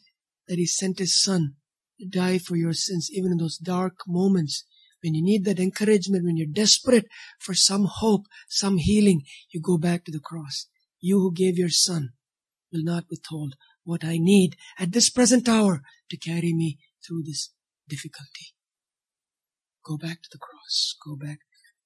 that 0.47 0.57
He 0.57 0.65
sent 0.65 0.99
His 0.99 1.21
Son 1.21 1.53
to 1.99 2.07
die 2.07 2.39
for 2.39 2.55
your 2.55 2.73
sins, 2.73 3.09
even 3.13 3.31
in 3.31 3.37
those 3.37 3.57
dark 3.57 3.95
moments 4.07 4.65
when 5.03 5.13
you 5.13 5.23
need 5.23 5.45
that 5.45 5.59
encouragement, 5.59 6.25
when 6.25 6.37
you're 6.37 6.47
desperate 6.51 7.05
for 7.39 7.53
some 7.53 7.85
hope, 7.85 8.25
some 8.49 8.77
healing, 8.77 9.21
you 9.51 9.61
go 9.61 9.77
back 9.77 10.03
to 10.05 10.11
the 10.11 10.19
cross. 10.19 10.67
You 10.99 11.19
who 11.19 11.33
gave 11.33 11.57
your 11.57 11.69
Son 11.69 12.09
will 12.71 12.83
not 12.83 13.05
withhold 13.09 13.55
what 13.87 14.03
I 14.03 14.17
need 14.17 14.57
at 14.77 14.91
this 14.91 15.09
present 15.09 15.47
hour 15.47 15.81
to 16.09 16.17
carry 16.17 16.53
me 16.53 16.77
through 17.05 17.23
this 17.23 17.51
difficulty. 17.87 18.53
Go 19.83 19.97
back 19.97 20.21
to 20.23 20.29
the 20.31 20.37
cross. 20.37 20.95
Go 21.05 21.15
back 21.15 21.39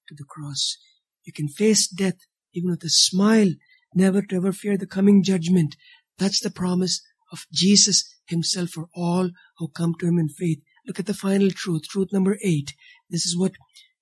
to 0.08 0.16
the 0.16 0.24
cross. 0.24 0.78
You 1.24 1.32
can 1.32 1.48
face 1.48 1.88
death 1.88 2.18
even 2.54 2.72
with 2.72 2.84
a 2.84 2.90
smile, 2.90 3.52
never 3.94 4.22
to 4.24 4.36
ever 4.36 4.52
fear 4.52 4.78
the 4.78 4.88
coming 4.88 5.24
judgment. 5.24 5.76
That's 6.18 6.42
the 6.42 6.50
promise 6.50 7.02
of 7.32 7.46
Jesus 7.54 8.04
himself 8.26 8.70
for 8.72 8.88
all 8.96 9.30
who 9.58 9.68
come 9.70 9.94
to 10.00 10.08
him 10.08 10.18
in 10.18 10.30
faith. 10.30 10.60
Look 10.88 11.00
at 11.00 11.06
the 11.06 11.14
final 11.14 11.52
truth, 11.52 11.84
truth 11.90 12.10
number 12.12 12.38
eight. 12.44 12.74
This 13.10 13.26
is 13.26 13.38
what 13.38 13.54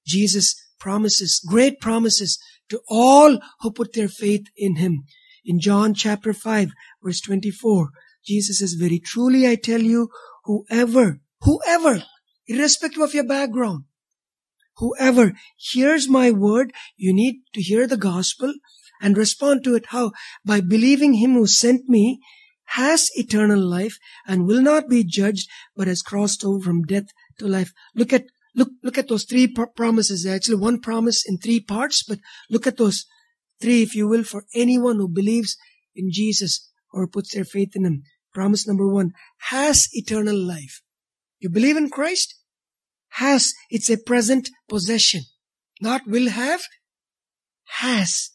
Jesus 0.07 0.55
promises, 0.79 1.43
great 1.45 1.81
promises 1.81 2.39
to 2.69 2.79
all 2.89 3.39
who 3.59 3.71
put 3.71 3.93
their 3.93 4.07
faith 4.07 4.45
in 4.55 4.77
him. 4.77 5.03
In 5.49 5.59
John 5.59 5.95
chapter 5.95 6.31
5 6.31 6.73
verse 7.01 7.21
24, 7.21 7.89
Jesus 8.23 8.59
says, 8.59 8.73
very 8.73 8.99
truly 8.99 9.47
I 9.47 9.55
tell 9.55 9.81
you, 9.81 10.09
whoever, 10.43 11.21
whoever, 11.41 12.03
irrespective 12.47 13.01
of 13.01 13.15
your 13.15 13.23
background, 13.23 13.85
whoever 14.77 15.33
hears 15.57 16.07
my 16.07 16.29
word, 16.29 16.71
you 16.97 17.11
need 17.15 17.37
to 17.55 17.63
hear 17.63 17.87
the 17.87 17.97
gospel 17.97 18.53
and 19.01 19.17
respond 19.17 19.63
to 19.63 19.73
it. 19.73 19.87
How? 19.87 20.11
By 20.45 20.61
believing 20.61 21.15
him 21.15 21.33
who 21.33 21.47
sent 21.47 21.89
me, 21.89 22.19
has 22.75 23.09
eternal 23.15 23.59
life 23.59 23.97
and 24.27 24.45
will 24.45 24.61
not 24.61 24.87
be 24.87 25.03
judged, 25.03 25.49
but 25.75 25.87
has 25.87 26.03
crossed 26.03 26.45
over 26.45 26.63
from 26.63 26.83
death 26.83 27.07
to 27.39 27.47
life. 27.47 27.73
Look 27.95 28.13
at, 28.13 28.25
look, 28.55 28.69
look 28.83 28.99
at 28.99 29.07
those 29.07 29.23
three 29.23 29.51
promises. 29.75 30.27
Actually, 30.27 30.57
one 30.57 30.79
promise 30.79 31.27
in 31.27 31.39
three 31.39 31.59
parts, 31.59 32.03
but 32.07 32.19
look 32.51 32.67
at 32.67 32.77
those 32.77 33.07
Three, 33.61 33.81
if 33.83 33.95
you 33.95 34.07
will, 34.07 34.23
for 34.23 34.45
anyone 34.53 34.97
who 34.97 35.07
believes 35.07 35.57
in 35.95 36.11
Jesus 36.11 36.69
or 36.93 37.07
puts 37.07 37.33
their 37.33 37.45
faith 37.45 37.75
in 37.75 37.85
Him. 37.85 38.03
Promise 38.33 38.67
number 38.67 38.87
one, 38.87 39.11
has 39.49 39.89
eternal 39.93 40.37
life. 40.37 40.81
You 41.39 41.49
believe 41.49 41.77
in 41.77 41.89
Christ? 41.89 42.35
Has. 43.13 43.53
It's 43.69 43.89
a 43.89 43.97
present 43.97 44.49
possession. 44.67 45.21
Not 45.81 46.01
will 46.07 46.29
have. 46.29 46.61
Has. 47.79 48.31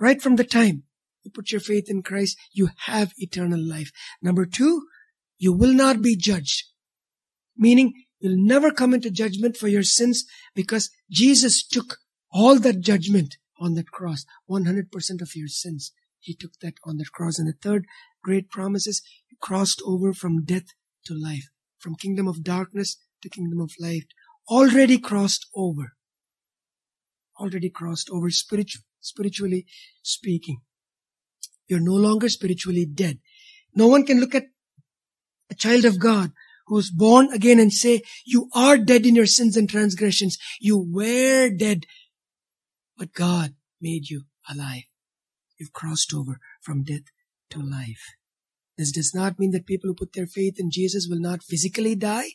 Right 0.00 0.20
from 0.20 0.36
the 0.36 0.44
time 0.44 0.84
you 1.22 1.30
put 1.30 1.52
your 1.52 1.60
faith 1.60 1.88
in 1.88 2.02
Christ, 2.02 2.36
you 2.52 2.70
have 2.86 3.12
eternal 3.16 3.60
life. 3.60 3.90
Number 4.22 4.46
two, 4.46 4.82
you 5.38 5.52
will 5.52 5.72
not 5.72 6.02
be 6.02 6.16
judged. 6.16 6.64
Meaning, 7.56 7.92
you'll 8.18 8.42
never 8.42 8.70
come 8.70 8.94
into 8.94 9.10
judgment 9.10 9.56
for 9.56 9.68
your 9.68 9.82
sins 9.82 10.24
because 10.54 10.90
Jesus 11.10 11.66
took 11.66 11.98
all 12.32 12.58
that 12.58 12.80
judgment 12.80 13.36
on 13.60 13.74
that 13.74 13.90
cross. 13.90 14.24
100% 14.48 15.20
of 15.20 15.36
your 15.36 15.48
sins. 15.48 15.92
He 16.18 16.34
took 16.34 16.52
that 16.60 16.74
on 16.84 16.96
that 16.96 17.12
cross. 17.12 17.38
And 17.38 17.48
the 17.48 17.52
third 17.52 17.86
great 18.24 18.50
promise 18.50 18.86
is 18.86 19.02
He 19.28 19.36
crossed 19.40 19.82
over 19.86 20.12
from 20.12 20.44
death 20.44 20.66
to 21.06 21.14
life, 21.14 21.48
from 21.78 21.94
kingdom 21.94 22.26
of 22.26 22.42
darkness 22.42 22.96
to 23.22 23.28
kingdom 23.28 23.60
of 23.60 23.72
light. 23.78 24.06
Already 24.48 24.98
crossed 24.98 25.46
over. 25.54 25.92
Already 27.38 27.70
crossed 27.70 28.10
over 28.10 28.30
spiritual, 28.30 28.82
spiritually 29.00 29.66
speaking. 30.02 30.60
You're 31.68 31.80
no 31.80 31.94
longer 31.94 32.28
spiritually 32.28 32.84
dead. 32.84 33.20
No 33.74 33.86
one 33.86 34.04
can 34.04 34.18
look 34.18 34.34
at 34.34 34.46
a 35.50 35.54
child 35.54 35.84
of 35.84 36.00
God 36.00 36.32
who's 36.66 36.90
born 36.90 37.32
again 37.32 37.58
and 37.58 37.72
say, 37.72 38.02
you 38.24 38.48
are 38.54 38.78
dead 38.78 39.04
in 39.06 39.14
your 39.14 39.26
sins 39.26 39.56
and 39.56 39.68
transgressions. 39.68 40.38
You 40.60 40.78
were 40.78 41.50
dead 41.50 41.84
but 43.00 43.14
God 43.14 43.54
made 43.80 44.10
you 44.10 44.24
alive. 44.48 44.82
You've 45.58 45.72
crossed 45.72 46.12
over 46.14 46.38
from 46.60 46.84
death 46.84 47.08
to 47.48 47.58
life. 47.58 48.14
This 48.76 48.92
does 48.92 49.14
not 49.14 49.38
mean 49.38 49.52
that 49.52 49.66
people 49.66 49.88
who 49.88 49.94
put 49.94 50.12
their 50.12 50.26
faith 50.26 50.60
in 50.60 50.70
Jesus 50.70 51.08
will 51.10 51.18
not 51.18 51.42
physically 51.42 51.94
die. 51.94 52.28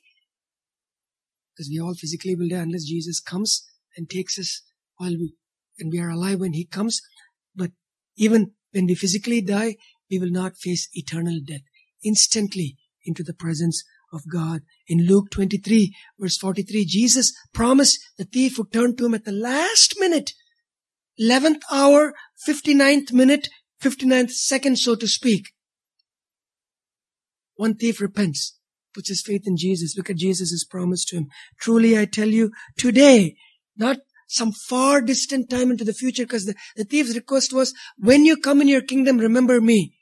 Because 1.54 1.70
we 1.70 1.80
all 1.80 1.94
physically 1.94 2.36
will 2.36 2.50
die 2.50 2.64
unless 2.64 2.86
Jesus 2.86 3.20
comes 3.20 3.64
and 3.96 4.10
takes 4.10 4.40
us 4.40 4.64
while 4.98 5.12
we, 5.12 5.36
and 5.78 5.92
we 5.92 6.00
are 6.00 6.10
alive 6.10 6.40
when 6.40 6.54
He 6.54 6.66
comes. 6.66 7.00
But 7.56 7.70
even 8.18 8.54
when 8.72 8.88
we 8.88 8.96
physically 8.96 9.42
die, 9.42 9.76
we 10.10 10.18
will 10.18 10.32
not 10.32 10.58
face 10.58 10.90
eternal 10.94 11.40
death. 11.48 11.62
Instantly 12.04 12.76
into 13.06 13.22
the 13.22 13.36
presence 13.36 13.84
of 14.12 14.22
God. 14.28 14.62
In 14.88 15.06
Luke 15.06 15.30
23 15.30 15.96
verse 16.20 16.38
43, 16.38 16.86
Jesus 16.86 17.34
promised 17.54 18.00
the 18.18 18.26
thief 18.26 18.58
who 18.58 18.68
turned 18.68 18.98
to 18.98 19.06
Him 19.06 19.14
at 19.14 19.26
the 19.26 19.32
last 19.32 19.94
minute 20.00 20.34
11th 21.20 21.62
hour, 21.72 22.14
59th 22.48 23.14
minute, 23.14 23.50
59th 23.82 24.32
second, 24.32 24.78
so 24.78 24.96
to 24.96 25.08
speak. 25.08 25.48
One 27.56 27.76
thief 27.76 28.02
repents, 28.02 28.58
puts 28.94 29.10
his 29.10 29.22
faith 29.22 29.44
in 29.46 29.56
Jesus. 29.58 29.96
Look 29.98 30.10
at 30.10 30.18
Jesus' 30.18 30.66
promise 30.66 31.06
to 31.06 31.18
him. 31.18 31.28
Truly 31.60 31.98
I 31.98 32.06
tell 32.06 32.28
you, 32.28 32.52
today, 32.78 33.36
not 33.78 33.98
some 34.28 34.52
far 34.52 35.02
distant 35.02 35.50
time 35.50 35.72
into 35.72 35.84
the 35.84 35.94
future, 35.94 36.24
because 36.24 36.46
the, 36.46 36.56
the 36.76 36.84
thief's 36.84 37.16
request 37.16 37.54
was, 37.54 37.74
when 37.98 38.26
you 38.26 38.38
come 38.38 38.62
in 38.62 38.68
your 38.68 38.82
kingdom, 38.82 39.18
remember 39.18 39.62
me. 39.62 39.96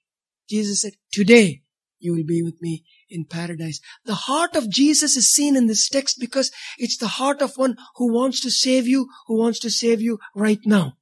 Jesus 0.50 0.82
said, 0.82 0.94
today 1.12 1.62
you 2.00 2.14
will 2.14 2.26
be 2.26 2.44
with 2.44 2.62
me 2.62 2.84
in 3.10 3.26
paradise. 3.26 3.80
The 4.06 4.16
heart 4.16 4.56
of 4.56 4.70
Jesus 4.70 5.16
is 5.16 5.32
seen 5.32 5.56
in 5.56 5.68
this 5.68 5.88
text 5.88 6.18
because 6.20 6.52
it's 6.78 6.98
the 6.98 7.08
heart 7.08 7.42
of 7.42 7.56
one 7.56 7.78
who 7.96 8.14
wants 8.14 8.42
to 8.42 8.52
save 8.52 8.88
you, 8.88 9.08
who 9.28 9.38
wants 9.38 9.60
to 9.60 9.70
save 9.70 10.02
you 10.02 10.20
right 10.36 10.60
now. 10.66 10.94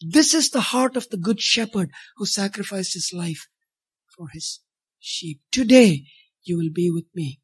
This 0.00 0.34
is 0.34 0.50
the 0.50 0.60
heart 0.60 0.96
of 0.96 1.08
the 1.10 1.16
good 1.16 1.40
shepherd 1.40 1.90
who 2.16 2.26
sacrificed 2.26 2.94
his 2.94 3.12
life 3.12 3.48
for 4.16 4.28
his 4.32 4.60
sheep. 5.00 5.40
Today 5.50 6.04
you 6.44 6.56
will 6.56 6.70
be 6.72 6.90
with 6.90 7.06
me 7.14 7.40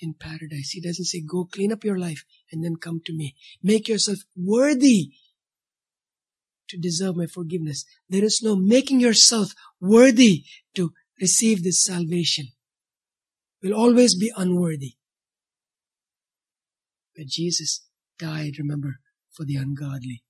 in 0.00 0.14
paradise. 0.14 0.70
He 0.70 0.80
doesn't 0.80 1.06
say, 1.06 1.22
go 1.22 1.46
clean 1.46 1.72
up 1.72 1.84
your 1.84 1.98
life 1.98 2.24
and 2.52 2.62
then 2.62 2.76
come 2.76 3.00
to 3.06 3.16
me. 3.16 3.34
Make 3.62 3.88
yourself 3.88 4.18
worthy 4.36 5.12
to 6.68 6.78
deserve 6.78 7.16
my 7.16 7.26
forgiveness. 7.26 7.84
There 8.08 8.24
is 8.24 8.42
no 8.42 8.56
making 8.56 9.00
yourself 9.00 9.52
worthy 9.80 10.44
to 10.74 10.92
receive 11.20 11.62
this 11.62 11.82
salvation. 11.82 12.48
Will 13.62 13.74
always 13.74 14.14
be 14.14 14.30
unworthy. 14.36 14.96
But 17.16 17.26
Jesus 17.28 17.86
died, 18.18 18.58
remember, 18.58 18.96
for 19.32 19.44
the 19.44 19.56
ungodly. 19.56 20.22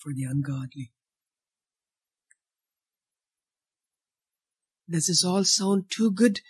For 0.00 0.12
the 0.14 0.24
ungodly. 0.24 0.92
Does 4.88 5.08
this 5.08 5.24
all 5.24 5.44
sound 5.44 5.84
too 5.90 6.10
good 6.10 6.40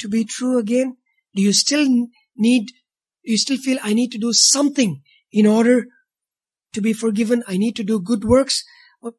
to 0.00 0.08
be 0.08 0.24
true 0.24 0.58
again? 0.58 0.98
Do 1.34 1.40
you 1.40 1.54
still 1.54 2.08
need, 2.36 2.66
do 3.24 3.32
you 3.32 3.38
still 3.38 3.56
feel 3.56 3.78
I 3.82 3.94
need 3.94 4.12
to 4.12 4.18
do 4.18 4.34
something 4.34 5.00
in 5.32 5.46
order 5.46 5.86
to 6.74 6.82
be 6.82 6.92
forgiven? 6.92 7.42
I 7.48 7.56
need 7.56 7.74
to 7.76 7.84
do 7.84 8.00
good 8.00 8.24
works? 8.24 8.64
Well, 9.00 9.14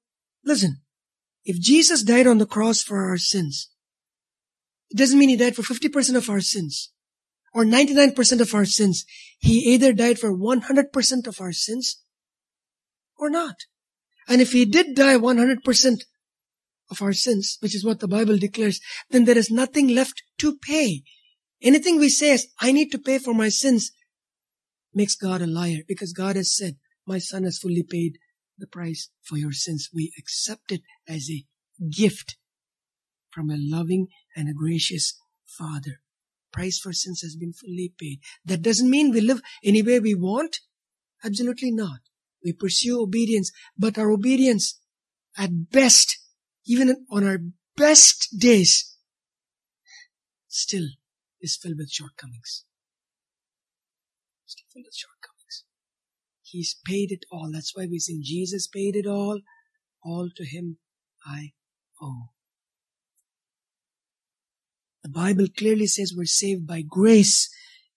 listen, 0.45 0.81
if 1.43 1.59
Jesus 1.59 2.03
died 2.03 2.27
on 2.27 2.37
the 2.37 2.45
cross 2.45 2.83
for 2.83 3.09
our 3.09 3.17
sins, 3.17 3.71
it 4.91 4.97
doesn't 4.97 5.17
mean 5.17 5.29
he 5.29 5.37
died 5.37 5.55
for 5.55 5.63
50% 5.63 6.15
of 6.15 6.29
our 6.29 6.41
sins 6.41 6.91
or 7.51 7.65
99% 7.65 8.41
of 8.41 8.53
our 8.53 8.65
sins. 8.65 9.05
He 9.39 9.73
either 9.73 9.91
died 9.91 10.19
for 10.19 10.31
100% 10.31 11.27
of 11.27 11.41
our 11.41 11.51
sins 11.51 12.03
or 13.17 13.29
not. 13.29 13.55
And 14.31 14.39
if 14.39 14.53
he 14.53 14.63
did 14.63 14.95
die 14.95 15.17
100% 15.17 16.03
of 16.89 17.01
our 17.01 17.11
sins, 17.11 17.57
which 17.59 17.75
is 17.75 17.83
what 17.83 17.99
the 17.99 18.07
Bible 18.07 18.37
declares, 18.37 18.79
then 19.09 19.25
there 19.25 19.37
is 19.37 19.51
nothing 19.51 19.89
left 19.89 20.23
to 20.37 20.57
pay. 20.57 21.03
Anything 21.61 21.99
we 21.99 22.07
say 22.07 22.29
is, 22.31 22.47
I 22.57 22.71
need 22.71 22.93
to 22.93 22.97
pay 22.97 23.19
for 23.19 23.33
my 23.33 23.49
sins, 23.49 23.91
makes 24.93 25.15
God 25.15 25.41
a 25.41 25.47
liar 25.47 25.79
because 25.85 26.13
God 26.13 26.37
has 26.37 26.55
said, 26.55 26.77
my 27.05 27.17
son 27.17 27.43
has 27.43 27.57
fully 27.57 27.83
paid 27.83 28.19
the 28.57 28.67
price 28.67 29.09
for 29.21 29.37
your 29.37 29.51
sins. 29.51 29.89
We 29.93 30.13
accept 30.17 30.71
it 30.71 30.83
as 31.05 31.29
a 31.29 31.43
gift 31.93 32.37
from 33.31 33.49
a 33.49 33.57
loving 33.59 34.07
and 34.33 34.47
a 34.47 34.53
gracious 34.53 35.19
Father. 35.45 35.99
Price 36.53 36.79
for 36.79 36.93
sins 36.93 37.19
has 37.19 37.35
been 37.35 37.51
fully 37.51 37.91
paid. 37.99 38.21
That 38.45 38.61
doesn't 38.61 38.89
mean 38.89 39.11
we 39.11 39.19
live 39.19 39.41
any 39.61 39.81
way 39.81 39.99
we 39.99 40.15
want. 40.15 40.61
Absolutely 41.21 41.71
not. 41.71 41.99
We 42.43 42.53
pursue 42.53 43.01
obedience, 43.01 43.51
but 43.77 43.97
our 43.97 44.11
obedience 44.11 44.79
at 45.37 45.71
best, 45.71 46.17
even 46.65 47.05
on 47.09 47.25
our 47.25 47.39
best 47.77 48.37
days, 48.37 48.95
still 50.47 50.87
is 51.39 51.57
filled 51.57 51.77
with 51.77 51.91
shortcomings. 51.91 52.65
Still 54.45 54.65
filled 54.73 54.85
with 54.87 54.95
shortcomings. 54.95 55.63
He's 56.41 56.75
paid 56.85 57.11
it 57.11 57.25
all. 57.31 57.49
That's 57.51 57.75
why 57.75 57.87
we 57.89 57.99
sing, 57.99 58.21
Jesus 58.23 58.67
paid 58.67 58.95
it 58.95 59.07
all. 59.07 59.41
All 60.03 60.29
to 60.35 60.45
Him 60.45 60.77
I 61.25 61.51
owe. 62.01 62.29
The 65.03 65.09
Bible 65.09 65.47
clearly 65.57 65.87
says 65.87 66.13
we're 66.15 66.25
saved 66.25 66.67
by 66.67 66.83
grace, 66.87 67.49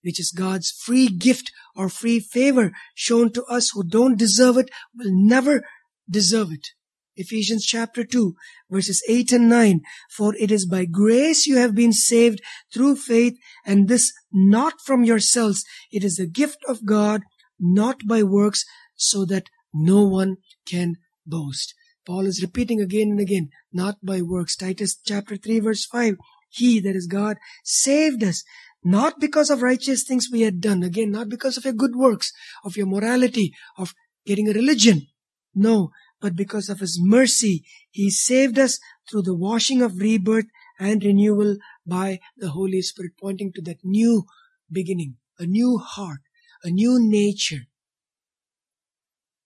which 0.04 0.20
is 0.20 0.30
God's 0.30 0.70
free 0.70 1.08
gift 1.08 1.50
or 1.74 1.88
free 1.88 2.20
favor 2.20 2.72
shown 2.94 3.32
to 3.32 3.44
us 3.44 3.70
who 3.70 3.82
don't 3.82 4.18
deserve 4.18 4.58
it, 4.58 4.70
will 4.96 5.10
never 5.10 5.64
deserve 6.08 6.52
it. 6.52 6.68
Ephesians 7.16 7.64
chapter 7.64 8.04
2 8.04 8.34
verses 8.70 9.02
8 9.08 9.32
and 9.32 9.48
9. 9.48 9.80
For 10.10 10.34
it 10.36 10.50
is 10.50 10.66
by 10.66 10.84
grace 10.84 11.46
you 11.46 11.56
have 11.56 11.74
been 11.74 11.92
saved 11.92 12.40
through 12.72 12.96
faith 12.96 13.34
and 13.64 13.88
this 13.88 14.12
not 14.32 14.74
from 14.84 15.04
yourselves. 15.04 15.64
It 15.92 16.04
is 16.04 16.16
the 16.16 16.26
gift 16.26 16.58
of 16.68 16.84
God 16.84 17.22
not 17.58 18.00
by 18.06 18.22
works, 18.22 18.64
so 18.96 19.24
that 19.26 19.48
no 19.72 20.02
one 20.02 20.36
can 20.66 20.96
boast. 21.26 21.74
Paul 22.06 22.26
is 22.26 22.42
repeating 22.42 22.80
again 22.80 23.10
and 23.12 23.20
again, 23.20 23.48
not 23.72 23.96
by 24.02 24.20
works. 24.20 24.56
Titus 24.56 24.96
chapter 25.04 25.36
3 25.36 25.60
verse 25.60 25.86
5. 25.86 26.16
He, 26.50 26.78
that 26.80 26.94
is 26.94 27.06
God, 27.06 27.38
saved 27.64 28.22
us, 28.22 28.44
not 28.84 29.18
because 29.18 29.48
of 29.48 29.62
righteous 29.62 30.04
things 30.04 30.28
we 30.30 30.42
had 30.42 30.60
done. 30.60 30.82
Again, 30.82 31.10
not 31.10 31.28
because 31.28 31.56
of 31.56 31.64
your 31.64 31.72
good 31.72 31.96
works, 31.96 32.32
of 32.64 32.76
your 32.76 32.86
morality, 32.86 33.52
of 33.78 33.94
getting 34.26 34.48
a 34.48 34.52
religion. 34.52 35.06
No, 35.54 35.90
but 36.20 36.36
because 36.36 36.68
of 36.68 36.80
His 36.80 36.98
mercy. 37.00 37.64
He 37.90 38.10
saved 38.10 38.58
us 38.58 38.78
through 39.10 39.22
the 39.22 39.34
washing 39.34 39.80
of 39.82 39.98
rebirth 39.98 40.46
and 40.78 41.02
renewal 41.02 41.56
by 41.86 42.20
the 42.36 42.50
Holy 42.50 42.82
Spirit, 42.82 43.12
pointing 43.20 43.52
to 43.54 43.62
that 43.62 43.78
new 43.82 44.24
beginning, 44.70 45.16
a 45.38 45.46
new 45.46 45.78
heart, 45.78 46.20
a 46.62 46.70
new 46.70 46.98
nature, 47.00 47.66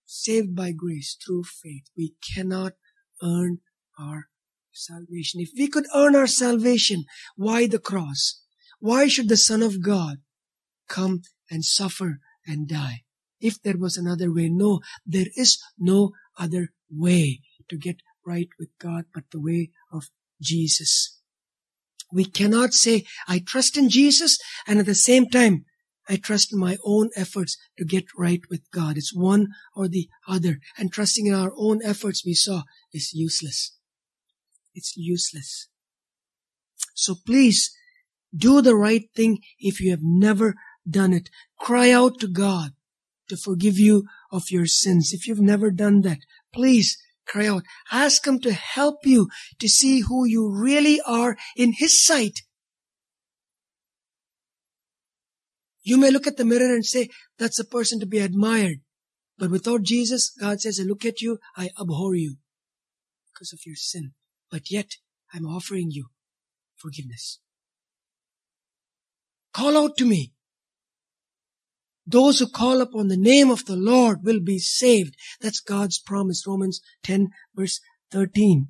saved 0.04 0.56
by 0.56 0.72
grace 0.72 1.16
through 1.24 1.44
faith. 1.44 1.84
We 1.96 2.14
cannot 2.34 2.72
earn 3.22 3.58
our 3.98 4.28
salvation. 4.72 5.40
If 5.40 5.50
we 5.56 5.68
could 5.68 5.86
earn 5.94 6.16
our 6.16 6.26
salvation, 6.26 7.04
why 7.36 7.66
the 7.66 7.78
cross? 7.78 8.40
Why 8.80 9.08
should 9.08 9.28
the 9.28 9.36
Son 9.36 9.62
of 9.62 9.82
God 9.82 10.18
come 10.88 11.22
and 11.50 11.64
suffer 11.64 12.20
and 12.46 12.68
die? 12.68 13.02
If 13.40 13.62
there 13.62 13.76
was 13.76 13.96
another 13.96 14.32
way, 14.32 14.48
no, 14.48 14.80
there 15.06 15.28
is 15.36 15.58
no 15.78 16.12
other 16.36 16.68
way 16.90 17.40
to 17.68 17.76
get 17.76 17.96
right 18.26 18.48
with 18.58 18.68
God 18.80 19.04
but 19.14 19.24
the 19.30 19.40
way 19.40 19.70
of 19.92 20.04
Jesus. 20.40 21.20
We 22.12 22.24
cannot 22.24 22.72
say, 22.72 23.04
I 23.26 23.38
trust 23.38 23.76
in 23.76 23.88
Jesus 23.90 24.38
and 24.66 24.78
at 24.78 24.86
the 24.86 24.94
same 24.94 25.28
time 25.28 25.64
I 26.08 26.16
trust 26.16 26.52
in 26.52 26.58
my 26.58 26.78
own 26.84 27.10
efforts 27.14 27.56
to 27.76 27.84
get 27.84 28.06
right 28.16 28.40
with 28.48 28.70
God. 28.70 28.96
It's 28.96 29.14
one 29.14 29.48
or 29.76 29.88
the 29.88 30.08
other. 30.26 30.58
And 30.78 30.90
trusting 30.90 31.26
in 31.26 31.34
our 31.34 31.52
own 31.56 31.80
efforts, 31.84 32.24
we 32.24 32.32
saw, 32.34 32.62
is 32.92 33.12
useless. 33.12 33.76
It's 34.74 34.96
useless. 34.96 35.68
So 36.94 37.14
please 37.14 37.70
do 38.34 38.60
the 38.62 38.76
right 38.76 39.04
thing 39.14 39.38
if 39.58 39.80
you 39.80 39.90
have 39.90 40.02
never 40.02 40.54
done 40.88 41.12
it. 41.12 41.28
Cry 41.58 41.90
out 41.90 42.20
to 42.20 42.28
God 42.28 42.70
to 43.28 43.36
forgive 43.36 43.78
you 43.78 44.04
of 44.30 44.50
your 44.50 44.66
sins. 44.66 45.12
If 45.12 45.26
you've 45.26 45.40
never 45.40 45.70
done 45.70 46.02
that, 46.02 46.18
please 46.52 46.96
cry 47.26 47.46
out. 47.46 47.62
Ask 47.92 48.26
Him 48.26 48.40
to 48.40 48.52
help 48.52 49.04
you 49.04 49.28
to 49.58 49.68
see 49.68 50.00
who 50.00 50.24
you 50.24 50.50
really 50.50 51.00
are 51.06 51.36
in 51.56 51.74
His 51.78 52.04
sight 52.04 52.40
You 55.88 55.96
may 55.96 56.10
look 56.10 56.26
at 56.26 56.36
the 56.36 56.44
mirror 56.44 56.74
and 56.74 56.84
say, 56.84 57.08
that's 57.38 57.58
a 57.58 57.64
person 57.64 57.98
to 58.00 58.04
be 58.04 58.18
admired. 58.18 58.80
But 59.38 59.50
without 59.50 59.84
Jesus, 59.84 60.30
God 60.38 60.60
says, 60.60 60.78
I 60.78 60.82
look 60.82 61.06
at 61.06 61.22
you, 61.22 61.38
I 61.56 61.70
abhor 61.80 62.14
you 62.14 62.36
because 63.32 63.54
of 63.54 63.60
your 63.64 63.74
sin. 63.74 64.12
But 64.50 64.70
yet, 64.70 64.96
I'm 65.32 65.46
offering 65.46 65.88
you 65.90 66.08
forgiveness. 66.76 67.40
Call 69.52 69.76
out 69.76 69.96
to 69.98 70.04
me. 70.04 70.32
Those 72.06 72.38
who 72.38 72.48
call 72.48 72.80
upon 72.80 73.08
the 73.08 73.18
name 73.18 73.50
of 73.50 73.66
the 73.66 73.76
Lord 73.76 74.24
will 74.24 74.40
be 74.40 74.58
saved. 74.58 75.14
That's 75.40 75.60
God's 75.60 75.98
promise. 75.98 76.46
Romans 76.46 76.80
10 77.02 77.28
verse 77.54 77.80
13. 78.12 78.68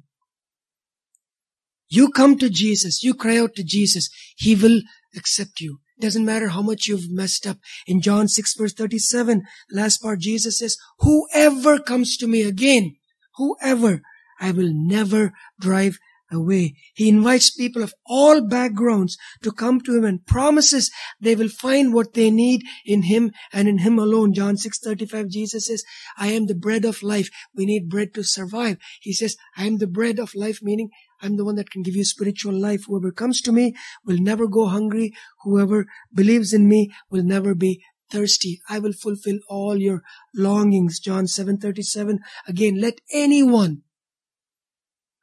You 1.88 2.10
come 2.10 2.36
to 2.38 2.50
Jesus. 2.50 3.02
You 3.02 3.14
cry 3.14 3.38
out 3.38 3.54
to 3.54 3.64
Jesus. 3.64 4.10
He 4.36 4.54
will 4.54 4.82
accept 5.16 5.60
you. 5.60 5.78
Doesn't 6.00 6.24
matter 6.24 6.48
how 6.48 6.62
much 6.62 6.86
you've 6.86 7.10
messed 7.10 7.46
up. 7.46 7.58
In 7.86 8.00
John 8.00 8.28
6 8.28 8.54
verse 8.54 8.72
37, 8.72 9.42
last 9.70 9.98
part, 9.98 10.20
Jesus 10.20 10.58
says, 10.58 10.76
whoever 10.98 11.78
comes 11.78 12.16
to 12.18 12.26
me 12.26 12.42
again, 12.42 12.96
whoever, 13.36 14.02
I 14.40 14.52
will 14.52 14.72
never 14.72 15.32
drive 15.60 15.98
away. 16.30 16.74
He 16.94 17.08
invites 17.08 17.50
people 17.50 17.82
of 17.82 17.94
all 18.06 18.40
backgrounds 18.46 19.16
to 19.42 19.52
come 19.52 19.80
to 19.82 19.96
him 19.96 20.04
and 20.04 20.26
promises 20.26 20.90
they 21.20 21.34
will 21.34 21.48
find 21.48 21.92
what 21.92 22.14
they 22.14 22.30
need 22.30 22.62
in 22.84 23.02
him 23.02 23.32
and 23.52 23.68
in 23.68 23.78
him 23.78 23.98
alone. 23.98 24.32
John 24.32 24.56
6:35 24.56 25.28
Jesus 25.28 25.66
says, 25.66 25.82
"I 26.16 26.28
am 26.28 26.46
the 26.46 26.54
bread 26.54 26.84
of 26.84 27.02
life." 27.02 27.30
We 27.54 27.66
need 27.66 27.88
bread 27.88 28.14
to 28.14 28.22
survive. 28.24 28.78
He 29.00 29.12
says, 29.12 29.36
"I 29.56 29.66
am 29.66 29.78
the 29.78 29.86
bread 29.86 30.18
of 30.18 30.34
life," 30.34 30.60
meaning 30.62 30.90
I'm 31.20 31.36
the 31.36 31.44
one 31.44 31.56
that 31.56 31.70
can 31.70 31.82
give 31.82 31.96
you 31.96 32.04
spiritual 32.04 32.54
life. 32.54 32.84
Whoever 32.86 33.10
comes 33.10 33.40
to 33.42 33.52
me 33.52 33.74
will 34.04 34.18
never 34.18 34.46
go 34.46 34.66
hungry. 34.66 35.14
Whoever 35.42 35.86
believes 36.12 36.52
in 36.52 36.68
me 36.68 36.92
will 37.10 37.24
never 37.24 37.54
be 37.54 37.82
thirsty. 38.10 38.60
I 38.68 38.78
will 38.78 38.92
fulfill 38.92 39.38
all 39.48 39.76
your 39.76 40.02
longings. 40.34 41.00
John 41.00 41.26
7:37. 41.26 42.20
Again, 42.46 42.80
let 42.80 43.00
anyone 43.12 43.82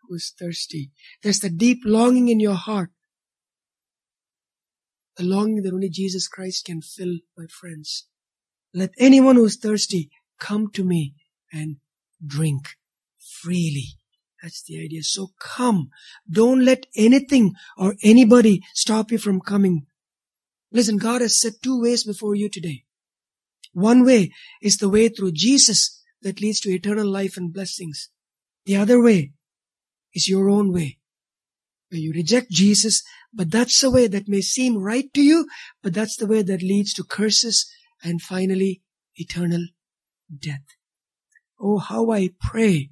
who 0.08 0.16
is 0.16 0.34
thirsty. 0.38 0.92
There's 1.24 1.40
the 1.40 1.50
deep 1.50 1.80
longing 1.86 2.30
in 2.30 2.40
your 2.40 2.56
heart. 2.56 2.92
The 5.18 5.24
longing 5.24 5.64
that 5.64 5.74
only 5.74 5.90
Jesus 5.90 6.28
Christ 6.28 6.66
can 6.66 6.82
fill, 6.82 7.20
my 7.38 7.46
friends. 7.48 8.08
Let 8.74 8.92
anyone 8.98 9.38
who 9.38 9.46
is 9.46 9.58
thirsty 9.58 10.10
come 10.40 10.70
to 10.74 10.84
me 10.84 11.16
and 11.54 11.78
drink 12.26 12.68
freely. 13.42 13.98
That's 14.42 14.62
the 14.64 14.84
idea. 14.84 15.02
So 15.04 15.30
come. 15.40 15.90
Don't 16.30 16.64
let 16.64 16.86
anything 16.96 17.54
or 17.78 17.96
anybody 18.04 18.62
stop 18.74 19.12
you 19.12 19.18
from 19.18 19.42
coming. 19.42 19.88
Listen, 20.72 20.98
God 20.98 21.22
has 21.22 21.40
set 21.40 21.54
two 21.64 21.82
ways 21.82 22.04
before 22.04 22.36
you 22.36 22.50
today. 22.50 22.84
One 23.74 24.06
way 24.06 24.32
is 24.62 24.78
the 24.78 24.90
way 24.90 25.10
through 25.10 25.32
Jesus 25.32 26.02
that 26.22 26.42
leads 26.42 26.60
to 26.62 26.70
eternal 26.70 27.08
life 27.08 27.38
and 27.38 27.54
blessings. 27.54 28.10
The 28.66 28.76
other 28.76 29.02
way 29.02 29.32
is 30.16 30.28
your 30.28 30.50
own 30.50 30.74
way. 30.74 30.98
Where 31.92 32.02
you 32.02 32.14
reject 32.14 32.50
Jesus, 32.50 33.04
but 33.32 33.52
that's 33.52 33.80
the 33.82 33.92
way 33.92 34.08
that 34.08 34.28
may 34.28 34.42
seem 34.42 34.78
right 34.78 35.14
to 35.14 35.22
you, 35.22 35.48
but 35.84 35.94
that's 35.94 36.16
the 36.16 36.26
way 36.26 36.42
that 36.42 36.64
leads 36.64 36.94
to 36.94 37.04
curses 37.04 37.70
and 38.04 38.22
finally 38.22 38.82
eternal 39.16 39.68
death. 40.36 40.64
Oh, 41.60 41.78
how 41.78 42.12
I 42.12 42.30
pray. 42.40 42.90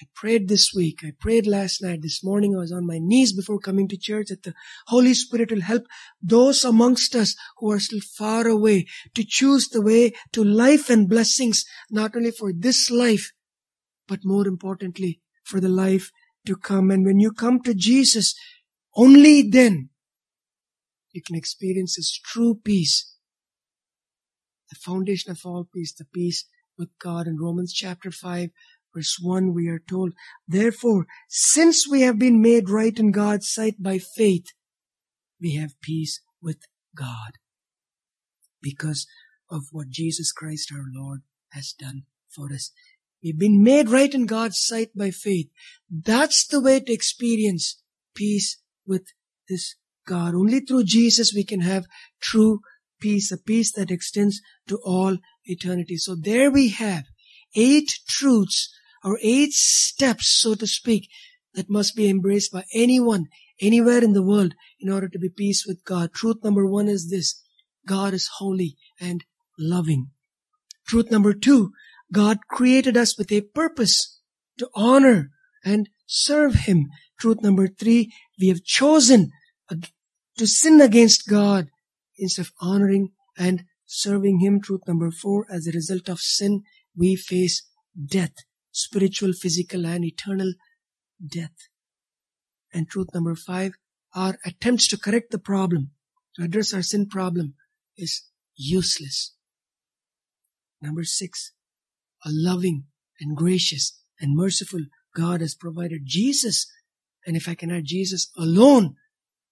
I 0.00 0.06
prayed 0.14 0.48
this 0.48 0.72
week. 0.74 1.00
I 1.02 1.12
prayed 1.18 1.46
last 1.46 1.82
night. 1.82 2.02
This 2.02 2.22
morning 2.22 2.54
I 2.54 2.58
was 2.58 2.72
on 2.72 2.86
my 2.86 2.98
knees 2.98 3.32
before 3.32 3.58
coming 3.58 3.88
to 3.88 3.96
church 3.96 4.28
that 4.28 4.42
the 4.42 4.54
Holy 4.88 5.14
Spirit 5.14 5.50
will 5.50 5.62
help 5.62 5.84
those 6.22 6.64
amongst 6.64 7.14
us 7.14 7.34
who 7.58 7.72
are 7.72 7.80
still 7.80 8.00
far 8.00 8.46
away 8.46 8.86
to 9.14 9.24
choose 9.24 9.68
the 9.68 9.80
way 9.80 10.12
to 10.32 10.44
life 10.44 10.90
and 10.90 11.08
blessings, 11.08 11.64
not 11.90 12.14
only 12.14 12.30
for 12.30 12.52
this 12.52 12.90
life, 12.90 13.32
but 14.06 14.20
more 14.22 14.46
importantly, 14.46 15.20
for 15.46 15.60
the 15.60 15.68
life 15.68 16.10
to 16.46 16.56
come. 16.56 16.90
And 16.90 17.04
when 17.06 17.20
you 17.20 17.32
come 17.32 17.62
to 17.62 17.74
Jesus, 17.74 18.34
only 18.94 19.42
then 19.42 19.90
you 21.12 21.22
can 21.22 21.36
experience 21.36 21.96
His 21.96 22.20
true 22.24 22.60
peace. 22.62 23.14
The 24.70 24.76
foundation 24.76 25.30
of 25.30 25.40
all 25.44 25.68
peace, 25.72 25.94
the 25.94 26.04
peace 26.04 26.44
with 26.76 26.90
God. 26.98 27.26
In 27.26 27.38
Romans 27.38 27.72
chapter 27.72 28.10
5, 28.10 28.50
verse 28.94 29.18
1, 29.20 29.54
we 29.54 29.68
are 29.68 29.78
told, 29.78 30.12
Therefore, 30.48 31.06
since 31.28 31.88
we 31.88 32.02
have 32.02 32.18
been 32.18 32.42
made 32.42 32.68
right 32.68 32.98
in 32.98 33.12
God's 33.12 33.48
sight 33.48 33.76
by 33.78 33.98
faith, 33.98 34.46
we 35.40 35.54
have 35.54 35.80
peace 35.80 36.20
with 36.42 36.58
God 36.96 37.38
because 38.60 39.06
of 39.48 39.66
what 39.70 39.90
Jesus 39.90 40.32
Christ 40.32 40.72
our 40.72 40.86
Lord 40.92 41.20
has 41.52 41.72
done 41.72 42.02
for 42.28 42.52
us. 42.52 42.72
We've 43.26 43.36
been 43.36 43.64
made 43.64 43.88
right 43.88 44.14
in 44.14 44.26
God's 44.26 44.64
sight 44.64 44.90
by 44.94 45.10
faith. 45.10 45.48
That's 45.90 46.46
the 46.46 46.60
way 46.60 46.78
to 46.78 46.92
experience 46.92 47.82
peace 48.14 48.62
with 48.86 49.08
this 49.48 49.74
God. 50.06 50.36
Only 50.36 50.60
through 50.60 50.84
Jesus 50.84 51.32
we 51.34 51.42
can 51.42 51.62
have 51.62 51.86
true 52.20 52.60
peace, 53.00 53.32
a 53.32 53.36
peace 53.36 53.72
that 53.72 53.90
extends 53.90 54.40
to 54.68 54.78
all 54.84 55.18
eternity. 55.44 55.96
So 55.96 56.14
there 56.14 56.52
we 56.52 56.68
have 56.68 57.06
eight 57.56 57.90
truths 58.06 58.72
or 59.02 59.18
eight 59.20 59.54
steps, 59.54 60.28
so 60.28 60.54
to 60.54 60.66
speak, 60.68 61.08
that 61.52 61.68
must 61.68 61.96
be 61.96 62.08
embraced 62.08 62.52
by 62.52 62.62
anyone, 62.72 63.26
anywhere 63.60 64.04
in 64.04 64.12
the 64.12 64.22
world 64.22 64.54
in 64.78 64.88
order 64.88 65.08
to 65.08 65.18
be 65.18 65.30
peace 65.30 65.66
with 65.66 65.84
God. 65.84 66.14
Truth 66.14 66.44
number 66.44 66.64
one 66.64 66.86
is 66.86 67.10
this. 67.10 67.42
God 67.88 68.14
is 68.14 68.30
holy 68.38 68.76
and 69.00 69.24
loving. 69.58 70.10
Truth 70.86 71.10
number 71.10 71.34
two, 71.34 71.72
God 72.12 72.38
created 72.48 72.96
us 72.96 73.18
with 73.18 73.32
a 73.32 73.40
purpose 73.40 74.20
to 74.58 74.68
honor 74.74 75.30
and 75.64 75.88
serve 76.06 76.54
Him. 76.54 76.86
Truth 77.18 77.42
number 77.42 77.66
three, 77.66 78.12
we 78.40 78.48
have 78.48 78.64
chosen 78.64 79.30
to 80.36 80.46
sin 80.46 80.80
against 80.80 81.28
God 81.28 81.68
instead 82.16 82.42
of 82.42 82.52
honoring 82.60 83.12
and 83.36 83.64
serving 83.86 84.40
Him. 84.40 84.60
Truth 84.60 84.82
number 84.86 85.10
four, 85.10 85.46
as 85.50 85.66
a 85.66 85.72
result 85.72 86.08
of 86.08 86.20
sin, 86.20 86.62
we 86.96 87.16
face 87.16 87.66
death, 88.04 88.34
spiritual, 88.70 89.32
physical, 89.32 89.86
and 89.86 90.04
eternal 90.04 90.52
death. 91.26 91.68
And 92.72 92.88
truth 92.88 93.08
number 93.14 93.34
five, 93.34 93.72
our 94.14 94.38
attempts 94.44 94.88
to 94.88 94.98
correct 94.98 95.30
the 95.30 95.38
problem, 95.38 95.90
to 96.36 96.44
address 96.44 96.72
our 96.72 96.82
sin 96.82 97.06
problem, 97.06 97.54
is 97.96 98.22
useless. 98.54 99.34
Number 100.80 101.04
six, 101.04 101.52
a 102.26 102.30
loving 102.32 102.84
and 103.20 103.36
gracious 103.36 103.98
and 104.20 104.36
merciful 104.36 104.80
God 105.14 105.40
has 105.40 105.54
provided 105.54 106.02
Jesus. 106.04 106.66
And 107.24 107.36
if 107.36 107.48
I 107.48 107.54
can 107.54 107.70
add 107.70 107.84
Jesus 107.84 108.30
alone 108.36 108.96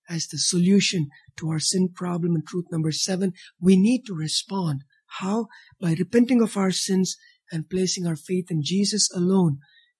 as 0.08 0.26
the 0.26 0.38
solution 0.38 1.08
to 1.36 1.48
our 1.50 1.60
sin 1.60 1.88
problem 1.94 2.34
and 2.34 2.46
truth 2.46 2.66
number 2.70 2.92
seven, 2.92 3.32
we 3.60 3.76
need 3.76 4.04
to 4.06 4.14
respond. 4.14 4.82
How? 5.20 5.46
By 5.80 5.94
repenting 5.98 6.42
of 6.42 6.56
our 6.56 6.72
sins 6.72 7.16
and 7.50 7.70
placing 7.70 8.06
our 8.06 8.16
faith 8.16 8.50
in 8.50 8.62
Jesus 8.62 9.08
alone 9.14 9.58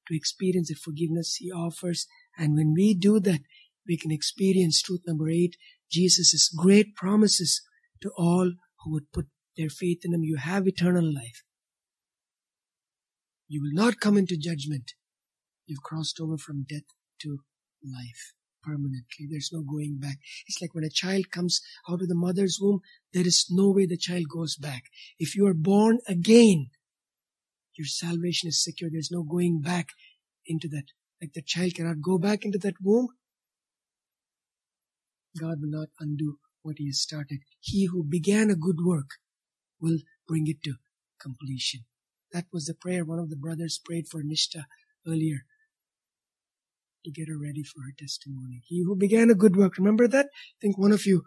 to 0.09 0.17
experience 0.17 0.69
the 0.69 0.75
forgiveness 0.75 1.37
He 1.37 1.51
offers. 1.51 2.07
And 2.37 2.57
when 2.57 2.75
we 2.75 2.95
do 2.95 3.21
that, 3.21 3.41
we 3.87 3.97
can 3.97 4.11
experience 4.11 4.83
truth 4.83 5.03
number 5.07 5.29
eight, 5.29 5.57
Jesus' 5.91 6.53
great 6.55 6.95
promises 6.97 7.63
to 8.03 8.11
all 8.17 8.53
who 8.81 8.93
would 8.93 9.13
put 9.13 9.27
their 9.57 9.71
faith 9.71 10.01
in 10.05 10.13
Him. 10.13 10.25
You 10.25 10.37
have 10.37 10.67
eternal 10.67 11.05
life. 11.05 11.45
You 13.55 13.63
will 13.63 13.85
not 13.85 14.01
come 14.01 14.17
into 14.17 14.37
judgment. 14.37 14.95
You've 15.69 15.85
crossed 15.85 16.19
over 16.21 16.37
from 16.37 16.67
death 16.69 16.89
to 17.21 17.39
life 17.85 18.35
permanently. 18.65 19.29
There's 19.31 19.51
no 19.53 19.63
going 19.63 19.99
back. 20.01 20.17
It's 20.49 20.61
like 20.61 20.75
when 20.75 20.83
a 20.83 20.91
child 20.91 21.31
comes 21.31 21.61
out 21.89 22.03
of 22.03 22.09
the 22.09 22.17
mother's 22.17 22.59
womb, 22.61 22.81
there 23.13 23.25
is 23.25 23.47
no 23.51 23.71
way 23.71 23.87
the 23.87 23.97
child 23.97 24.25
goes 24.29 24.57
back. 24.57 24.87
If 25.21 25.37
you 25.37 25.47
are 25.47 25.55
born 25.55 26.01
again, 26.09 26.71
your 27.77 27.87
salvation 27.87 28.49
is 28.49 28.61
secure. 28.61 28.91
There's 28.91 29.13
no 29.13 29.23
going 29.23 29.61
back 29.61 29.91
into 30.45 30.67
that. 30.71 30.87
Like 31.23 31.35
the 31.35 31.43
child 31.43 31.77
cannot 31.77 32.03
go 32.03 32.19
back 32.19 32.45
into 32.45 32.59
that 32.59 32.83
womb. 32.83 33.07
God 35.39 35.59
will 35.61 35.79
not 35.79 35.91
undo 36.01 36.39
what 36.63 36.79
He 36.79 36.89
has 36.89 37.01
started. 37.01 37.39
He 37.61 37.87
who 37.87 38.03
began 38.03 38.51
a 38.51 38.57
good 38.57 38.79
work 38.85 39.11
will 39.81 39.99
bring 40.27 40.49
it 40.49 40.61
to 40.65 40.75
completion. 41.21 41.85
That 42.35 42.47
was 42.53 42.67
the 42.67 42.75
prayer 42.75 43.05
one 43.05 43.21
of 43.21 43.31
the 43.31 43.37
brothers 43.37 43.81
prayed 43.83 44.09
for 44.09 44.21
Nishta 44.21 44.65
earlier 45.07 45.45
to 47.05 47.11
get 47.13 47.29
her 47.29 47.39
ready 47.39 47.63
for 47.63 47.83
her 47.83 47.95
testimony. 47.97 48.61
He 48.67 48.83
who 48.83 48.97
began 48.97 49.31
a 49.31 49.37
good 49.37 49.55
work, 49.55 49.79
remember 49.79 50.09
that? 50.09 50.27
I 50.27 50.59
think 50.61 50.77
one 50.77 50.91
of 50.91 51.07
you 51.07 51.23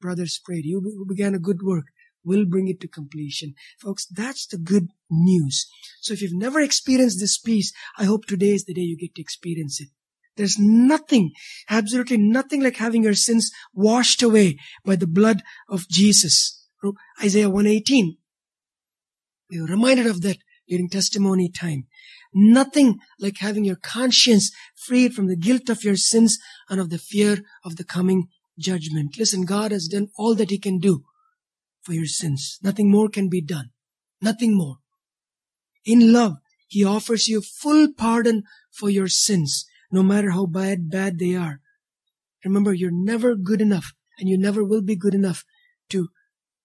brothers 0.00 0.40
prayed. 0.44 0.64
He 0.64 0.74
who 0.74 1.04
began 1.08 1.34
a 1.34 1.40
good 1.40 1.62
work 1.62 1.86
will 2.24 2.44
bring 2.44 2.68
it 2.68 2.80
to 2.82 2.88
completion. 2.88 3.54
Folks, 3.80 4.06
that's 4.06 4.46
the 4.46 4.58
good 4.58 4.90
news. 5.10 5.68
So 6.00 6.14
if 6.14 6.22
you've 6.22 6.32
never 6.32 6.60
experienced 6.60 7.18
this 7.18 7.38
peace, 7.38 7.72
I 7.98 8.04
hope 8.04 8.26
today 8.26 8.50
is 8.50 8.64
the 8.64 8.74
day 8.74 8.82
you 8.82 8.96
get 8.96 9.16
to 9.16 9.20
experience 9.20 9.80
it. 9.80 9.88
There's 10.36 10.56
nothing, 10.56 11.32
absolutely 11.68 12.18
nothing 12.18 12.62
like 12.62 12.76
having 12.76 13.02
your 13.02 13.14
sins 13.14 13.50
washed 13.74 14.22
away 14.22 14.58
by 14.84 14.94
the 14.94 15.08
blood 15.08 15.42
of 15.68 15.88
Jesus. 15.88 16.64
Isaiah 17.20 17.50
118. 17.50 18.18
We 19.52 19.60
were 19.60 19.66
reminded 19.66 20.06
of 20.06 20.22
that 20.22 20.38
during 20.66 20.88
testimony 20.88 21.50
time. 21.50 21.86
Nothing 22.32 23.00
like 23.20 23.36
having 23.40 23.66
your 23.66 23.76
conscience 23.76 24.50
freed 24.74 25.12
from 25.12 25.26
the 25.26 25.36
guilt 25.36 25.68
of 25.68 25.84
your 25.84 25.96
sins 25.96 26.38
and 26.70 26.80
of 26.80 26.88
the 26.88 26.96
fear 26.96 27.42
of 27.62 27.76
the 27.76 27.84
coming 27.84 28.28
judgment. 28.58 29.18
Listen, 29.18 29.44
God 29.44 29.70
has 29.70 29.88
done 29.88 30.08
all 30.16 30.34
that 30.36 30.48
He 30.48 30.58
can 30.58 30.78
do 30.78 31.04
for 31.82 31.92
your 31.92 32.06
sins. 32.06 32.58
Nothing 32.62 32.90
more 32.90 33.10
can 33.10 33.28
be 33.28 33.42
done. 33.42 33.72
Nothing 34.22 34.56
more. 34.56 34.76
In 35.84 36.14
love, 36.14 36.36
He 36.66 36.82
offers 36.82 37.28
you 37.28 37.42
full 37.42 37.92
pardon 37.92 38.44
for 38.70 38.88
your 38.88 39.08
sins, 39.08 39.66
no 39.90 40.02
matter 40.02 40.30
how 40.30 40.46
bad, 40.46 40.88
bad 40.88 41.18
they 41.18 41.34
are. 41.34 41.60
Remember, 42.42 42.72
you're 42.72 42.90
never 42.90 43.34
good 43.34 43.60
enough 43.60 43.92
and 44.18 44.30
you 44.30 44.38
never 44.38 44.64
will 44.64 44.82
be 44.82 44.96
good 44.96 45.14
enough 45.14 45.44
to 45.90 46.08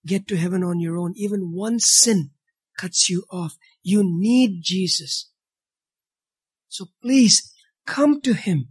get 0.06 0.26
to 0.30 0.38
heaven 0.38 0.64
on 0.64 0.80
your 0.80 0.98
own. 0.98 1.12
Even 1.18 1.52
one 1.52 1.80
sin 1.80 2.32
cuts 2.78 3.10
you 3.10 3.24
off. 3.32 3.58
You 3.84 4.04
need 4.04 4.62
Jesus. 4.62 5.30
So 6.68 6.86
please 7.02 7.54
come 7.86 8.22
to 8.22 8.34
Him. 8.34 8.70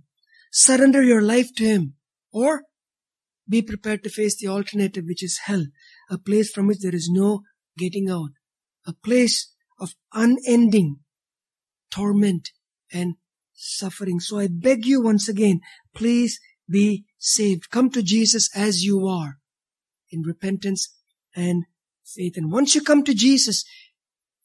Surrender 0.50 1.02
your 1.02 1.22
life 1.22 1.54
to 1.56 1.64
Him. 1.64 1.94
Or 2.32 2.62
be 3.48 3.62
prepared 3.62 4.02
to 4.04 4.10
face 4.10 4.36
the 4.36 4.48
alternative, 4.48 5.04
which 5.06 5.22
is 5.22 5.40
hell, 5.44 5.66
a 6.10 6.18
place 6.18 6.50
from 6.50 6.66
which 6.66 6.80
there 6.80 6.94
is 6.94 7.08
no 7.10 7.42
getting 7.78 8.10
out, 8.10 8.30
a 8.86 8.92
place 8.92 9.52
of 9.78 9.94
unending 10.12 11.00
torment 11.90 12.50
and 12.92 13.14
suffering. 13.52 14.20
So 14.20 14.38
I 14.38 14.48
beg 14.50 14.84
you 14.86 15.02
once 15.02 15.28
again, 15.28 15.60
please 15.94 16.40
be 16.68 17.04
saved. 17.18 17.70
Come 17.70 17.90
to 17.90 18.02
Jesus 18.02 18.50
as 18.54 18.82
you 18.82 19.06
are 19.06 19.38
in 20.10 20.22
repentance 20.22 20.94
and 21.34 21.64
faith. 22.04 22.36
And 22.36 22.50
once 22.50 22.74
you 22.74 22.82
come 22.82 23.04
to 23.04 23.14
Jesus, 23.14 23.64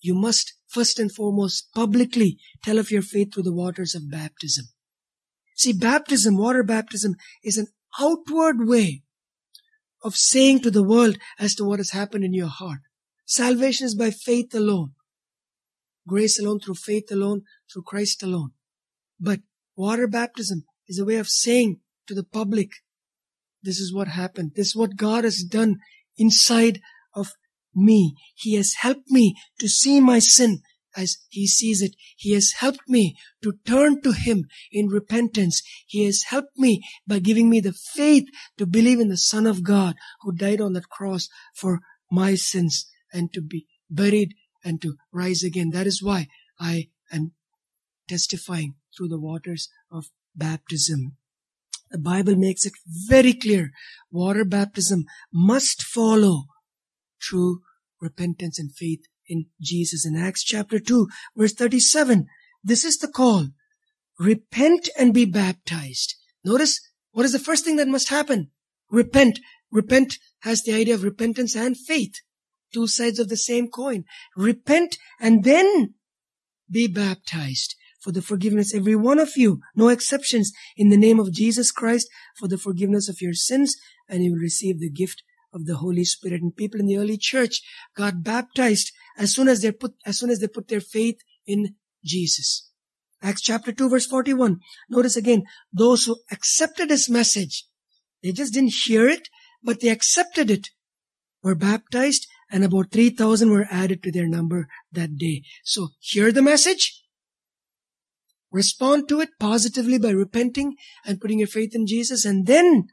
you 0.02 0.16
must 0.16 0.54
first 0.68 1.00
and 1.00 1.12
foremost 1.12 1.70
publicly 1.74 2.38
tell 2.64 2.78
of 2.78 2.92
your 2.92 3.02
faith 3.02 3.34
through 3.34 3.44
the 3.44 3.54
waters 3.54 3.96
of 3.96 4.10
baptism. 4.10 4.66
See, 5.56 5.74
baptism, 5.74 6.38
water 6.38 6.64
baptism 6.64 7.16
is 7.44 7.58
an 7.58 7.68
outward 8.00 8.68
way 8.68 9.04
of 10.04 10.16
saying 10.16 10.62
to 10.62 10.72
the 10.72 10.84
world 10.84 11.18
as 11.40 11.54
to 11.56 11.64
what 11.64 11.80
has 11.80 11.92
happened 11.92 12.24
in 12.24 12.34
your 12.34 12.48
heart. 12.48 12.80
Salvation 13.26 13.86
is 13.86 13.96
by 13.96 14.12
faith 14.12 14.54
alone. 14.56 14.94
Grace 16.08 16.40
alone, 16.40 16.60
through 16.60 16.76
faith 16.76 17.12
alone, 17.12 17.44
through 17.72 17.84
Christ 17.84 18.24
alone. 18.24 18.52
But 19.20 19.42
water 19.76 20.08
baptism 20.08 20.64
is 20.88 20.98
a 20.98 21.06
way 21.06 21.18
of 21.18 21.28
saying 21.28 21.80
to 22.08 22.16
the 22.16 22.24
public, 22.24 22.72
this 23.62 23.80
is 23.80 23.94
what 23.94 24.08
happened. 24.08 24.54
This 24.56 24.68
is 24.68 24.76
what 24.76 24.98
God 24.98 25.24
has 25.24 25.44
done 25.44 25.78
inside 26.18 26.80
of 27.14 27.34
me. 27.76 28.16
He 28.36 28.56
has 28.56 28.74
helped 28.82 29.10
me 29.10 29.36
to 29.60 29.68
see 29.68 30.00
my 30.00 30.20
sin 30.20 30.62
as 30.96 31.18
he 31.30 31.48
sees 31.48 31.82
it. 31.82 31.96
He 32.18 32.34
has 32.34 32.54
helped 32.60 32.88
me 32.88 33.16
to 33.44 33.54
turn 33.66 34.02
to 34.02 34.12
him 34.12 34.46
in 34.72 34.88
repentance. 34.88 35.62
He 35.88 36.06
has 36.06 36.24
helped 36.24 36.58
me 36.58 36.82
by 37.08 37.20
giving 37.20 37.50
me 37.50 37.60
the 37.60 37.74
faith 37.74 38.26
to 38.58 38.66
believe 38.66 39.00
in 39.00 39.10
the 39.10 39.18
Son 39.18 39.48
of 39.48 39.64
God 39.64 39.96
who 40.22 40.32
died 40.32 40.62
on 40.62 40.74
that 40.74 40.90
cross 40.90 41.30
for 41.56 41.80
my 42.12 42.36
sins 42.36 42.88
and 43.14 43.32
to 43.34 43.42
be 43.42 43.68
buried 43.90 44.34
and 44.64 44.82
to 44.82 44.96
rise 45.12 45.44
again. 45.44 45.72
That 45.72 45.88
is 45.88 46.04
why 46.04 46.28
I 46.60 46.90
am 47.12 47.32
testifying 48.08 48.76
through 48.96 49.08
the 49.08 49.20
waters 49.20 49.70
of 49.92 50.10
baptism. 50.36 51.18
The 51.90 51.98
Bible 51.98 52.36
makes 52.36 52.66
it 52.66 52.74
very 53.08 53.34
clear. 53.34 53.72
Water 54.12 54.46
baptism 54.46 55.06
must 55.34 55.82
follow 55.84 56.46
true 57.22 57.62
repentance 58.00 58.60
and 58.60 58.74
faith 58.74 59.02
in 59.28 59.46
Jesus. 59.62 60.06
In 60.06 60.18
Acts 60.18 60.44
chapter 60.44 60.80
2, 60.80 61.08
verse 61.36 61.54
37, 61.54 62.28
this 62.64 62.84
is 62.84 62.98
the 62.98 63.08
call. 63.08 63.48
Repent 64.20 64.90
and 64.98 65.14
be 65.14 65.26
baptized. 65.26 66.16
Notice 66.44 66.82
what 67.12 67.26
is 67.26 67.34
the 67.34 67.40
first 67.40 67.66
thing 67.66 67.78
that 67.78 67.88
must 67.88 68.10
happen? 68.10 68.52
Repent. 68.90 69.40
Repent 69.72 70.18
has 70.42 70.64
the 70.64 70.74
idea 70.74 70.96
of 70.96 71.04
repentance 71.04 71.56
and 71.56 71.78
faith. 71.78 72.16
Two 72.74 72.88
sides 72.88 73.20
of 73.20 73.30
the 73.30 73.38
same 73.38 73.70
coin. 73.70 74.06
Repent 74.36 74.98
and 75.20 75.44
then 75.44 75.96
be 76.70 76.88
baptized 76.88 77.76
for 78.02 78.12
the 78.12 78.22
forgiveness, 78.22 78.74
every 78.74 78.96
one 78.96 79.20
of 79.20 79.38
you, 79.38 79.62
no 79.76 79.90
exceptions, 79.90 80.52
in 80.76 80.90
the 80.90 80.98
name 80.98 81.20
of 81.20 81.32
Jesus 81.32 81.72
Christ 81.72 82.08
for 82.36 82.48
the 82.48 82.58
forgiveness 82.58 83.08
of 83.08 83.22
your 83.22 83.34
sins, 83.34 83.76
and 84.10 84.24
you 84.24 84.32
will 84.32 84.40
receive 84.40 84.80
the 84.80 84.90
gift 84.90 85.22
of 85.54 85.66
the 85.66 85.78
Holy 85.78 86.04
Spirit. 86.04 86.42
And 86.42 86.56
people 86.56 86.80
in 86.80 86.86
the 86.86 86.98
early 86.98 87.18
church 87.18 87.62
got 87.96 88.24
baptized 88.24 88.92
as 89.18 89.34
soon 89.34 89.48
as 89.48 89.62
they 89.62 89.72
put, 89.72 89.94
as 90.06 90.20
soon 90.20 90.30
as 90.30 90.40
they 90.40 90.48
put 90.48 90.68
their 90.68 90.82
faith 90.82 91.20
in 91.46 91.76
Jesus. 92.04 92.70
Acts 93.22 93.42
chapter 93.42 93.72
2 93.72 93.90
verse 93.90 94.08
41. 94.08 94.60
Notice 94.90 95.16
again, 95.16 95.44
those 95.72 96.06
who 96.06 96.18
accepted 96.32 96.90
his 96.90 97.10
message, 97.10 97.66
they 98.24 98.32
just 98.32 98.54
didn't 98.54 98.74
hear 98.86 99.08
it, 99.08 99.28
but 99.64 99.80
they 99.80 99.90
accepted 99.90 100.50
it, 100.50 100.70
were 101.44 101.56
baptized, 101.56 102.28
and 102.52 102.64
about 102.64 102.92
3,000 102.92 103.52
were 103.52 103.68
added 103.70 104.02
to 104.04 104.12
their 104.12 104.28
number 104.28 104.68
that 104.92 105.18
day. 105.18 105.44
So 105.64 105.90
hear 106.00 106.32
the 106.32 106.42
message, 106.42 107.04
respond 108.52 109.08
to 109.10 109.22
it 109.22 109.30
positively 109.40 110.00
by 110.00 110.10
repenting 110.10 110.76
and 111.06 111.22
putting 111.22 111.40
your 111.40 111.48
faith 111.48 111.76
in 111.76 111.86
Jesus, 111.86 112.26
and 112.26 112.48
then 112.48 112.88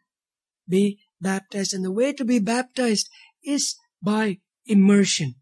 be 0.68 1.00
baptized. 1.20 1.74
And 1.74 1.84
the 1.84 1.92
way 1.92 2.12
to 2.12 2.24
be 2.24 2.38
baptized 2.38 3.08
is 3.44 3.76
by 4.02 4.38
immersion. 4.66 5.34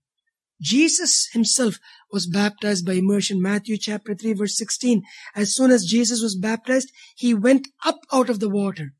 Jesus 0.60 1.28
himself 1.32 1.78
was 2.10 2.26
baptized 2.26 2.86
by 2.86 2.94
immersion. 2.94 3.42
Matthew 3.42 3.76
chapter 3.76 4.14
3 4.14 4.32
verse 4.34 4.56
16. 4.56 5.02
As 5.34 5.54
soon 5.54 5.70
as 5.70 5.84
Jesus 5.84 6.22
was 6.22 6.36
baptized, 6.36 6.90
he 7.14 7.34
went 7.34 7.68
up 7.84 7.98
out 8.12 8.30
of 8.30 8.40
the 8.40 8.48
water. 8.48 8.94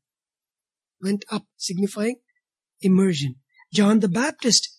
Went 1.01 1.25
up, 1.31 1.43
signifying 1.57 2.17
immersion. 2.81 3.35
John 3.73 3.99
the 3.99 4.09
Baptist 4.09 4.69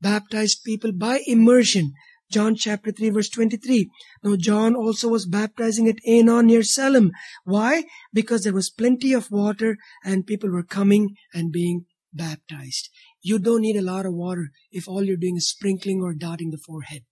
baptized 0.00 0.64
people 0.64 0.92
by 0.92 1.20
immersion. 1.26 1.92
John 2.30 2.54
chapter 2.54 2.90
3 2.90 3.10
verse 3.10 3.28
23. 3.28 3.90
Now 4.22 4.36
John 4.36 4.74
also 4.74 5.08
was 5.08 5.26
baptizing 5.26 5.88
at 5.88 6.02
Aenon 6.08 6.46
near 6.46 6.62
Salem. 6.62 7.10
Why? 7.44 7.84
Because 8.12 8.44
there 8.44 8.52
was 8.52 8.70
plenty 8.70 9.12
of 9.12 9.30
water 9.30 9.76
and 10.04 10.26
people 10.26 10.50
were 10.50 10.62
coming 10.62 11.16
and 11.32 11.52
being 11.52 11.86
baptized. 12.12 12.88
You 13.22 13.38
don't 13.38 13.62
need 13.62 13.76
a 13.76 13.82
lot 13.82 14.06
of 14.06 14.14
water 14.14 14.50
if 14.70 14.88
all 14.88 15.04
you're 15.04 15.16
doing 15.16 15.36
is 15.36 15.48
sprinkling 15.48 16.00
or 16.02 16.14
dotting 16.14 16.50
the 16.50 16.58
forehead. 16.58 17.02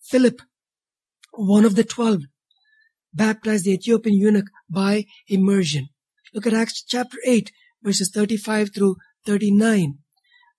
Philip, 0.00 0.42
one 1.32 1.64
of 1.64 1.74
the 1.74 1.84
twelve, 1.84 2.22
baptized 3.14 3.64
the 3.64 3.72
Ethiopian 3.72 4.16
eunuch 4.16 4.46
by 4.68 5.06
immersion. 5.28 5.88
Look 6.34 6.46
at 6.46 6.54
Acts 6.54 6.82
chapter 6.82 7.18
8 7.26 7.50
verses 7.82 8.10
35 8.12 8.74
through 8.74 8.96
39. 9.26 9.98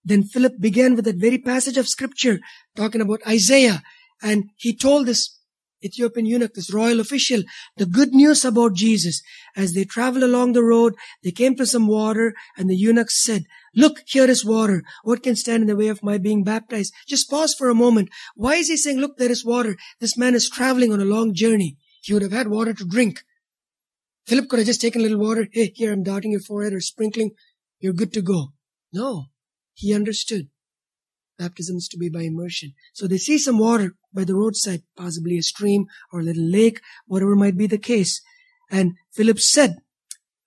Then 0.03 0.23
Philip 0.23 0.59
began 0.59 0.95
with 0.95 1.05
that 1.05 1.15
very 1.15 1.37
passage 1.37 1.77
of 1.77 1.87
scripture 1.87 2.39
talking 2.75 3.01
about 3.01 3.25
Isaiah 3.27 3.81
and 4.21 4.49
he 4.57 4.75
told 4.75 5.05
this 5.05 5.39
Ethiopian 5.83 6.25
eunuch, 6.25 6.53
this 6.53 6.73
royal 6.73 6.99
official, 6.99 7.43
the 7.75 7.85
good 7.85 8.13
news 8.13 8.45
about 8.45 8.73
Jesus. 8.73 9.21
As 9.55 9.73
they 9.73 9.83
traveled 9.83 10.23
along 10.23 10.53
the 10.53 10.63
road, 10.63 10.93
they 11.23 11.31
came 11.31 11.55
to 11.57 11.65
some 11.65 11.87
water 11.87 12.33
and 12.57 12.69
the 12.69 12.75
eunuch 12.75 13.11
said, 13.11 13.43
look, 13.75 13.99
here 14.05 14.29
is 14.29 14.45
water. 14.45 14.83
What 15.03 15.23
can 15.23 15.35
stand 15.35 15.63
in 15.63 15.67
the 15.67 15.75
way 15.75 15.89
of 15.89 16.03
my 16.03 16.17
being 16.17 16.43
baptized? 16.43 16.93
Just 17.07 17.29
pause 17.29 17.53
for 17.53 17.69
a 17.69 17.75
moment. 17.75 18.09
Why 18.35 18.55
is 18.55 18.69
he 18.69 18.77
saying, 18.77 18.99
look, 18.99 19.17
there 19.17 19.31
is 19.31 19.45
water? 19.45 19.75
This 19.99 20.17
man 20.17 20.35
is 20.35 20.49
traveling 20.49 20.93
on 20.93 21.01
a 21.01 21.05
long 21.05 21.33
journey. 21.33 21.77
He 22.01 22.13
would 22.13 22.23
have 22.23 22.31
had 22.31 22.47
water 22.47 22.73
to 22.73 22.85
drink. 22.85 23.21
Philip 24.25 24.49
could 24.49 24.59
have 24.59 24.67
just 24.67 24.81
taken 24.81 25.01
a 25.01 25.03
little 25.03 25.19
water. 25.19 25.47
Hey, 25.51 25.73
here, 25.75 25.91
I'm 25.91 26.03
dotting 26.03 26.31
your 26.31 26.41
forehead 26.41 26.73
or 26.73 26.79
sprinkling. 26.79 27.31
You're 27.79 27.93
good 27.93 28.13
to 28.13 28.21
go. 28.21 28.53
No. 28.93 29.25
He 29.73 29.93
understood. 29.93 30.47
baptisms 31.37 31.87
to 31.89 31.97
be 31.97 32.09
by 32.09 32.21
immersion. 32.21 32.73
So 32.93 33.07
they 33.07 33.17
see 33.17 33.37
some 33.37 33.57
water 33.57 33.95
by 34.13 34.23
the 34.23 34.35
roadside, 34.35 34.83
possibly 34.95 35.37
a 35.37 35.43
stream 35.43 35.85
or 36.11 36.19
a 36.19 36.23
little 36.23 36.49
lake, 36.49 36.79
whatever 37.05 37.35
might 37.35 37.57
be 37.57 37.67
the 37.67 37.77
case. 37.77 38.21
And 38.69 38.93
Philip 39.11 39.39
said, 39.39 39.77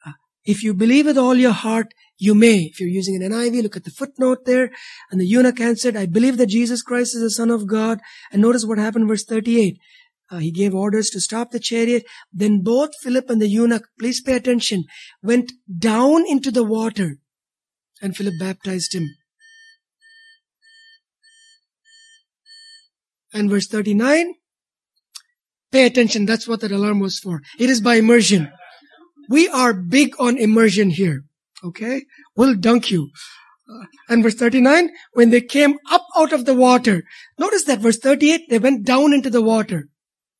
uh, 0.06 0.12
if 0.44 0.62
you 0.62 0.74
believe 0.74 1.06
with 1.06 1.18
all 1.18 1.34
your 1.34 1.52
heart, 1.52 1.92
you 2.18 2.34
may. 2.34 2.58
If 2.70 2.80
you're 2.80 2.88
using 2.88 3.22
an 3.22 3.30
NIV, 3.30 3.62
look 3.62 3.76
at 3.76 3.84
the 3.84 3.90
footnote 3.90 4.46
there. 4.46 4.70
And 5.10 5.20
the 5.20 5.26
eunuch 5.26 5.60
answered, 5.60 5.96
I 5.96 6.06
believe 6.06 6.38
that 6.38 6.46
Jesus 6.46 6.82
Christ 6.82 7.14
is 7.14 7.20
the 7.20 7.30
Son 7.30 7.50
of 7.50 7.66
God. 7.66 8.00
And 8.32 8.40
notice 8.40 8.64
what 8.64 8.78
happened 8.78 9.08
verse 9.08 9.24
38. 9.24 9.78
Uh, 10.28 10.38
he 10.38 10.50
gave 10.50 10.74
orders 10.74 11.10
to 11.10 11.20
stop 11.20 11.50
the 11.50 11.60
chariot. 11.60 12.04
Then 12.32 12.62
both 12.62 12.90
Philip 13.02 13.30
and 13.30 13.40
the 13.40 13.48
eunuch, 13.48 13.86
please 13.98 14.20
pay 14.20 14.34
attention, 14.34 14.84
went 15.22 15.52
down 15.78 16.24
into 16.26 16.50
the 16.50 16.64
water 16.64 17.18
and 18.00 18.16
Philip 18.16 18.34
baptized 18.38 18.94
him. 18.94 19.08
And 23.32 23.50
verse 23.50 23.66
39, 23.66 24.34
pay 25.72 25.86
attention, 25.86 26.24
that's 26.26 26.48
what 26.48 26.60
that 26.60 26.72
alarm 26.72 27.00
was 27.00 27.18
for. 27.18 27.42
It 27.58 27.68
is 27.68 27.80
by 27.80 27.96
immersion. 27.96 28.50
We 29.28 29.48
are 29.48 29.74
big 29.74 30.14
on 30.18 30.38
immersion 30.38 30.90
here. 30.90 31.24
Okay? 31.62 32.02
We'll 32.36 32.54
dunk 32.54 32.90
you. 32.90 33.10
Uh, 33.68 33.86
and 34.08 34.22
verse 34.22 34.36
39, 34.36 34.90
when 35.14 35.30
they 35.30 35.40
came 35.40 35.76
up 35.90 36.06
out 36.16 36.32
of 36.32 36.44
the 36.44 36.54
water, 36.54 37.02
notice 37.36 37.64
that 37.64 37.80
verse 37.80 37.98
38, 37.98 38.42
they 38.48 38.58
went 38.58 38.86
down 38.86 39.12
into 39.12 39.28
the 39.28 39.42
water. 39.42 39.88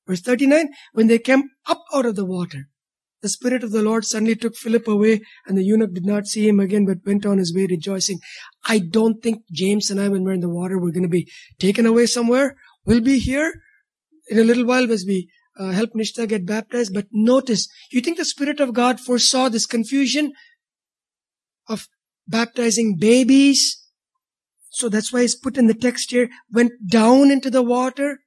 Verse 0.07 0.20
39, 0.20 0.68
when 0.92 1.09
they 1.09 1.18
came 1.18 1.42
up 1.66 1.82
out 1.92 2.07
of 2.07 2.14
the 2.14 2.24
water. 2.24 2.68
The 3.22 3.28
Spirit 3.30 3.64
of 3.64 3.72
the 3.72 3.82
Lord 3.82 4.04
suddenly 4.04 4.36
took 4.36 4.54
Philip 4.56 4.86
away, 4.86 5.20
and 5.46 5.56
the 5.56 5.64
eunuch 5.64 5.94
did 5.94 6.04
not 6.04 6.26
see 6.26 6.46
him 6.46 6.60
again, 6.60 6.84
but 6.84 6.98
went 7.06 7.24
on 7.24 7.38
his 7.38 7.54
way 7.54 7.66
rejoicing. 7.68 8.20
I 8.66 8.78
don't 8.78 9.22
think 9.22 9.42
James 9.50 9.90
and 9.90 10.00
I, 10.00 10.08
when 10.08 10.22
we're 10.22 10.32
in 10.32 10.40
the 10.40 10.48
water, 10.48 10.78
we're 10.78 10.92
going 10.92 11.02
to 11.02 11.08
be 11.08 11.30
taken 11.58 11.86
away 11.86 12.06
somewhere. 12.06 12.56
We'll 12.84 13.00
be 13.00 13.18
here 13.18 13.52
in 14.28 14.38
a 14.38 14.44
little 14.44 14.66
while 14.66 14.90
as 14.92 15.04
we 15.06 15.30
uh, 15.58 15.70
help 15.70 15.90
Nishta 15.96 16.28
get 16.28 16.46
baptized. 16.46 16.92
But 16.92 17.06
notice, 17.10 17.68
you 17.90 18.00
think 18.00 18.18
the 18.18 18.24
Spirit 18.24 18.60
of 18.60 18.74
God 18.74 19.00
foresaw 19.00 19.48
this 19.48 19.66
confusion 19.66 20.32
of 21.68 21.88
baptizing 22.28 22.96
babies? 22.98 23.82
So 24.70 24.90
that's 24.90 25.12
why 25.12 25.22
it's 25.22 25.34
put 25.34 25.56
in 25.56 25.68
the 25.68 25.74
text 25.74 26.10
here, 26.10 26.28
went 26.52 26.72
down 26.86 27.30
into 27.30 27.50
the 27.50 27.62
water 27.62 28.18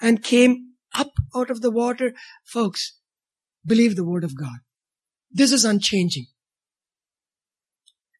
and 0.00 0.22
came 0.22 0.74
up 0.94 1.10
out 1.34 1.50
of 1.50 1.60
the 1.60 1.72
water. 1.72 2.14
Folks, 2.44 2.97
Believe 3.68 3.96
the 3.96 4.04
word 4.04 4.24
of 4.24 4.34
God. 4.34 4.58
This 5.30 5.52
is 5.52 5.64
unchanging. 5.64 6.26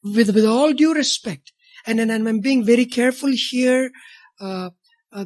With, 0.05 0.35
with 0.35 0.45
all 0.45 0.73
due 0.73 0.95
respect, 0.95 1.53
and, 1.87 2.01
and, 2.01 2.13
I'm 2.13 2.41
being 2.41 2.65
very 2.65 2.85
careful 2.85 3.31
here, 3.33 3.91
uh, 4.41 4.71
uh, 5.13 5.25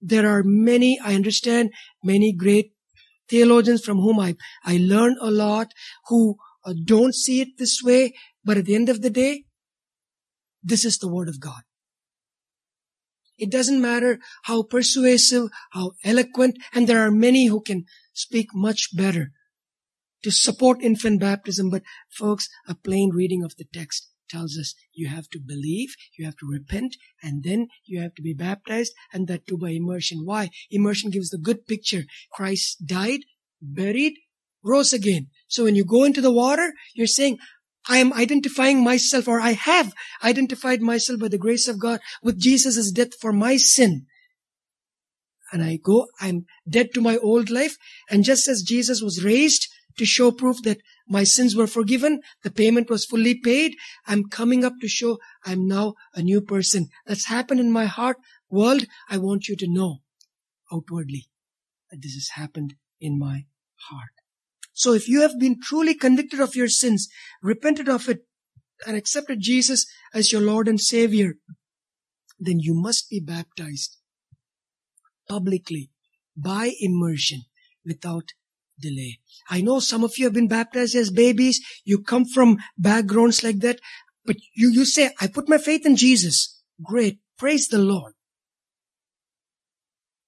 There 0.00 0.28
are 0.28 0.42
many, 0.44 0.98
I 1.02 1.14
understand, 1.14 1.72
many 2.02 2.32
great 2.32 2.72
theologians 3.30 3.82
from 3.82 3.98
whom 3.98 4.20
I, 4.20 4.36
I 4.62 4.76
learn 4.76 5.16
a 5.20 5.30
lot 5.30 5.68
who 6.08 6.36
uh, 6.64 6.74
don't 6.84 7.14
see 7.14 7.40
it 7.40 7.56
this 7.56 7.80
way, 7.82 8.12
but 8.44 8.58
at 8.58 8.66
the 8.66 8.74
end 8.74 8.90
of 8.90 9.00
the 9.00 9.08
day, 9.08 9.44
this 10.62 10.84
is 10.84 10.98
the 10.98 11.08
Word 11.08 11.28
of 11.28 11.40
God. 11.40 11.62
It 13.38 13.50
doesn't 13.50 13.80
matter 13.80 14.18
how 14.42 14.62
persuasive, 14.62 15.48
how 15.70 15.92
eloquent, 16.04 16.58
and 16.74 16.86
there 16.86 17.00
are 17.00 17.10
many 17.10 17.46
who 17.46 17.62
can 17.62 17.84
speak 18.12 18.48
much 18.54 18.94
better 18.94 19.32
to 20.24 20.30
support 20.30 20.82
infant 20.82 21.20
baptism, 21.20 21.70
but 21.70 21.82
folks, 22.10 22.48
a 22.66 22.74
plain 22.74 23.10
reading 23.14 23.44
of 23.44 23.56
the 23.56 23.66
text 23.72 24.08
tells 24.28 24.56
us 24.58 24.74
you 24.92 25.08
have 25.08 25.28
to 25.28 25.38
believe, 25.38 25.94
you 26.18 26.24
have 26.24 26.36
to 26.36 26.46
repent, 26.46 26.96
and 27.22 27.44
then 27.44 27.68
you 27.84 28.00
have 28.00 28.14
to 28.14 28.22
be 28.22 28.34
baptized, 28.34 28.92
and 29.12 29.28
that 29.28 29.46
too 29.46 29.58
by 29.58 29.70
immersion. 29.70 30.24
Why? 30.24 30.50
Immersion 30.70 31.10
gives 31.10 31.30
the 31.30 31.38
good 31.38 31.66
picture. 31.66 32.04
Christ 32.32 32.86
died, 32.86 33.20
buried, 33.60 34.14
rose 34.62 34.92
again. 34.92 35.28
So 35.46 35.64
when 35.64 35.76
you 35.76 35.84
go 35.84 36.04
into 36.04 36.20
the 36.20 36.32
water, 36.32 36.72
you're 36.94 37.06
saying, 37.06 37.38
I 37.86 37.98
am 37.98 38.14
identifying 38.14 38.82
myself, 38.82 39.28
or 39.28 39.40
I 39.40 39.52
have 39.52 39.92
identified 40.22 40.80
myself 40.80 41.20
by 41.20 41.28
the 41.28 41.38
grace 41.38 41.68
of 41.68 41.78
God 41.78 42.00
with 42.22 42.40
Jesus' 42.40 42.90
death 42.90 43.14
for 43.20 43.32
my 43.32 43.58
sin. 43.58 44.06
And 45.52 45.62
I 45.62 45.76
go, 45.76 46.06
I'm 46.18 46.46
dead 46.68 46.94
to 46.94 47.02
my 47.02 47.18
old 47.18 47.50
life, 47.50 47.76
and 48.10 48.24
just 48.24 48.48
as 48.48 48.62
Jesus 48.62 49.02
was 49.02 49.22
raised 49.22 49.68
to 49.96 50.04
show 50.04 50.30
proof 50.30 50.62
that 50.62 50.80
my 51.08 51.24
sins 51.24 51.54
were 51.54 51.66
forgiven. 51.66 52.20
The 52.42 52.50
payment 52.50 52.90
was 52.90 53.04
fully 53.04 53.34
paid. 53.34 53.74
I'm 54.06 54.28
coming 54.28 54.64
up 54.64 54.74
to 54.80 54.88
show 54.88 55.18
I'm 55.44 55.66
now 55.66 55.94
a 56.14 56.22
new 56.22 56.40
person. 56.40 56.88
That's 57.06 57.26
happened 57.26 57.60
in 57.60 57.70
my 57.70 57.84
heart. 57.86 58.16
World, 58.50 58.84
I 59.08 59.18
want 59.18 59.48
you 59.48 59.56
to 59.56 59.68
know 59.68 59.98
outwardly 60.72 61.28
that 61.90 62.02
this 62.02 62.14
has 62.14 62.30
happened 62.34 62.74
in 63.00 63.18
my 63.18 63.46
heart. 63.90 64.10
So 64.72 64.92
if 64.92 65.08
you 65.08 65.20
have 65.22 65.38
been 65.38 65.60
truly 65.60 65.94
convicted 65.94 66.40
of 66.40 66.56
your 66.56 66.68
sins, 66.68 67.08
repented 67.42 67.88
of 67.88 68.08
it, 68.08 68.26
and 68.86 68.96
accepted 68.96 69.40
Jesus 69.40 69.86
as 70.12 70.32
your 70.32 70.40
Lord 70.40 70.68
and 70.68 70.80
Savior, 70.80 71.34
then 72.38 72.58
you 72.58 72.74
must 72.74 73.08
be 73.08 73.20
baptized 73.20 73.96
publicly 75.28 75.90
by 76.36 76.72
immersion 76.80 77.42
without 77.84 78.32
delay. 78.78 79.18
I 79.48 79.60
know 79.60 79.80
some 79.80 80.04
of 80.04 80.18
you 80.18 80.24
have 80.24 80.34
been 80.34 80.48
baptized 80.48 80.94
as 80.94 81.10
babies. 81.10 81.60
You 81.84 82.02
come 82.02 82.24
from 82.24 82.58
backgrounds 82.78 83.42
like 83.42 83.60
that, 83.60 83.80
but 84.24 84.36
you, 84.54 84.70
you 84.70 84.84
say, 84.84 85.10
I 85.20 85.26
put 85.26 85.48
my 85.48 85.58
faith 85.58 85.86
in 85.86 85.96
Jesus. 85.96 86.62
Great. 86.82 87.18
Praise 87.38 87.68
the 87.68 87.78
Lord. 87.78 88.14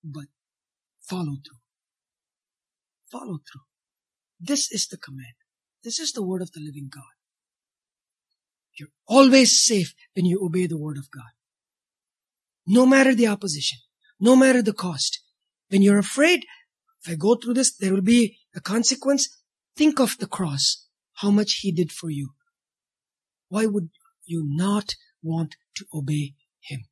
But 0.04 0.26
follow 1.00 1.36
through. 1.44 1.58
Follow 3.10 3.38
through. 3.38 3.62
This 4.40 4.70
is 4.70 4.86
the 4.88 4.98
command. 4.98 5.34
This 5.82 5.98
is 5.98 6.12
the 6.12 6.24
word 6.24 6.42
of 6.42 6.52
the 6.52 6.60
living 6.60 6.88
God. 6.92 7.02
You're 8.78 8.88
always 9.06 9.60
safe 9.60 9.94
when 10.14 10.26
you 10.26 10.44
obey 10.44 10.66
the 10.66 10.78
word 10.78 10.98
of 10.98 11.10
God. 11.10 11.32
No 12.66 12.84
matter 12.84 13.14
the 13.14 13.28
opposition, 13.28 13.78
no 14.20 14.36
matter 14.36 14.62
the 14.62 14.72
cost. 14.72 15.22
When 15.68 15.82
you're 15.82 15.98
afraid, 15.98 16.44
if 17.04 17.12
I 17.12 17.14
go 17.14 17.36
through 17.36 17.54
this, 17.54 17.76
there 17.76 17.92
will 17.92 18.02
be 18.02 18.38
a 18.54 18.60
consequence. 18.60 19.28
Think 19.76 20.00
of 20.00 20.16
the 20.18 20.26
cross, 20.26 20.86
how 21.14 21.30
much 21.30 21.58
He 21.60 21.72
did 21.72 21.92
for 21.92 22.10
you. 22.10 22.30
Why 23.48 23.66
would 23.66 23.90
you 24.24 24.44
not 24.46 24.94
want 25.22 25.56
to 25.76 25.84
obey 25.94 26.34
Him? 26.60 26.86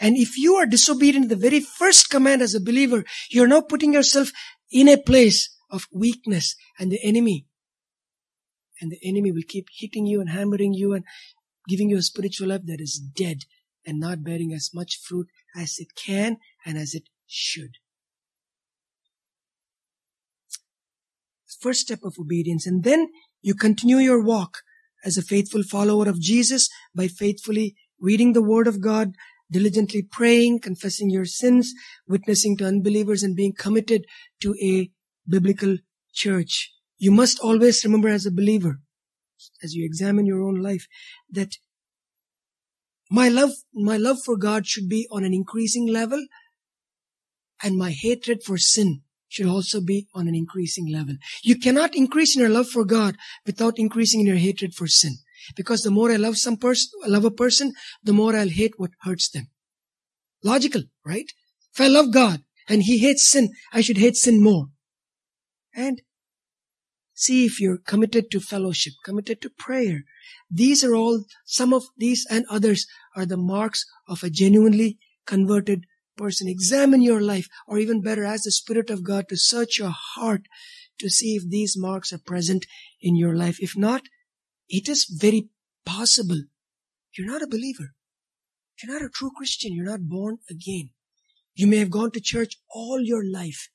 And 0.00 0.16
if 0.16 0.36
you 0.36 0.54
are 0.56 0.66
disobedient 0.66 1.28
to 1.28 1.34
the 1.34 1.40
very 1.40 1.60
first 1.60 2.10
command 2.10 2.42
as 2.42 2.54
a 2.54 2.60
believer, 2.60 3.04
you're 3.30 3.46
now 3.46 3.60
putting 3.60 3.92
yourself 3.92 4.30
in 4.70 4.88
a 4.88 4.96
place 4.96 5.54
of 5.70 5.86
weakness 5.92 6.56
and 6.78 6.90
the 6.90 7.00
enemy. 7.02 7.46
And 8.80 8.90
the 8.90 8.98
enemy 9.02 9.32
will 9.32 9.42
keep 9.46 9.68
hitting 9.72 10.06
you 10.06 10.20
and 10.20 10.30
hammering 10.30 10.74
you 10.74 10.94
and 10.94 11.04
giving 11.68 11.90
you 11.90 11.98
a 11.98 12.02
spiritual 12.02 12.48
life 12.48 12.62
that 12.64 12.80
is 12.80 12.98
dead 12.98 13.38
and 13.86 14.00
not 14.00 14.24
bearing 14.24 14.52
as 14.52 14.70
much 14.74 14.98
fruit 15.02 15.28
as 15.56 15.76
it 15.78 15.88
can 15.94 16.38
and 16.66 16.76
as 16.76 16.94
it 16.94 17.04
should. 17.26 17.78
First 21.64 21.80
step 21.80 22.00
of 22.04 22.18
obedience. 22.20 22.66
And 22.66 22.84
then 22.84 23.08
you 23.40 23.54
continue 23.54 23.96
your 23.96 24.22
walk 24.22 24.58
as 25.02 25.16
a 25.16 25.22
faithful 25.22 25.62
follower 25.62 26.06
of 26.08 26.20
Jesus 26.20 26.68
by 26.94 27.08
faithfully 27.08 27.74
reading 27.98 28.34
the 28.34 28.42
Word 28.42 28.66
of 28.66 28.82
God, 28.82 29.14
diligently 29.50 30.02
praying, 30.02 30.60
confessing 30.60 31.08
your 31.08 31.24
sins, 31.24 31.72
witnessing 32.06 32.58
to 32.58 32.66
unbelievers, 32.66 33.22
and 33.22 33.34
being 33.34 33.54
committed 33.58 34.04
to 34.42 34.54
a 34.62 34.90
biblical 35.26 35.78
church. 36.12 36.70
You 36.98 37.12
must 37.12 37.40
always 37.40 37.82
remember 37.82 38.08
as 38.08 38.26
a 38.26 38.30
believer, 38.30 38.80
as 39.62 39.74
you 39.74 39.86
examine 39.86 40.26
your 40.26 40.42
own 40.42 40.60
life, 40.60 40.86
that 41.30 41.56
my 43.10 43.28
love, 43.28 43.52
my 43.72 43.96
love 43.96 44.18
for 44.22 44.36
God 44.36 44.66
should 44.66 44.88
be 44.88 45.06
on 45.10 45.24
an 45.24 45.32
increasing 45.32 45.86
level 45.86 46.26
and 47.62 47.78
my 47.78 47.92
hatred 47.92 48.42
for 48.42 48.58
sin 48.58 49.03
should 49.34 49.46
also 49.46 49.80
be 49.80 50.06
on 50.14 50.28
an 50.28 50.34
increasing 50.34 50.86
level. 50.92 51.16
You 51.42 51.58
cannot 51.58 51.96
increase 51.96 52.36
in 52.36 52.40
your 52.40 52.50
love 52.50 52.68
for 52.68 52.84
God 52.84 53.16
without 53.44 53.78
increasing 53.78 54.20
in 54.20 54.26
your 54.26 54.36
hatred 54.36 54.74
for 54.74 54.86
sin. 54.86 55.16
Because 55.56 55.82
the 55.82 55.90
more 55.90 56.12
I 56.12 56.16
love 56.16 56.38
some 56.38 56.56
person, 56.56 56.88
love 57.06 57.24
a 57.24 57.30
person, 57.30 57.72
the 58.02 58.12
more 58.12 58.36
I'll 58.36 58.48
hate 58.48 58.74
what 58.76 58.92
hurts 59.00 59.28
them. 59.28 59.48
Logical, 60.44 60.84
right? 61.04 61.26
If 61.74 61.80
I 61.80 61.88
love 61.88 62.12
God 62.12 62.42
and 62.68 62.84
He 62.84 62.98
hates 62.98 63.28
sin, 63.28 63.50
I 63.72 63.80
should 63.80 63.98
hate 63.98 64.16
sin 64.16 64.42
more. 64.42 64.66
And 65.74 66.00
see 67.12 67.44
if 67.44 67.60
you're 67.60 67.78
committed 67.78 68.30
to 68.30 68.40
fellowship, 68.40 68.92
committed 69.04 69.40
to 69.42 69.50
prayer. 69.50 70.04
These 70.48 70.84
are 70.84 70.94
all, 70.94 71.24
some 71.44 71.72
of 71.72 71.82
these 71.96 72.24
and 72.30 72.46
others 72.48 72.86
are 73.16 73.26
the 73.26 73.36
marks 73.36 73.84
of 74.08 74.22
a 74.22 74.30
genuinely 74.30 74.98
converted 75.26 75.86
person. 76.16 76.48
Examine 76.48 77.02
your 77.02 77.20
life, 77.20 77.48
or 77.66 77.78
even 77.78 78.00
better, 78.00 78.24
ask 78.24 78.44
the 78.44 78.50
Spirit 78.50 78.90
of 78.90 79.04
God 79.04 79.28
to 79.28 79.36
search 79.36 79.78
your 79.78 79.92
heart 79.92 80.42
to 80.98 81.10
see 81.10 81.34
if 81.34 81.48
these 81.48 81.76
marks 81.76 82.12
are 82.12 82.18
present 82.18 82.66
in 83.00 83.16
your 83.16 83.34
life. 83.34 83.58
If 83.60 83.76
not, 83.76 84.02
it 84.68 84.88
is 84.88 85.04
very 85.04 85.48
possible 85.84 86.42
you're 87.16 87.30
not 87.30 87.42
a 87.42 87.46
believer. 87.46 87.94
You're 88.82 88.92
not 88.92 89.06
a 89.06 89.08
true 89.08 89.30
Christian. 89.36 89.72
You're 89.72 89.84
not 89.84 90.08
born 90.08 90.38
again. 90.50 90.90
You 91.54 91.66
may 91.66 91.76
have 91.76 91.90
gone 91.90 92.10
to 92.12 92.20
church 92.20 92.56
all 92.74 93.00
your 93.00 93.22
life. 93.24 93.68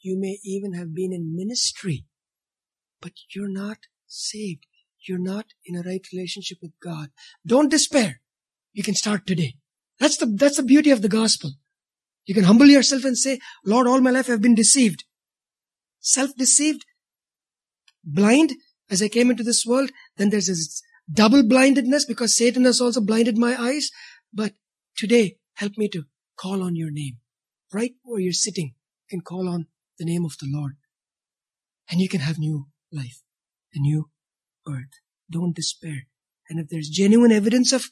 You 0.00 0.18
may 0.18 0.38
even 0.44 0.74
have 0.74 0.94
been 0.94 1.12
in 1.12 1.36
ministry, 1.36 2.06
but 3.00 3.12
you're 3.34 3.52
not 3.52 3.78
saved. 4.06 4.66
You're 5.06 5.18
not 5.18 5.46
in 5.64 5.76
a 5.76 5.82
right 5.82 6.04
relationship 6.12 6.58
with 6.60 6.72
God. 6.82 7.10
Don't 7.46 7.70
despair. 7.70 8.20
You 8.72 8.82
can 8.82 8.94
start 8.94 9.26
today. 9.26 9.56
That's 10.00 10.16
the, 10.16 10.26
that's 10.26 10.56
the 10.56 10.62
beauty 10.62 10.90
of 10.90 11.02
the 11.02 11.08
gospel. 11.08 11.52
You 12.24 12.34
can 12.34 12.44
humble 12.44 12.66
yourself 12.66 13.04
and 13.04 13.16
say, 13.16 13.40
Lord, 13.64 13.86
all 13.86 14.00
my 14.00 14.10
life 14.10 14.28
I've 14.28 14.42
been 14.42 14.54
deceived. 14.54 15.04
Self-deceived, 16.00 16.84
blind 18.04 18.52
as 18.90 19.02
I 19.02 19.08
came 19.08 19.30
into 19.30 19.42
this 19.42 19.64
world. 19.66 19.90
Then 20.16 20.30
there's 20.30 20.46
this 20.46 20.82
double 21.12 21.42
blindedness 21.42 22.04
because 22.04 22.36
Satan 22.36 22.64
has 22.64 22.80
also 22.80 23.00
blinded 23.00 23.38
my 23.38 23.60
eyes. 23.60 23.90
But 24.32 24.52
today, 24.96 25.36
help 25.54 25.72
me 25.76 25.88
to 25.88 26.04
call 26.38 26.62
on 26.62 26.76
your 26.76 26.90
name. 26.90 27.16
Right 27.72 27.92
where 28.02 28.20
you're 28.20 28.32
sitting, 28.32 28.74
you 29.10 29.18
can 29.18 29.20
call 29.22 29.48
on 29.48 29.66
the 29.98 30.04
name 30.04 30.24
of 30.24 30.36
the 30.38 30.48
Lord. 30.48 30.76
And 31.90 32.00
you 32.00 32.08
can 32.08 32.20
have 32.20 32.38
new 32.38 32.68
life, 32.92 33.22
a 33.74 33.78
new 33.78 34.10
earth. 34.68 35.00
Don't 35.30 35.56
despair. 35.56 36.06
And 36.48 36.60
if 36.60 36.68
there's 36.68 36.88
genuine 36.88 37.32
evidence 37.32 37.72
of 37.72 37.88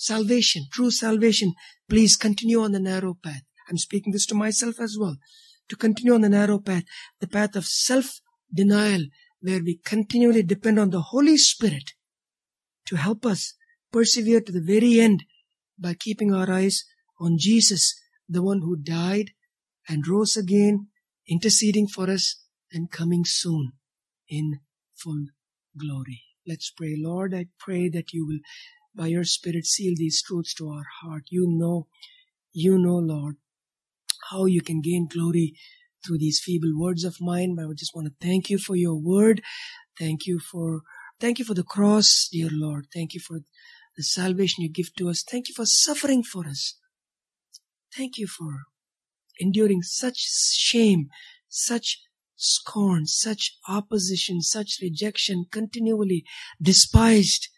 salvation, 0.00 0.64
true 0.72 0.90
salvation, 0.90 1.52
please 1.88 2.16
continue 2.16 2.62
on 2.62 2.72
the 2.72 2.80
narrow 2.80 3.14
path. 3.22 3.42
I'm 3.68 3.76
speaking 3.76 4.12
this 4.12 4.26
to 4.26 4.34
myself 4.34 4.80
as 4.80 4.96
well. 4.98 5.16
To 5.68 5.76
continue 5.76 6.14
on 6.14 6.22
the 6.22 6.28
narrow 6.30 6.58
path, 6.58 6.84
the 7.20 7.28
path 7.28 7.54
of 7.54 7.66
self-denial, 7.66 9.04
where 9.40 9.62
we 9.62 9.78
continually 9.84 10.42
depend 10.42 10.78
on 10.78 10.90
the 10.90 11.02
Holy 11.02 11.36
Spirit 11.36 11.92
to 12.86 12.96
help 12.96 13.26
us 13.26 13.54
persevere 13.92 14.40
to 14.40 14.52
the 14.52 14.62
very 14.62 15.00
end 15.00 15.24
by 15.78 15.94
keeping 15.94 16.32
our 16.32 16.50
eyes 16.50 16.84
on 17.20 17.36
Jesus, 17.38 17.94
the 18.28 18.42
one 18.42 18.62
who 18.62 18.76
died 18.76 19.30
and 19.86 20.08
rose 20.08 20.36
again, 20.36 20.88
interceding 21.28 21.86
for 21.86 22.10
us 22.10 22.42
and 22.72 22.90
coming 22.90 23.24
soon 23.26 23.72
in 24.28 24.60
full 24.94 25.26
glory. 25.78 26.22
Let's 26.46 26.70
pray. 26.70 26.96
Lord, 26.98 27.34
I 27.34 27.46
pray 27.58 27.90
that 27.90 28.12
you 28.12 28.26
will 28.26 28.40
by 28.94 29.06
your 29.06 29.24
Spirit, 29.24 29.66
seal 29.66 29.94
these 29.96 30.22
truths 30.22 30.54
to 30.54 30.68
our 30.68 30.84
heart. 31.02 31.24
You 31.28 31.46
know, 31.48 31.86
you 32.52 32.78
know, 32.78 32.96
Lord, 32.96 33.36
how 34.30 34.46
you 34.46 34.60
can 34.60 34.80
gain 34.80 35.08
glory 35.08 35.54
through 36.04 36.18
these 36.18 36.40
feeble 36.42 36.72
words 36.76 37.04
of 37.04 37.20
mine. 37.20 37.54
But 37.56 37.66
I 37.66 37.72
just 37.76 37.94
want 37.94 38.08
to 38.08 38.26
thank 38.26 38.50
you 38.50 38.58
for 38.58 38.76
your 38.76 38.96
word. 38.96 39.42
Thank 39.98 40.26
you 40.26 40.38
for, 40.38 40.82
thank 41.20 41.38
you 41.38 41.44
for 41.44 41.54
the 41.54 41.62
cross, 41.62 42.28
dear 42.30 42.48
Lord. 42.50 42.86
Thank 42.92 43.14
you 43.14 43.20
for 43.20 43.40
the 43.96 44.02
salvation 44.02 44.62
you 44.62 44.70
give 44.70 44.94
to 44.96 45.08
us. 45.08 45.22
Thank 45.22 45.48
you 45.48 45.54
for 45.54 45.66
suffering 45.66 46.22
for 46.22 46.46
us. 46.46 46.76
Thank 47.96 48.18
you 48.18 48.26
for 48.26 48.62
enduring 49.38 49.82
such 49.82 50.18
shame, 50.18 51.08
such 51.48 52.00
scorn, 52.36 53.06
such 53.06 53.56
opposition, 53.68 54.40
such 54.40 54.78
rejection, 54.80 55.46
continually 55.50 56.24
despised 56.60 57.48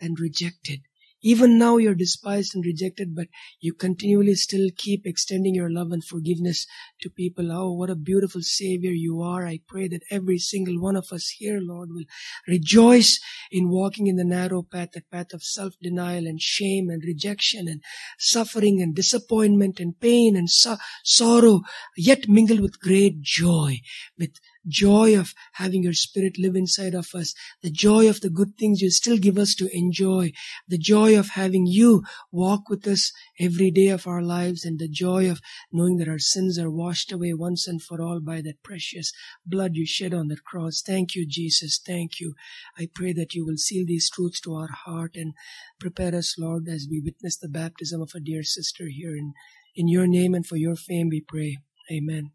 and 0.00 0.18
rejected. 0.20 0.80
Even 1.26 1.56
now 1.56 1.78
you're 1.78 1.94
despised 1.94 2.54
and 2.54 2.66
rejected, 2.66 3.14
but 3.14 3.28
you 3.58 3.72
continually 3.72 4.34
still 4.34 4.68
keep 4.76 5.06
extending 5.06 5.54
your 5.54 5.70
love 5.70 5.90
and 5.90 6.04
forgiveness 6.04 6.66
to 7.00 7.08
people. 7.08 7.50
Oh, 7.50 7.72
what 7.72 7.88
a 7.88 7.96
beautiful 7.96 8.42
Savior 8.42 8.90
you 8.90 9.22
are. 9.22 9.46
I 9.46 9.60
pray 9.66 9.88
that 9.88 10.02
every 10.10 10.36
single 10.36 10.78
one 10.78 10.96
of 10.96 11.06
us 11.10 11.30
here, 11.38 11.60
Lord, 11.62 11.88
will 11.92 12.04
rejoice 12.46 13.18
in 13.50 13.70
walking 13.70 14.06
in 14.06 14.16
the 14.16 14.24
narrow 14.24 14.62
path, 14.62 14.90
the 14.92 15.00
path 15.10 15.32
of 15.32 15.42
self-denial 15.42 16.26
and 16.26 16.42
shame 16.42 16.90
and 16.90 17.02
rejection 17.02 17.68
and 17.68 17.80
suffering 18.18 18.82
and 18.82 18.94
disappointment 18.94 19.80
and 19.80 19.98
pain 19.98 20.36
and 20.36 20.50
so- 20.50 20.76
sorrow, 21.04 21.62
yet 21.96 22.28
mingled 22.28 22.60
with 22.60 22.80
great 22.80 23.22
joy, 23.22 23.80
with 24.18 24.32
joy 24.68 25.18
of 25.18 25.34
having 25.52 25.82
your 25.82 25.92
spirit 25.92 26.38
live 26.38 26.56
inside 26.56 26.94
of 26.94 27.14
us, 27.14 27.34
the 27.62 27.70
joy 27.70 28.08
of 28.08 28.20
the 28.20 28.30
good 28.30 28.56
things 28.56 28.80
you 28.80 28.90
still 28.90 29.18
give 29.18 29.38
us 29.38 29.54
to 29.54 29.68
enjoy, 29.76 30.32
the 30.68 30.78
joy 30.78 31.18
of 31.18 31.30
having 31.30 31.66
you 31.66 32.02
walk 32.32 32.68
with 32.68 32.86
us 32.86 33.12
every 33.38 33.70
day 33.70 33.88
of 33.88 34.06
our 34.06 34.22
lives, 34.22 34.64
and 34.64 34.78
the 34.78 34.88
joy 34.88 35.30
of 35.30 35.40
knowing 35.72 35.96
that 35.98 36.08
our 36.08 36.18
sins 36.18 36.58
are 36.58 36.70
washed 36.70 37.12
away 37.12 37.32
once 37.34 37.66
and 37.66 37.82
for 37.82 38.00
all 38.00 38.20
by 38.20 38.40
that 38.40 38.62
precious 38.62 39.12
blood 39.46 39.72
you 39.74 39.86
shed 39.86 40.14
on 40.14 40.28
that 40.28 40.44
cross. 40.44 40.82
Thank 40.84 41.14
you, 41.14 41.26
Jesus. 41.26 41.80
Thank 41.84 42.20
you. 42.20 42.34
I 42.78 42.88
pray 42.94 43.12
that 43.12 43.34
you 43.34 43.44
will 43.44 43.56
seal 43.56 43.84
these 43.86 44.10
truths 44.10 44.40
to 44.42 44.54
our 44.54 44.70
heart 44.84 45.12
and 45.14 45.34
prepare 45.80 46.14
us, 46.14 46.36
Lord, 46.38 46.68
as 46.68 46.86
we 46.90 47.00
witness 47.00 47.36
the 47.36 47.48
baptism 47.48 48.00
of 48.00 48.12
a 48.14 48.20
dear 48.20 48.42
sister 48.42 48.84
here. 48.88 49.14
In, 49.16 49.32
in 49.74 49.88
your 49.88 50.06
name 50.06 50.34
and 50.34 50.46
for 50.46 50.56
your 50.56 50.76
fame 50.76 51.08
we 51.10 51.20
pray. 51.20 51.58
Amen. 51.90 52.32